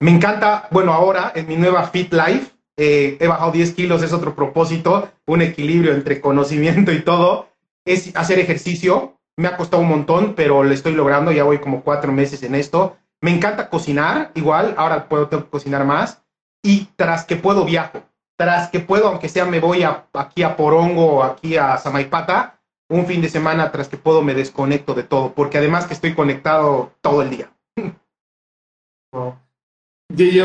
Me 0.01 0.11
encanta, 0.11 0.69
bueno, 0.71 0.93
ahora 0.93 1.33
en 1.35 1.47
mi 1.47 1.57
nueva 1.57 1.87
Fit 1.89 2.13
Life, 2.13 2.53
eh, 2.79 3.19
he 3.21 3.27
bajado 3.27 3.53
10 3.53 3.75
kilos, 3.75 4.03
es 4.03 4.15
otro 4.15 4.35
propósito, 4.35 5.11
un 5.27 5.43
equilibrio 5.43 5.93
entre 5.93 6.21
conocimiento 6.23 6.93
y 6.93 7.01
todo, 7.01 7.49
es 7.85 8.15
hacer 8.17 8.39
ejercicio. 8.39 9.17
me 9.37 9.49
ha 9.49 9.57
costado 9.57 9.83
un 9.83 9.89
montón, 9.89 10.35
pero 10.35 10.63
lo 10.63 10.73
estoy 10.73 10.93
logrando, 10.93 11.33
ya 11.33 11.45
voy 11.45 11.59
como 11.59 11.83
cuatro 11.83 12.13
meses 12.13 12.43
en 12.43 12.55
esto. 12.55 12.99
Me 13.23 13.31
encanta 13.31 13.71
cocinar, 13.71 14.33
igual, 14.35 14.75
ahora 14.77 15.09
puedo 15.09 15.29
tengo 15.29 15.45
que 15.45 15.51
cocinar 15.51 15.85
más. 15.85 16.23
Y 16.63 16.89
tras 16.97 17.25
que 17.25 17.37
puedo 17.37 17.65
viajo, 17.65 18.03
tras 18.37 18.71
que 18.71 18.81
puedo, 18.81 19.09
aunque 19.09 19.29
sea 19.29 19.45
me 19.47 19.61
voy 19.61 19.83
aquí 19.83 20.43
a 20.43 20.57
Porongo 20.57 21.23
aquí 21.23 21.57
a 21.57 21.77
Samaipata, 21.79 22.60
un 22.91 23.07
fin 23.07 23.23
de 23.23 23.29
semana 23.29 23.71
tras 23.71 23.89
que 23.89 23.97
puedo 23.97 24.21
me 24.21 24.35
desconecto 24.35 24.95
de 24.95 25.05
todo, 25.05 25.33
porque 25.33 25.59
además 25.59 25.87
que 25.87 25.95
estoy 25.95 26.15
conectado 26.15 26.93
todo 27.01 27.23
el 27.23 27.31
día. 27.31 27.51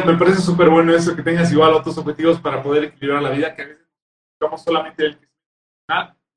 me 0.05 0.17
parece 0.17 0.41
súper 0.41 0.69
bueno 0.69 0.93
eso, 0.93 1.15
que 1.15 1.23
tengas 1.23 1.51
igual 1.51 1.73
otros 1.73 1.97
objetivos 1.97 2.39
para 2.39 2.61
poder 2.61 2.85
equilibrar 2.85 3.21
la 3.21 3.31
vida, 3.31 3.55
que 3.55 3.63
a 3.63 3.65
veces 3.65 3.87
buscamos 4.39 4.63
solamente 4.63 5.05
el 5.05 5.17
que 5.17 5.27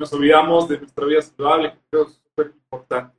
nos 0.01 0.13
olvidamos 0.13 0.69
de 0.69 0.79
nuestra 0.79 1.05
vida 1.05 1.21
saludable, 1.21 1.73
que 1.73 1.79
creo 1.91 2.07
es 2.07 2.15
súper 2.15 2.47
importante. 2.55 3.19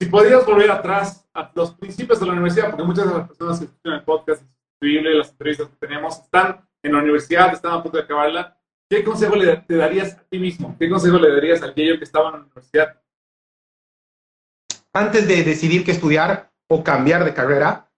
Si 0.00 0.08
podrías 0.08 0.46
volver 0.46 0.70
atrás 0.70 1.28
a 1.34 1.50
los 1.54 1.74
principios 1.74 2.18
de 2.20 2.26
la 2.26 2.32
universidad, 2.32 2.70
porque 2.70 2.84
muchas 2.84 3.08
de 3.08 3.18
las 3.18 3.28
personas 3.28 3.58
que 3.58 3.64
escuchan 3.66 3.92
el 3.92 4.04
podcast, 4.04 4.42
las 4.80 5.30
entrevistas 5.30 5.68
que 5.68 5.76
tenemos, 5.86 6.18
están 6.18 6.66
en 6.82 6.92
la 6.92 6.98
universidad, 6.98 7.52
están 7.52 7.72
a 7.72 7.82
punto 7.82 7.98
de 7.98 8.04
acabarla, 8.04 8.56
¿qué 8.88 9.04
consejo 9.04 9.36
le 9.36 9.64
darías 9.68 10.14
a 10.14 10.24
ti 10.24 10.38
mismo? 10.38 10.76
¿Qué 10.78 10.88
consejo 10.88 11.18
le 11.18 11.32
darías 11.32 11.62
a 11.62 11.66
aquello 11.66 11.98
que 11.98 12.04
estaba 12.04 12.28
en 12.28 12.34
la 12.34 12.40
universidad? 12.40 13.02
Antes 14.92 15.28
de 15.28 15.42
decidir 15.42 15.84
qué 15.84 15.92
estudiar 15.92 16.52
o 16.68 16.82
cambiar 16.82 17.24
de 17.24 17.34
carrera, 17.34 17.90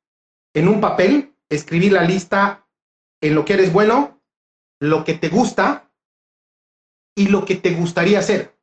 en 0.55 0.69
un 0.69 0.81
papel 0.81 1.35
escribir 1.49 1.93
la 1.93 2.03
lista 2.03 2.67
en 3.21 3.35
lo 3.35 3.45
que 3.45 3.55
eres 3.55 3.73
bueno, 3.73 4.21
lo 4.81 5.05
que 5.05 5.15
te 5.15 5.29
gusta 5.29 5.91
y 7.17 7.29
lo 7.29 7.45
que 7.45 7.57
te 7.57 7.75
gustaría 7.75 8.19
hacer. 8.19 8.57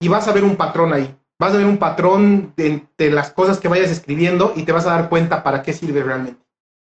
Y 0.00 0.08
vas 0.08 0.28
a 0.28 0.32
ver 0.32 0.44
un 0.44 0.56
patrón 0.56 0.92
ahí. 0.92 1.16
Vas 1.38 1.54
a 1.54 1.56
ver 1.56 1.66
un 1.66 1.78
patrón 1.78 2.52
de, 2.56 2.86
de, 2.96 3.10
las 3.10 3.32
cosas 3.32 3.58
que 3.58 3.68
vayas 3.68 3.90
escribiendo 3.90 4.52
y 4.54 4.64
te 4.64 4.72
vas 4.72 4.86
a 4.86 4.90
dar 4.90 5.08
cuenta 5.08 5.42
para 5.42 5.62
qué 5.62 5.72
sirve 5.72 6.02
realmente. 6.02 6.40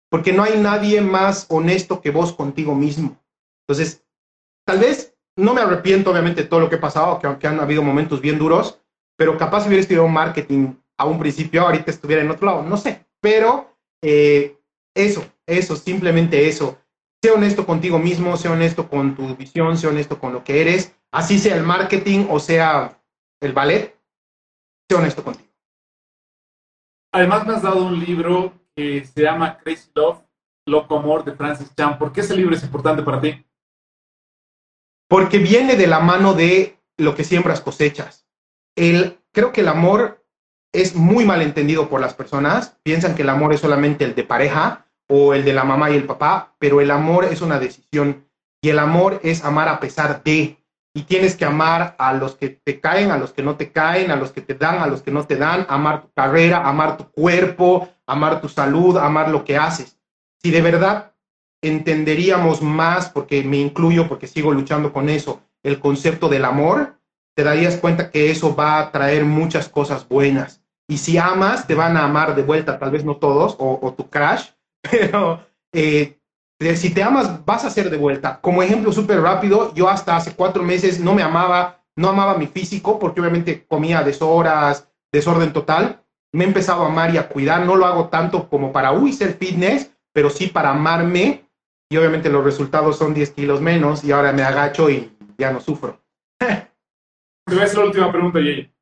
Porque 0.10 0.34
no 0.34 0.44
hay 0.44 0.60
nadie 0.60 1.02
más 1.02 1.46
honesto 1.50 2.02
que 2.02 2.12
vos 2.12 2.34
contigo 2.34 2.74
mismo. 2.74 3.20
Entonces, 3.68 4.07
tal 4.68 4.80
vez 4.80 5.16
no 5.38 5.54
me 5.54 5.62
arrepiento 5.62 6.12
obviamente 6.12 6.44
de 6.44 6.50
todo 6.50 6.60
lo 6.60 6.70
que 6.70 6.76
he 6.76 6.80
pasado, 6.80 7.20
que 7.20 7.28
aunque 7.28 7.48
han 7.48 7.60
habido 7.60 7.82
momentos 7.82 8.20
bien 8.20 8.38
duros, 8.38 8.82
pero 9.18 9.38
capaz 9.38 9.62
si 9.62 9.68
hubiera 9.68 9.82
estudiado 9.82 10.08
marketing 10.10 10.74
a 10.98 11.06
un 11.06 11.18
principio, 11.18 11.62
ahorita 11.62 11.90
estuviera 11.90 12.22
en 12.22 12.30
otro 12.30 12.48
lado, 12.48 12.64
no 12.64 12.76
sé. 12.76 13.06
Pero 13.22 13.74
eh, 14.04 14.58
eso, 14.94 15.26
eso, 15.46 15.76
simplemente 15.76 16.48
eso. 16.50 16.78
Sea 17.24 17.34
honesto 17.34 17.66
contigo 17.66 17.98
mismo, 17.98 18.36
sea 18.36 18.52
honesto 18.52 18.90
con 18.90 19.16
tu 19.16 19.36
visión, 19.36 19.78
sea 19.78 19.90
honesto 19.90 20.20
con 20.20 20.34
lo 20.34 20.44
que 20.44 20.62
eres, 20.62 20.96
así 21.12 21.40
sea 21.40 21.56
el 21.56 21.64
marketing 21.64 22.28
o 22.30 22.40
sea 22.40 23.02
el 23.42 23.54
ballet, 23.54 23.98
sea 24.90 25.00
honesto 25.00 25.24
contigo. 25.24 25.50
Además 27.14 27.48
me 27.48 27.54
has 27.54 27.62
dado 27.62 27.86
un 27.86 28.00
libro 28.00 28.54
que 28.76 29.06
se 29.06 29.22
llama 29.22 29.58
Crazy 29.58 29.90
Love, 29.96 30.20
Loco 30.68 30.98
Amor 30.98 31.24
de 31.24 31.32
Francis 31.32 31.74
Chan. 31.74 31.98
¿Por 31.98 32.12
qué 32.12 32.22
ese 32.22 32.36
libro 32.36 32.54
es 32.54 32.64
importante 32.64 33.02
para 33.02 33.22
ti? 33.22 33.47
Porque 35.08 35.40
viene 35.40 35.76
de 35.76 35.88
la 35.88 36.00
mano 36.00 36.34
de 36.34 36.78
lo 36.98 37.16
que 37.16 37.24
siembras 37.24 37.62
cosechas. 37.62 38.26
El, 38.76 39.20
creo 39.32 39.52
que 39.52 39.62
el 39.62 39.68
amor 39.68 40.26
es 40.74 40.96
muy 40.96 41.26
mal 41.26 41.42
entendido 41.42 41.90
por 41.90 42.02
las 42.02 42.14
personas. 42.14 42.78
Piensan 42.84 43.16
que 43.16 43.22
el 43.22 43.30
amor 43.30 43.54
es 43.54 43.62
solamente 43.62 44.06
el 44.06 44.16
de 44.16 44.24
pareja 44.24 44.86
o 45.08 45.34
el 45.34 45.46
de 45.46 45.54
la 45.54 45.64
mamá 45.64 45.90
y 45.90 45.96
el 45.96 46.06
papá, 46.06 46.56
pero 46.60 46.82
el 46.82 46.92
amor 46.92 47.26
es 47.26 47.42
una 47.42 47.60
decisión 47.60 48.28
y 48.62 48.70
el 48.70 48.80
amor 48.80 49.20
es 49.24 49.44
amar 49.44 49.70
a 49.70 49.80
pesar 49.80 50.22
de. 50.24 50.58
Y 50.94 51.04
tienes 51.04 51.36
que 51.36 51.46
amar 51.46 51.96
a 52.00 52.14
los 52.14 52.36
que 52.36 52.50
te 52.50 52.80
caen, 52.80 53.12
a 53.12 53.18
los 53.18 53.32
que 53.32 53.44
no 53.44 53.56
te 53.56 53.72
caen, 53.72 54.10
a 54.10 54.16
los 54.16 54.32
que 54.32 54.42
te 54.42 54.56
dan, 54.56 54.80
a 54.80 54.88
los 54.88 55.04
que 55.04 55.12
no 55.12 55.26
te 55.26 55.36
dan, 55.36 55.66
amar 55.70 56.02
tu 56.02 56.12
carrera, 56.12 56.68
amar 56.68 56.98
tu 56.98 57.10
cuerpo, 57.12 57.88
amar 58.08 58.42
tu 58.42 58.50
salud, 58.50 58.98
amar 58.98 59.30
lo 59.30 59.46
que 59.46 59.58
haces. 59.58 60.00
Si 60.42 60.50
de 60.50 60.62
verdad 60.62 61.14
entenderíamos 61.62 62.62
más, 62.62 63.10
porque 63.10 63.44
me 63.44 63.58
incluyo, 63.58 64.08
porque 64.08 64.28
sigo 64.28 64.52
luchando 64.52 64.94
con 64.94 65.10
eso, 65.10 65.42
el 65.64 65.80
concepto 65.80 66.30
del 66.30 66.46
amor, 66.46 66.98
te 67.36 67.44
darías 67.44 67.78
cuenta 67.78 68.10
que 68.10 68.32
eso 68.32 68.56
va 68.56 68.80
a 68.80 68.92
traer 68.92 69.26
muchas 69.26 69.70
cosas 69.70 70.08
buenas. 70.08 70.62
Y 70.90 70.98
si 70.98 71.18
amas, 71.18 71.68
te 71.68 71.76
van 71.76 71.98
a 71.98 72.06
amar 72.06 72.36
de 72.36 72.44
vuelta, 72.44 72.80
tal 72.80 72.92
vez 72.92 73.04
no 73.04 73.18
todos, 73.18 73.56
o, 73.60 73.94
tu 73.96 74.10
crash, 74.10 74.50
pero 74.82 75.42
eh, 75.74 76.18
si 76.76 76.94
te 76.94 77.04
amas, 77.04 77.46
vas 77.46 77.66
a 77.66 77.70
ser 77.70 77.90
de 77.90 77.98
vuelta. 77.98 78.40
Como 78.42 78.64
ejemplo 78.64 78.92
súper 78.92 79.22
rápido, 79.22 79.74
yo 79.76 79.90
hasta 79.90 80.16
hace 80.16 80.34
cuatro 80.34 80.64
meses 80.64 81.00
no 81.00 81.14
me 81.14 81.22
amaba, 81.22 81.84
no 81.96 82.10
amaba 82.10 82.38
mi 82.38 82.48
físico, 82.48 82.98
porque 82.98 83.20
obviamente 83.20 83.66
comía 83.68 84.04
deshoras, 84.04 84.88
desorden 85.12 85.54
total. 85.54 86.02
Me 86.34 86.44
he 86.44 86.48
empezado 86.48 86.84
a 86.84 86.88
amar 86.88 87.14
y 87.14 87.18
a 87.18 87.28
cuidar. 87.28 87.66
No 87.66 87.76
lo 87.76 87.86
hago 87.86 88.08
tanto 88.08 88.50
como 88.50 88.72
para, 88.72 88.92
uy, 88.92 89.14
ser 89.14 89.34
fitness, 89.34 89.92
pero 90.14 90.30
sí 90.30 90.48
para 90.48 90.72
amarme. 90.72 91.47
Y 91.90 91.98
obviamente 91.98 92.30
los 92.30 92.44
resultados 92.44 92.98
son 92.98 93.14
10 93.14 93.32
kilos 93.32 93.62
menos 93.62 94.04
y 94.04 94.12
ahora 94.12 94.34
me 94.34 94.44
agacho 94.44 94.90
y 94.90 95.16
ya 95.38 95.52
no 95.52 95.62
sufro. 95.62 96.02
Te 96.40 97.54
voy 97.54 97.60
a 97.62 97.64
hacer 97.64 97.80
la 97.80 97.86
última 97.86 98.12
pregunta, 98.12 98.40
Jay. 98.40 98.74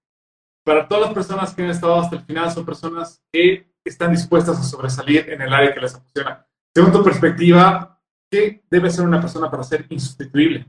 Para 0.65 0.87
todas 0.87 1.05
las 1.05 1.13
personas 1.13 1.53
que 1.53 1.61
han 1.61 1.69
estado 1.69 1.95
hasta 1.95 2.15
el 2.15 2.23
final, 2.23 2.49
son 2.49 2.65
personas 2.65 3.23
que 3.31 3.71
están 3.85 4.11
dispuestas 4.11 4.59
a 4.59 4.63
sobresalir 4.63 5.29
en 5.29 5.41
el 5.41 5.53
área 5.53 5.71
que 5.71 5.79
les 5.79 5.93
apasiona. 5.93 6.47
Según 6.73 6.91
tu 6.91 7.03
perspectiva, 7.03 8.01
¿qué 8.31 8.63
debe 8.71 8.89
ser 8.89 9.05
una 9.05 9.21
persona 9.21 9.51
para 9.51 9.63
ser 9.63 9.85
insustituible? 9.89 10.65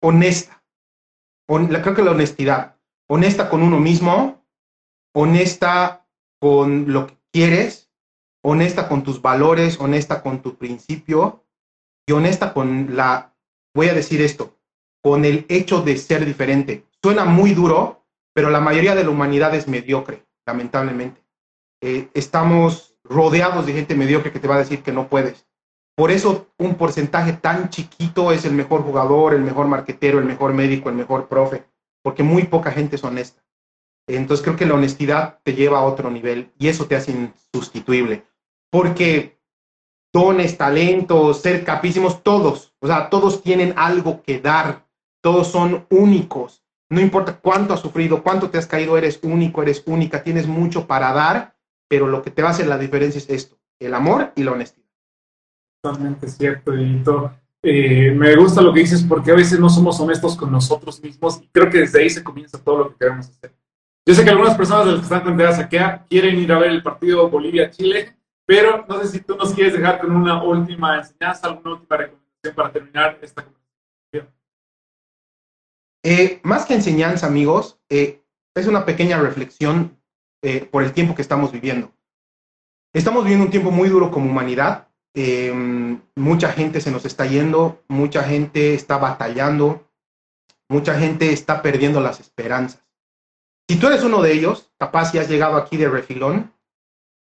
Honesta. 0.00 0.62
creo 1.48 1.94
que 1.94 2.02
la 2.02 2.12
honestidad. 2.12 2.76
Honesta 3.08 3.50
con 3.50 3.62
uno 3.62 3.80
mismo, 3.80 4.46
honesta 5.12 6.06
con 6.40 6.92
lo 6.92 7.08
que 7.08 7.18
quieres, 7.32 7.85
honesta 8.48 8.88
con 8.88 9.02
tus 9.02 9.20
valores, 9.20 9.80
honesta 9.80 10.22
con 10.22 10.40
tu 10.40 10.56
principio 10.56 11.44
y 12.06 12.12
honesta 12.12 12.54
con 12.54 12.94
la, 12.94 13.34
voy 13.74 13.88
a 13.88 13.94
decir 13.94 14.22
esto, 14.22 14.56
con 15.02 15.24
el 15.24 15.46
hecho 15.48 15.82
de 15.82 15.96
ser 15.96 16.24
diferente. 16.24 16.84
Suena 17.02 17.24
muy 17.24 17.54
duro, 17.54 18.04
pero 18.32 18.48
la 18.50 18.60
mayoría 18.60 18.94
de 18.94 19.02
la 19.02 19.10
humanidad 19.10 19.52
es 19.56 19.66
mediocre, 19.66 20.24
lamentablemente. 20.46 21.20
Eh, 21.82 22.08
estamos 22.14 22.96
rodeados 23.02 23.66
de 23.66 23.72
gente 23.72 23.96
mediocre 23.96 24.30
que 24.30 24.38
te 24.38 24.46
va 24.46 24.54
a 24.54 24.60
decir 24.60 24.84
que 24.84 24.92
no 24.92 25.08
puedes. 25.08 25.44
Por 25.96 26.12
eso 26.12 26.46
un 26.56 26.76
porcentaje 26.76 27.32
tan 27.32 27.68
chiquito 27.70 28.30
es 28.30 28.44
el 28.44 28.52
mejor 28.52 28.82
jugador, 28.82 29.34
el 29.34 29.42
mejor 29.42 29.66
marquetero, 29.66 30.20
el 30.20 30.24
mejor 30.24 30.52
médico, 30.52 30.88
el 30.88 30.94
mejor 30.94 31.26
profe, 31.26 31.64
porque 32.00 32.22
muy 32.22 32.44
poca 32.44 32.70
gente 32.70 32.94
es 32.94 33.02
honesta. 33.02 33.42
Entonces 34.06 34.44
creo 34.44 34.56
que 34.56 34.66
la 34.66 34.74
honestidad 34.74 35.40
te 35.42 35.54
lleva 35.54 35.80
a 35.80 35.84
otro 35.84 36.12
nivel 36.12 36.52
y 36.60 36.68
eso 36.68 36.86
te 36.86 36.94
hace 36.94 37.10
insustituible. 37.10 38.24
Porque 38.70 39.38
dones, 40.12 40.56
talentos, 40.56 41.42
ser 41.42 41.64
capísimos, 41.64 42.22
todos, 42.22 42.74
o 42.80 42.86
sea, 42.86 43.10
todos 43.10 43.42
tienen 43.42 43.74
algo 43.76 44.22
que 44.22 44.40
dar 44.40 44.86
todos 45.26 45.48
son 45.48 45.84
únicos. 45.90 46.62
No 46.88 47.00
importa 47.00 47.40
cuánto 47.40 47.74
has 47.74 47.80
sufrido, 47.80 48.22
cuánto 48.22 48.48
te 48.48 48.58
has 48.58 48.66
caído, 48.68 48.96
eres 48.96 49.18
único, 49.24 49.60
eres 49.60 49.82
única, 49.84 50.22
tienes 50.22 50.46
mucho 50.46 50.86
para 50.86 51.12
dar, 51.12 51.56
pero 51.88 52.06
lo 52.06 52.22
que 52.22 52.30
te 52.30 52.42
va 52.42 52.48
a 52.48 52.50
hacer 52.52 52.68
la 52.68 52.78
diferencia 52.78 53.18
es 53.18 53.28
esto, 53.28 53.58
el 53.80 53.92
amor 53.94 54.30
y 54.36 54.44
la 54.44 54.52
honestidad. 54.52 54.86
Totalmente 55.82 56.28
cierto, 56.28 56.72
Edito. 56.74 57.32
Eh, 57.60 58.12
me 58.12 58.36
gusta 58.36 58.62
lo 58.62 58.72
que 58.72 58.78
dices 58.78 59.02
porque 59.02 59.32
a 59.32 59.34
veces 59.34 59.58
no 59.58 59.68
somos 59.68 59.98
honestos 59.98 60.36
con 60.36 60.52
nosotros 60.52 61.02
mismos 61.02 61.40
y 61.42 61.48
creo 61.48 61.68
que 61.68 61.78
desde 61.78 62.02
ahí 62.02 62.10
se 62.10 62.22
comienza 62.22 62.62
todo 62.62 62.78
lo 62.78 62.90
que 62.90 62.96
queremos 62.98 63.28
hacer. 63.28 63.52
Yo 64.06 64.14
sé 64.14 64.22
que 64.22 64.30
algunas 64.30 64.56
personas 64.56 64.86
de 64.86 64.92
las 64.92 65.00
que 65.00 65.06
están 65.06 65.22
conectadas 65.22 65.58
aquí 65.58 65.76
quieren 66.08 66.38
ir 66.38 66.52
a 66.52 66.60
ver 66.60 66.70
el 66.70 66.84
partido 66.84 67.28
Bolivia-Chile, 67.28 68.15
pero 68.46 68.86
no 68.88 69.00
sé 69.00 69.08
si 69.08 69.20
tú 69.20 69.36
nos 69.36 69.52
quieres 69.52 69.72
dejar 69.72 70.00
con 70.00 70.14
una 70.14 70.42
última 70.42 70.96
enseñanza, 70.96 71.48
alguna 71.48 71.74
última 71.74 71.96
recomendación 71.96 72.54
para 72.54 72.72
terminar 72.72 73.18
esta 73.20 73.42
conversación. 73.42 74.32
Eh, 76.04 76.40
más 76.44 76.64
que 76.64 76.74
enseñanza, 76.74 77.26
amigos, 77.26 77.80
eh, 77.90 78.22
es 78.54 78.68
una 78.68 78.86
pequeña 78.86 79.18
reflexión 79.18 80.00
eh, 80.42 80.64
por 80.64 80.84
el 80.84 80.92
tiempo 80.92 81.16
que 81.16 81.22
estamos 81.22 81.50
viviendo. 81.50 81.92
Estamos 82.94 83.24
viviendo 83.24 83.46
un 83.46 83.50
tiempo 83.50 83.72
muy 83.72 83.88
duro 83.88 84.10
como 84.10 84.30
humanidad. 84.30 84.88
mucha 86.14 86.52
gente 86.52 86.80
se 86.80 86.90
nos 86.90 87.04
está 87.04 87.26
yendo, 87.26 87.82
mucha 87.88 88.22
gente 88.22 88.74
está 88.74 88.98
batallando, 88.98 89.88
mucha 90.68 90.94
gente 90.98 91.32
está 91.32 91.62
perdiendo 91.62 92.00
las 92.00 92.20
esperanzas. 92.20 92.82
Si 93.68 93.76
tú 93.78 93.88
eres 93.88 94.04
uno 94.04 94.22
de 94.22 94.32
ellos, 94.32 94.70
capaz 94.78 95.10
si 95.10 95.18
has 95.18 95.28
llegado 95.28 95.56
aquí 95.56 95.76
de 95.76 95.88
refilón, 95.88 96.52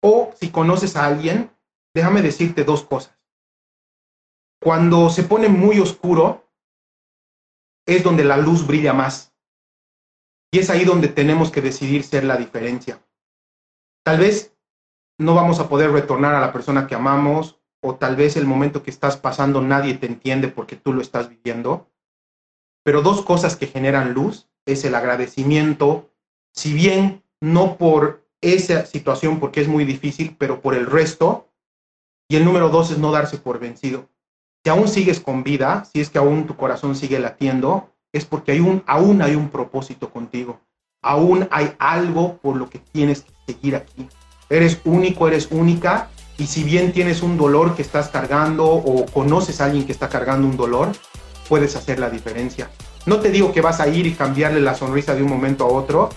o 0.01 0.31
si 0.39 0.51
conoces 0.51 0.95
a 0.95 1.05
alguien, 1.05 1.51
déjame 1.93 2.21
decirte 2.21 2.63
dos 2.63 2.83
cosas. 2.83 3.17
Cuando 4.61 5.09
se 5.09 5.23
pone 5.23 5.49
muy 5.49 5.79
oscuro, 5.79 6.47
es 7.85 8.03
donde 8.03 8.23
la 8.23 8.37
luz 8.37 8.67
brilla 8.67 8.93
más. 8.93 9.33
Y 10.51 10.59
es 10.59 10.69
ahí 10.69 10.85
donde 10.85 11.07
tenemos 11.07 11.51
que 11.51 11.61
decidir 11.61 12.03
ser 12.03 12.23
la 12.23 12.37
diferencia. 12.37 13.03
Tal 14.03 14.19
vez 14.19 14.55
no 15.19 15.35
vamos 15.35 15.59
a 15.59 15.67
poder 15.67 15.91
retornar 15.91 16.35
a 16.35 16.41
la 16.41 16.53
persona 16.53 16.87
que 16.87 16.95
amamos 16.95 17.59
o 17.81 17.95
tal 17.95 18.15
vez 18.15 18.37
el 18.37 18.45
momento 18.45 18.83
que 18.83 18.91
estás 18.91 19.17
pasando 19.17 19.61
nadie 19.61 19.95
te 19.95 20.07
entiende 20.07 20.47
porque 20.47 20.75
tú 20.75 20.93
lo 20.93 21.01
estás 21.01 21.29
viviendo. 21.29 21.89
Pero 22.83 23.01
dos 23.01 23.23
cosas 23.23 23.55
que 23.55 23.67
generan 23.67 24.13
luz 24.13 24.49
es 24.65 24.85
el 24.85 24.95
agradecimiento, 24.95 26.13
si 26.53 26.73
bien 26.73 27.23
no 27.41 27.77
por 27.77 28.26
esa 28.41 28.85
situación, 28.85 29.39
porque 29.39 29.61
es 29.61 29.67
muy 29.67 29.85
difícil, 29.85 30.35
pero 30.37 30.61
por 30.61 30.75
el 30.75 30.85
resto. 30.85 31.47
Y 32.29 32.35
el 32.35 32.45
número 32.45 32.69
dos 32.69 32.91
es 32.91 32.97
no 32.97 33.11
darse 33.11 33.37
por 33.37 33.59
vencido. 33.59 34.09
Si 34.63 34.69
aún 34.69 34.87
sigues 34.87 35.19
con 35.19 35.43
vida, 35.43 35.85
si 35.85 36.01
es 36.01 36.09
que 36.09 36.17
aún 36.17 36.45
tu 36.45 36.55
corazón 36.55 36.95
sigue 36.95 37.19
latiendo, 37.19 37.89
es 38.11 38.25
porque 38.25 38.51
hay 38.51 38.59
un, 38.59 38.83
aún 38.85 39.21
hay 39.21 39.35
un 39.35 39.49
propósito 39.49 40.09
contigo. 40.09 40.59
Aún 41.01 41.47
hay 41.51 41.73
algo 41.79 42.37
por 42.37 42.57
lo 42.57 42.69
que 42.69 42.79
tienes 42.79 43.21
que 43.21 43.53
seguir 43.53 43.75
aquí. 43.75 44.07
Eres 44.49 44.81
único, 44.83 45.27
eres 45.27 45.47
única. 45.51 46.09
Y 46.37 46.47
si 46.47 46.63
bien 46.63 46.91
tienes 46.91 47.23
un 47.23 47.37
dolor 47.37 47.75
que 47.75 47.81
estás 47.81 48.09
cargando 48.09 48.67
o 48.67 49.05
conoces 49.05 49.61
a 49.61 49.65
alguien 49.65 49.85
que 49.85 49.91
está 49.91 50.09
cargando 50.09 50.47
un 50.47 50.57
dolor, 50.57 50.91
puedes 51.47 51.75
hacer 51.75 51.99
la 51.99 52.09
diferencia. 52.09 52.69
No 53.05 53.19
te 53.19 53.31
digo 53.31 53.53
que 53.53 53.61
vas 53.61 53.79
a 53.79 53.87
ir 53.87 54.05
y 54.05 54.13
cambiarle 54.13 54.59
la 54.59 54.75
sonrisa 54.75 55.15
de 55.15 55.23
un 55.23 55.29
momento 55.29 55.63
a 55.63 55.67
otro, 55.67 56.09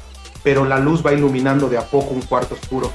pero 0.43 0.64
la 0.64 0.78
luz 0.78 1.05
va 1.05 1.12
iluminando 1.12 1.68
de 1.68 1.78
a 1.78 1.82
poco 1.82 2.14
un 2.14 2.22
cuarto 2.22 2.55
oscuro. 2.55 2.91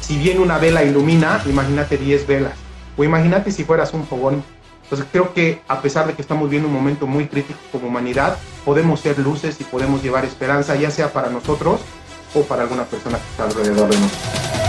Si 0.00 0.18
bien 0.18 0.40
una 0.40 0.58
vela 0.58 0.82
ilumina, 0.82 1.42
imagínate 1.46 1.96
10 1.96 2.26
velas. 2.26 2.54
O 2.96 3.04
imagínate 3.04 3.52
si 3.52 3.64
fueras 3.64 3.94
un 3.94 4.04
fogón. 4.04 4.42
Entonces 4.82 5.06
creo 5.10 5.32
que 5.32 5.62
a 5.68 5.80
pesar 5.82 6.06
de 6.06 6.14
que 6.14 6.22
estamos 6.22 6.50
viendo 6.50 6.68
un 6.68 6.74
momento 6.74 7.06
muy 7.06 7.26
crítico 7.26 7.60
como 7.70 7.86
humanidad, 7.86 8.36
podemos 8.64 9.00
ser 9.00 9.18
luces 9.18 9.60
y 9.60 9.64
podemos 9.64 10.02
llevar 10.02 10.24
esperanza, 10.24 10.74
ya 10.74 10.90
sea 10.90 11.12
para 11.12 11.30
nosotros 11.30 11.80
o 12.34 12.42
para 12.42 12.62
alguna 12.62 12.84
persona 12.84 13.18
que 13.18 13.30
está 13.30 13.44
alrededor 13.44 13.88
de 13.88 13.98
nosotros. 13.98 14.59